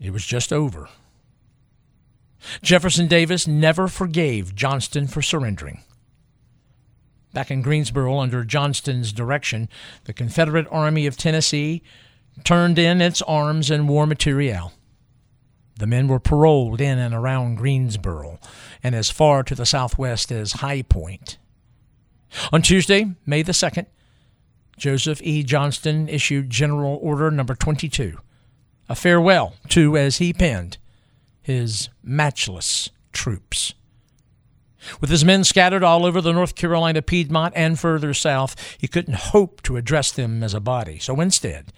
It 0.00 0.10
was 0.10 0.24
just 0.24 0.52
over. 0.52 0.88
Jefferson 2.62 3.08
Davis 3.08 3.46
never 3.46 3.88
forgave 3.88 4.54
Johnston 4.54 5.06
for 5.06 5.20
surrendering. 5.22 5.82
Back 7.34 7.50
in 7.50 7.62
Greensboro, 7.62 8.18
under 8.18 8.44
Johnston's 8.44 9.12
direction, 9.12 9.68
the 10.04 10.14
Confederate 10.14 10.66
Army 10.70 11.06
of 11.06 11.16
Tennessee 11.16 11.82
turned 12.44 12.78
in 12.78 13.02
its 13.02 13.20
arms 13.22 13.70
and 13.70 13.88
war 13.88 14.06
materiel. 14.06 14.72
The 15.78 15.86
men 15.86 16.08
were 16.08 16.18
paroled 16.18 16.80
in 16.80 16.98
and 16.98 17.14
around 17.14 17.56
Greensboro 17.56 18.40
and 18.82 18.94
as 18.94 19.10
far 19.10 19.44
to 19.44 19.54
the 19.54 19.64
southwest 19.64 20.32
as 20.32 20.54
High 20.54 20.82
Point. 20.82 21.38
On 22.52 22.60
Tuesday, 22.60 23.14
May 23.24 23.42
the 23.42 23.52
2nd, 23.52 23.86
Joseph 24.76 25.20
E. 25.22 25.42
Johnston 25.42 26.08
issued 26.08 26.50
General 26.50 26.98
Order 27.00 27.30
Number 27.30 27.54
22, 27.54 28.18
a 28.88 28.94
farewell 28.94 29.54
to, 29.68 29.96
as 29.96 30.18
he 30.18 30.32
penned, 30.32 30.78
his 31.40 31.88
matchless 32.02 32.90
troops. 33.12 33.74
With 35.00 35.10
his 35.10 35.24
men 35.24 35.44
scattered 35.44 35.82
all 35.82 36.04
over 36.04 36.20
the 36.20 36.32
North 36.32 36.54
Carolina 36.54 37.02
Piedmont 37.02 37.54
and 37.56 37.78
further 37.78 38.14
south, 38.14 38.76
he 38.78 38.88
couldn't 38.88 39.14
hope 39.14 39.62
to 39.62 39.76
address 39.76 40.12
them 40.12 40.42
as 40.42 40.54
a 40.54 40.60
body. 40.60 40.98
So 40.98 41.20
instead, 41.20 41.72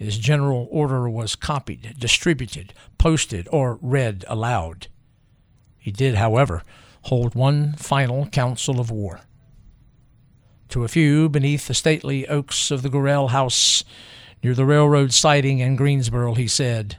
his 0.00 0.16
general 0.16 0.66
order 0.70 1.10
was 1.10 1.36
copied, 1.36 1.94
distributed, 1.98 2.72
posted, 2.96 3.46
or 3.52 3.78
read 3.82 4.24
aloud. 4.28 4.86
He 5.78 5.90
did, 5.90 6.14
however, 6.14 6.62
hold 7.02 7.34
one 7.34 7.74
final 7.74 8.26
council 8.26 8.80
of 8.80 8.90
war. 8.90 9.20
To 10.70 10.84
a 10.84 10.88
few 10.88 11.28
beneath 11.28 11.68
the 11.68 11.74
stately 11.74 12.26
oaks 12.28 12.70
of 12.70 12.80
the 12.80 12.88
Gorrell 12.88 13.28
House 13.28 13.84
near 14.42 14.54
the 14.54 14.64
railroad 14.64 15.12
siding 15.12 15.58
in 15.58 15.76
Greensboro, 15.76 16.32
he 16.32 16.48
said, 16.48 16.98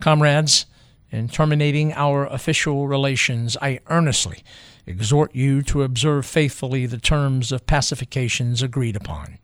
Comrades, 0.00 0.64
in 1.10 1.28
terminating 1.28 1.92
our 1.92 2.24
official 2.26 2.88
relations, 2.88 3.54
I 3.60 3.80
earnestly 3.88 4.42
exhort 4.86 5.34
you 5.34 5.60
to 5.64 5.82
observe 5.82 6.24
faithfully 6.24 6.86
the 6.86 6.98
terms 6.98 7.52
of 7.52 7.66
pacifications 7.66 8.62
agreed 8.62 8.96
upon, 8.96 9.38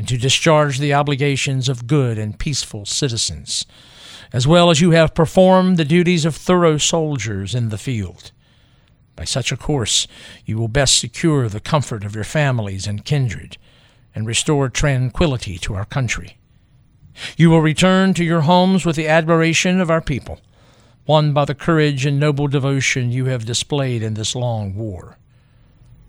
and 0.00 0.08
to 0.08 0.16
discharge 0.16 0.78
the 0.78 0.94
obligations 0.94 1.68
of 1.68 1.86
good 1.86 2.16
and 2.16 2.38
peaceful 2.38 2.86
citizens, 2.86 3.66
as 4.32 4.46
well 4.46 4.70
as 4.70 4.80
you 4.80 4.92
have 4.92 5.12
performed 5.12 5.76
the 5.76 5.84
duties 5.84 6.24
of 6.24 6.34
thorough 6.34 6.78
soldiers 6.78 7.54
in 7.54 7.68
the 7.68 7.76
field. 7.76 8.32
By 9.14 9.24
such 9.24 9.52
a 9.52 9.58
course, 9.58 10.06
you 10.46 10.56
will 10.56 10.68
best 10.68 10.96
secure 10.96 11.50
the 11.50 11.60
comfort 11.60 12.02
of 12.02 12.14
your 12.14 12.24
families 12.24 12.86
and 12.86 13.04
kindred, 13.04 13.58
and 14.14 14.26
restore 14.26 14.70
tranquility 14.70 15.58
to 15.58 15.74
our 15.74 15.84
country. 15.84 16.38
You 17.36 17.50
will 17.50 17.60
return 17.60 18.14
to 18.14 18.24
your 18.24 18.40
homes 18.40 18.86
with 18.86 18.96
the 18.96 19.06
admiration 19.06 19.82
of 19.82 19.90
our 19.90 20.00
people, 20.00 20.40
won 21.06 21.34
by 21.34 21.44
the 21.44 21.54
courage 21.54 22.06
and 22.06 22.18
noble 22.18 22.48
devotion 22.48 23.12
you 23.12 23.26
have 23.26 23.44
displayed 23.44 24.02
in 24.02 24.14
this 24.14 24.34
long 24.34 24.74
war. 24.74 25.18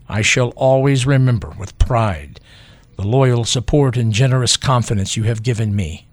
I 0.08 0.22
shall 0.22 0.48
always 0.56 1.06
remember 1.06 1.50
with 1.58 1.78
pride 1.78 2.40
the 2.96 3.06
loyal 3.06 3.44
support 3.44 3.96
and 3.96 4.12
generous 4.12 4.56
confidence 4.56 5.16
you 5.16 5.24
have 5.24 5.42
given 5.42 5.74
me. 5.74 6.06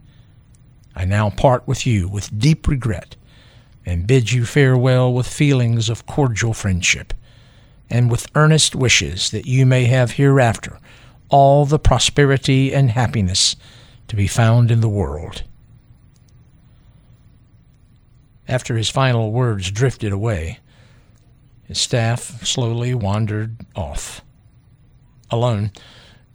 I 0.95 1.05
now 1.05 1.29
part 1.29 1.67
with 1.67 1.85
you 1.85 2.07
with 2.07 2.37
deep 2.39 2.67
regret 2.67 3.15
and 3.85 4.07
bid 4.07 4.31
you 4.31 4.45
farewell 4.45 5.13
with 5.13 5.27
feelings 5.27 5.89
of 5.89 6.05
cordial 6.05 6.53
friendship, 6.53 7.13
and 7.89 8.11
with 8.11 8.27
earnest 8.35 8.75
wishes 8.75 9.31
that 9.31 9.45
you 9.45 9.65
may 9.65 9.85
have 9.85 10.11
hereafter 10.11 10.79
all 11.29 11.65
the 11.65 11.79
prosperity 11.79 12.73
and 12.73 12.91
happiness 12.91 13.55
to 14.07 14.15
be 14.15 14.27
found 14.27 14.71
in 14.71 14.81
the 14.81 14.89
world. 14.89 15.43
After 18.47 18.75
his 18.77 18.89
final 18.89 19.31
words 19.31 19.69
drifted 19.71 20.11
away, 20.11 20.59
his 21.63 21.79
staff 21.79 22.43
slowly 22.45 22.95
wandered 22.95 23.57
off. 23.75 24.23
Alone, 25.29 25.71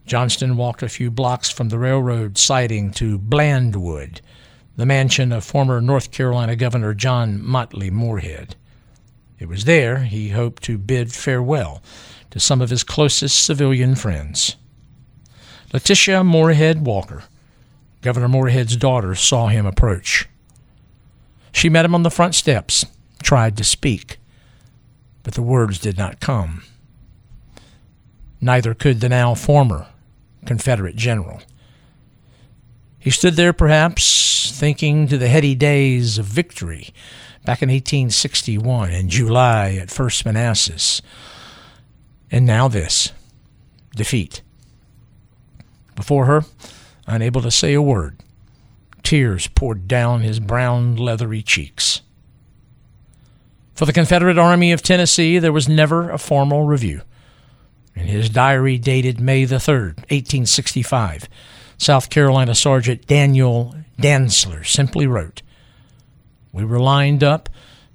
Johnston 0.06 0.56
walked 0.58 0.82
a 0.82 0.88
few 0.88 1.10
blocks 1.10 1.50
from 1.50 1.70
the 1.70 1.78
railroad 1.78 2.36
siding 2.36 2.90
to 2.92 3.18
Blandwood, 3.18 4.20
the 4.76 4.84
mansion 4.84 5.32
of 5.32 5.44
former 5.44 5.80
North 5.80 6.10
Carolina 6.10 6.56
Governor 6.56 6.92
John 6.92 7.42
Motley 7.42 7.90
Moorhead. 7.90 8.54
It 9.38 9.48
was 9.48 9.64
there 9.64 10.00
he 10.00 10.28
hoped 10.28 10.62
to 10.64 10.76
bid 10.76 11.12
farewell 11.12 11.82
to 12.30 12.38
some 12.38 12.60
of 12.60 12.68
his 12.68 12.84
closest 12.84 13.42
civilian 13.42 13.94
friends. 13.94 14.56
Letitia 15.72 16.22
Moorhead 16.22 16.84
Walker, 16.84 17.24
Governor 18.02 18.28
Moorhead's 18.28 18.76
daughter, 18.76 19.14
saw 19.14 19.48
him 19.48 19.64
approach. 19.64 20.28
She 21.50 21.70
met 21.70 21.84
him 21.84 21.94
on 21.94 22.02
the 22.02 22.10
front 22.10 22.34
steps, 22.34 22.84
tried 23.22 23.56
to 23.56 23.64
speak, 23.64 24.18
but 25.22 25.32
the 25.32 25.42
words 25.42 25.78
did 25.78 25.96
not 25.96 26.20
come. 26.20 26.62
Neither 28.40 28.74
could 28.74 29.00
the 29.00 29.08
now 29.08 29.34
former 29.34 29.86
Confederate 30.46 30.96
general. 30.96 31.40
He 32.98 33.10
stood 33.10 33.34
there, 33.34 33.52
perhaps, 33.52 34.50
thinking 34.50 35.08
to 35.08 35.18
the 35.18 35.28
heady 35.28 35.54
days 35.54 36.18
of 36.18 36.24
victory 36.24 36.94
back 37.44 37.62
in 37.62 37.68
1861 37.68 38.90
in 38.90 39.08
July 39.08 39.72
at 39.74 39.90
First 39.90 40.24
Manassas. 40.24 41.02
And 42.30 42.46
now 42.46 42.68
this 42.68 43.12
defeat. 43.94 44.42
Before 45.94 46.24
her, 46.24 46.44
unable 47.06 47.42
to 47.42 47.50
say 47.50 47.74
a 47.74 47.82
word, 47.82 48.18
tears 49.02 49.46
poured 49.48 49.86
down 49.86 50.22
his 50.22 50.40
brown, 50.40 50.96
leathery 50.96 51.42
cheeks. 51.42 52.00
For 53.74 53.86
the 53.86 53.92
Confederate 53.92 54.38
Army 54.38 54.72
of 54.72 54.82
Tennessee, 54.82 55.38
there 55.38 55.52
was 55.52 55.68
never 55.68 56.10
a 56.10 56.18
formal 56.18 56.64
review. 56.64 57.02
In 57.94 58.06
his 58.06 58.28
diary 58.28 58.76
dated 58.78 59.20
May 59.20 59.44
the 59.44 59.56
3rd, 59.56 59.96
1865, 60.10 61.28
South 61.78 62.10
Carolina 62.10 62.54
Sergeant 62.54 63.06
Daniel 63.06 63.74
Dantzler 64.00 64.66
simply 64.66 65.06
wrote, 65.06 65.42
We 66.52 66.64
were 66.64 66.80
lined 66.80 67.22
up 67.22 67.48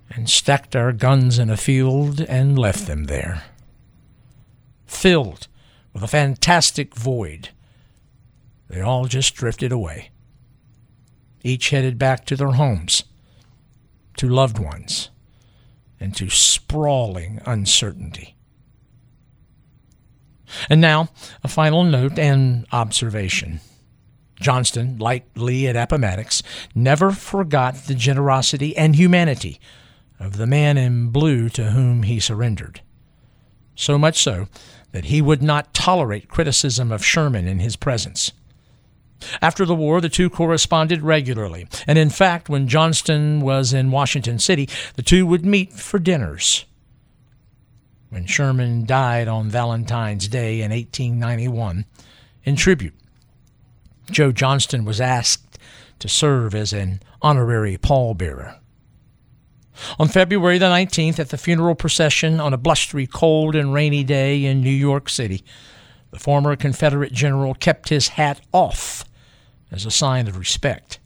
and 0.10 0.30
stacked 0.30 0.76
our 0.76 0.92
guns 0.92 1.38
in 1.38 1.50
a 1.50 1.58
field 1.58 2.22
and 2.22 2.58
left 2.58 2.88
them 2.88 3.06
there. 3.06 3.44
Filled 4.86 5.48
with 5.94 6.02
a 6.02 6.08
fantastic 6.08 6.96
void, 6.96 7.50
they 8.70 8.82
all 8.82 9.06
just 9.06 9.36
drifted 9.36 9.72
away, 9.72 10.12
each 11.44 11.70
headed 11.70 11.98
back 11.98 12.26
to 12.26 12.36
their 12.36 12.52
homes, 12.52 13.04
to 14.18 14.30
loved 14.30 14.60
ones, 14.60 15.10
and 16.00 16.16
to 16.16 16.30
sprawling 16.30 17.42
uncertainty. 17.46 18.36
And 20.70 20.82
now, 20.82 21.10
a 21.44 21.48
final 21.48 21.84
note 21.84 22.18
and 22.18 22.66
observation. 22.72 23.60
Johnston, 24.40 24.98
like 24.98 25.26
Lee 25.36 25.68
at 25.68 25.76
Appomattox, 25.76 26.42
never 26.74 27.12
forgot 27.12 27.76
the 27.76 27.96
generosity 27.96 28.76
and 28.78 28.96
humanity 28.96 29.60
of 30.20 30.38
the 30.38 30.48
man 30.48 30.78
in 30.78 31.10
blue 31.10 31.50
to 31.50 31.72
whom 31.72 32.04
he 32.04 32.20
surrendered. 32.20 32.82
So 33.76 33.98
much 33.98 34.18
so 34.18 34.48
that 34.92 35.06
he 35.06 35.22
would 35.22 35.42
not 35.42 35.74
tolerate 35.74 36.30
criticism 36.30 36.92
of 36.92 37.06
Sherman 37.06 37.48
in 37.48 37.60
his 37.60 37.76
presence. 37.76 38.32
After 39.42 39.66
the 39.66 39.76
war, 39.76 40.00
the 40.00 40.10
two 40.10 40.30
corresponded 40.30 41.02
regularly, 41.02 41.68
and 41.86 41.98
in 41.98 42.10
fact, 42.10 42.48
when 42.48 42.70
Johnston 42.70 43.42
was 43.42 43.74
in 43.74 43.92
Washington 43.92 44.40
City, 44.40 44.70
the 44.96 45.04
two 45.04 45.26
would 45.26 45.46
meet 45.46 45.74
for 45.74 46.00
dinners 46.00 46.66
when 48.10 48.26
Sherman 48.26 48.86
died 48.86 49.28
on 49.28 49.50
Valentine's 49.50 50.28
Day 50.28 50.62
in 50.62 50.72
1891. 50.72 51.86
In 52.44 52.56
tribute, 52.56 52.96
Joe 54.10 54.32
Johnston 54.32 54.86
was 54.86 55.00
asked 55.00 55.60
to 56.00 56.08
serve 56.08 56.56
as 56.56 56.74
an 56.74 57.02
honorary 57.22 57.78
pallbearer. 57.78 58.58
On 59.98 60.08
February 60.08 60.58
the 60.58 60.66
19th, 60.66 61.20
at 61.20 61.30
the 61.30 61.38
funeral 61.38 61.76
procession 61.76 62.40
on 62.40 62.54
a 62.54 62.58
blustery, 62.58 63.08
cold, 63.08 63.56
and 63.56 63.74
rainy 63.74 64.04
day 64.04 64.44
in 64.44 64.62
New 64.62 64.70
York 64.70 65.08
City, 65.10 65.44
the 66.12 66.20
former 66.20 66.56
Confederate 66.56 67.14
general 67.14 67.54
kept 67.54 67.90
his 67.90 68.10
hat 68.10 68.42
off 68.52 69.06
as 69.72 69.86
a 69.86 69.92
sign 69.92 70.28
of 70.28 70.38
respect. 70.38 71.00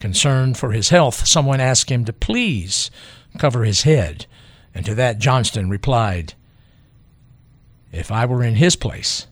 Concerned 0.00 0.58
for 0.58 0.72
his 0.72 0.90
health, 0.90 1.26
someone 1.26 1.60
asked 1.60 1.90
him 1.90 2.04
to 2.04 2.12
please 2.12 2.90
cover 3.38 3.64
his 3.64 3.82
head 3.82 4.26
and 4.76 4.84
to 4.84 4.94
that 4.94 5.18
Johnston 5.18 5.70
replied, 5.70 6.34
If 7.92 8.12
I 8.12 8.26
were 8.26 8.44
in 8.44 8.56
his 8.56 8.76
place, 8.76 9.26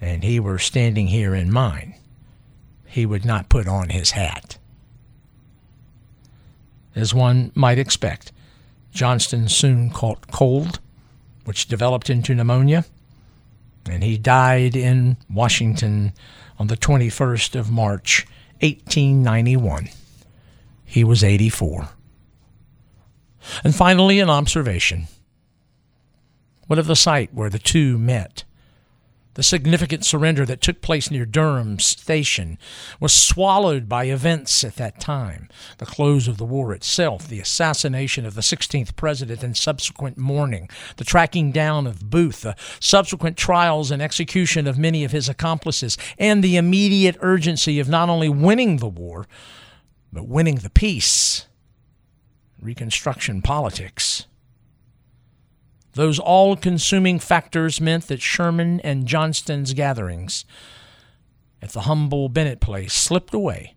and 0.00 0.24
he 0.24 0.40
were 0.40 0.58
standing 0.58 1.06
here 1.06 1.32
in 1.32 1.52
mine, 1.52 1.94
he 2.84 3.06
would 3.06 3.24
not 3.24 3.48
put 3.48 3.68
on 3.68 3.90
his 3.90 4.10
hat. 4.10 4.58
As 6.96 7.14
one 7.14 7.52
might 7.54 7.78
expect, 7.78 8.32
Johnston 8.90 9.48
soon 9.48 9.90
caught 9.90 10.32
cold, 10.32 10.80
which 11.44 11.68
developed 11.68 12.10
into 12.10 12.34
pneumonia, 12.34 12.84
and 13.88 14.02
he 14.02 14.18
died 14.18 14.74
in 14.74 15.18
Washington 15.32 16.12
on 16.58 16.66
the 16.66 16.76
21st 16.76 17.54
of 17.54 17.70
March, 17.70 18.26
1891. 18.60 19.88
He 20.84 21.04
was 21.04 21.22
84. 21.22 21.90
And 23.62 23.74
finally, 23.74 24.20
an 24.20 24.30
observation. 24.30 25.08
What 26.66 26.78
of 26.78 26.86
the 26.86 26.96
site 26.96 27.34
where 27.34 27.50
the 27.50 27.58
two 27.58 27.98
met? 27.98 28.44
The 29.34 29.42
significant 29.42 30.04
surrender 30.04 30.46
that 30.46 30.60
took 30.60 30.80
place 30.80 31.10
near 31.10 31.26
Durham 31.26 31.80
Station 31.80 32.56
was 33.00 33.12
swallowed 33.12 33.88
by 33.88 34.04
events 34.04 34.62
at 34.62 34.76
that 34.76 35.00
time 35.00 35.48
the 35.78 35.86
close 35.86 36.28
of 36.28 36.38
the 36.38 36.44
war 36.44 36.72
itself, 36.72 37.26
the 37.26 37.40
assassination 37.40 38.24
of 38.24 38.34
the 38.34 38.42
16th 38.42 38.94
president 38.94 39.42
and 39.42 39.56
subsequent 39.56 40.16
mourning, 40.16 40.68
the 40.98 41.04
tracking 41.04 41.50
down 41.50 41.86
of 41.88 42.08
Booth, 42.08 42.42
the 42.42 42.54
subsequent 42.78 43.36
trials 43.36 43.90
and 43.90 44.00
execution 44.00 44.68
of 44.68 44.78
many 44.78 45.02
of 45.02 45.10
his 45.10 45.28
accomplices, 45.28 45.98
and 46.16 46.42
the 46.42 46.56
immediate 46.56 47.16
urgency 47.18 47.80
of 47.80 47.88
not 47.88 48.08
only 48.08 48.28
winning 48.28 48.76
the 48.76 48.88
war, 48.88 49.26
but 50.12 50.28
winning 50.28 50.56
the 50.56 50.70
peace. 50.70 51.48
Reconstruction 52.64 53.42
politics. 53.42 54.26
Those 55.92 56.18
all 56.18 56.56
consuming 56.56 57.18
factors 57.18 57.80
meant 57.80 58.08
that 58.08 58.22
Sherman 58.22 58.80
and 58.80 59.06
Johnston's 59.06 59.74
gatherings 59.74 60.44
at 61.60 61.70
the 61.70 61.82
humble 61.82 62.28
Bennett 62.28 62.60
place 62.60 62.94
slipped 62.94 63.34
away 63.34 63.74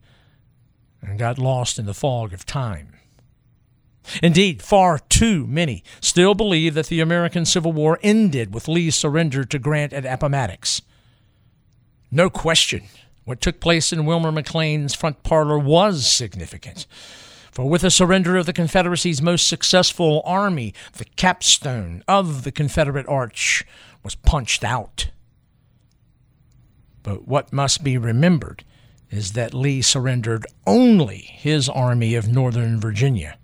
and 1.01 1.19
got 1.19 1.37
lost 1.37 1.77
in 1.77 1.85
the 1.85 1.93
fog 1.93 2.33
of 2.33 2.45
time. 2.45 2.93
Indeed, 4.23 4.61
far 4.61 4.99
too 4.99 5.45
many 5.47 5.83
still 5.99 6.33
believe 6.33 6.73
that 6.73 6.87
the 6.87 7.01
American 7.01 7.45
Civil 7.45 7.73
War 7.73 7.99
ended 8.01 8.53
with 8.53 8.69
Lee's 8.69 8.95
surrender 8.95 9.43
to 9.43 9.59
Grant 9.59 9.91
at 9.91 10.05
Appomattox. 10.05 10.81
No 12.09 12.29
question, 12.29 12.83
what 13.25 13.41
took 13.41 13.59
place 13.59 13.91
in 13.91 14.05
Wilmer 14.05 14.31
McLean's 14.31 14.95
front 14.95 15.23
parlor 15.23 15.59
was 15.59 16.07
significant. 16.07 16.87
For 17.57 17.67
with 17.67 17.81
the 17.81 17.89
surrender 17.89 18.37
of 18.37 18.45
the 18.45 18.53
Confederacy's 18.53 19.19
most 19.19 19.47
successful 19.47 20.21
army, 20.25 20.75
the 20.93 21.05
capstone 21.05 22.03
of 22.07 22.43
the 22.43 22.51
Confederate 22.51 23.07
arch 23.07 23.65
was 24.03 24.13
punched 24.13 24.63
out. 24.63 25.09
But 27.01 27.27
what 27.27 27.51
must 27.51 27.83
be 27.83 27.97
remembered 27.97 28.63
is 29.09 29.31
that 29.31 29.55
Lee 29.55 29.81
surrendered 29.81 30.45
only 30.67 31.17
his 31.17 31.67
Army 31.67 32.13
of 32.13 32.27
Northern 32.27 32.79
Virginia. 32.79 33.39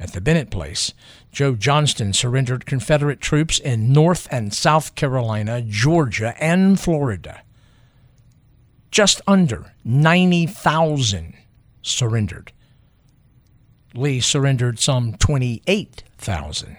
At 0.00 0.14
the 0.14 0.22
Bennett 0.22 0.50
Place, 0.50 0.94
Joe 1.30 1.54
Johnston 1.54 2.14
surrendered 2.14 2.64
Confederate 2.64 3.20
troops 3.20 3.58
in 3.58 3.92
North 3.92 4.26
and 4.30 4.54
South 4.54 4.94
Carolina, 4.94 5.60
Georgia, 5.60 6.34
and 6.42 6.80
Florida. 6.80 7.42
Just 8.90 9.20
under 9.26 9.74
90,000 9.84 11.34
surrendered. 11.82 12.52
Lee 13.94 14.20
surrendered 14.20 14.78
some 14.78 15.14
28,000. 15.14 16.76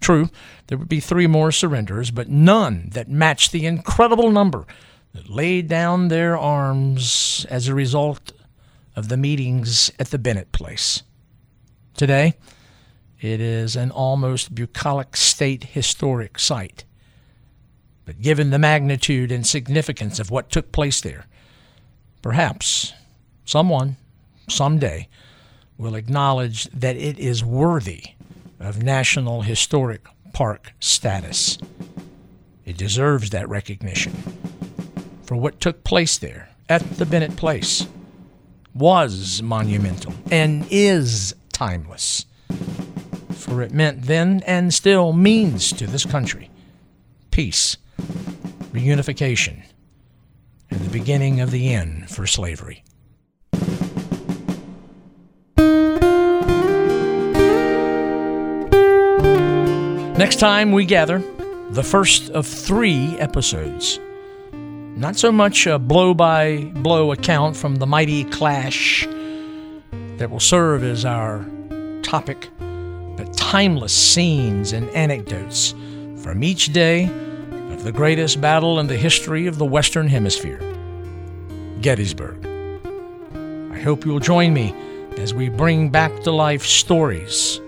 True, 0.00 0.30
there 0.66 0.78
would 0.78 0.88
be 0.88 1.00
three 1.00 1.26
more 1.26 1.52
surrenders, 1.52 2.10
but 2.10 2.28
none 2.28 2.88
that 2.92 3.08
matched 3.08 3.52
the 3.52 3.66
incredible 3.66 4.30
number 4.30 4.66
that 5.12 5.28
laid 5.28 5.68
down 5.68 6.08
their 6.08 6.38
arms 6.38 7.46
as 7.50 7.68
a 7.68 7.74
result 7.74 8.32
of 8.96 9.08
the 9.08 9.16
meetings 9.16 9.90
at 9.98 10.10
the 10.10 10.18
Bennett 10.18 10.52
place. 10.52 11.02
Today, 11.96 12.34
it 13.20 13.40
is 13.40 13.76
an 13.76 13.90
almost 13.90 14.54
bucolic 14.54 15.16
state 15.16 15.64
historic 15.64 16.38
site. 16.38 16.84
But 18.06 18.22
given 18.22 18.50
the 18.50 18.58
magnitude 18.58 19.30
and 19.30 19.46
significance 19.46 20.18
of 20.18 20.30
what 20.30 20.50
took 20.50 20.72
place 20.72 21.00
there, 21.00 21.26
perhaps 22.22 22.92
someone, 23.44 23.96
someday, 24.48 25.08
will 25.80 25.94
acknowledge 25.94 26.64
that 26.74 26.94
it 26.96 27.18
is 27.18 27.42
worthy 27.42 28.04
of 28.60 28.82
National 28.82 29.40
Historic 29.40 30.06
Park 30.34 30.74
status. 30.78 31.56
It 32.66 32.76
deserves 32.76 33.30
that 33.30 33.48
recognition 33.48 34.12
for 35.24 35.36
what 35.36 35.58
took 35.58 35.82
place 35.82 36.18
there 36.18 36.50
at 36.68 36.82
the 36.98 37.06
Bennett 37.06 37.34
Place 37.34 37.86
was 38.74 39.40
monumental 39.40 40.12
and 40.30 40.66
is 40.70 41.34
timeless. 41.50 42.26
For 43.32 43.62
it 43.62 43.72
meant 43.72 44.02
then 44.02 44.42
and 44.46 44.74
still 44.74 45.14
means 45.14 45.72
to 45.72 45.86
this 45.86 46.04
country 46.04 46.50
peace, 47.30 47.78
reunification, 48.72 49.62
and 50.70 50.80
the 50.80 50.90
beginning 50.90 51.40
of 51.40 51.50
the 51.50 51.72
end 51.72 52.10
for 52.10 52.26
slavery. 52.26 52.84
Next 60.20 60.36
time 60.36 60.72
we 60.72 60.84
gather, 60.84 61.22
the 61.70 61.82
first 61.82 62.28
of 62.32 62.46
three 62.46 63.16
episodes. 63.18 63.98
Not 64.52 65.16
so 65.16 65.32
much 65.32 65.66
a 65.66 65.78
blow 65.78 66.12
by 66.12 66.70
blow 66.74 67.12
account 67.12 67.56
from 67.56 67.76
the 67.76 67.86
mighty 67.86 68.24
clash 68.24 69.08
that 70.18 70.30
will 70.30 70.38
serve 70.38 70.84
as 70.84 71.06
our 71.06 71.42
topic, 72.02 72.50
but 73.16 73.32
timeless 73.32 73.94
scenes 73.94 74.74
and 74.74 74.90
anecdotes 74.90 75.74
from 76.18 76.44
each 76.44 76.70
day 76.74 77.06
of 77.72 77.82
the 77.82 77.90
greatest 77.90 78.42
battle 78.42 78.78
in 78.78 78.88
the 78.88 78.98
history 78.98 79.46
of 79.46 79.56
the 79.56 79.64
Western 79.64 80.06
Hemisphere 80.06 80.60
Gettysburg. 81.80 82.44
I 83.72 83.78
hope 83.78 84.04
you'll 84.04 84.20
join 84.20 84.52
me 84.52 84.74
as 85.16 85.32
we 85.32 85.48
bring 85.48 85.88
back 85.88 86.14
to 86.24 86.30
life 86.30 86.66
stories 86.66 87.58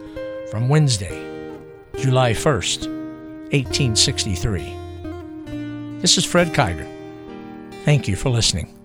from 0.50 0.68
Wednesday, 0.68 1.31
July 1.96 2.32
1st, 2.32 2.88
1863. 3.52 5.98
This 6.00 6.16
is 6.16 6.24
Fred 6.24 6.48
Kiger. 6.48 6.88
Thank 7.84 8.08
you 8.08 8.16
for 8.16 8.30
listening. 8.30 8.81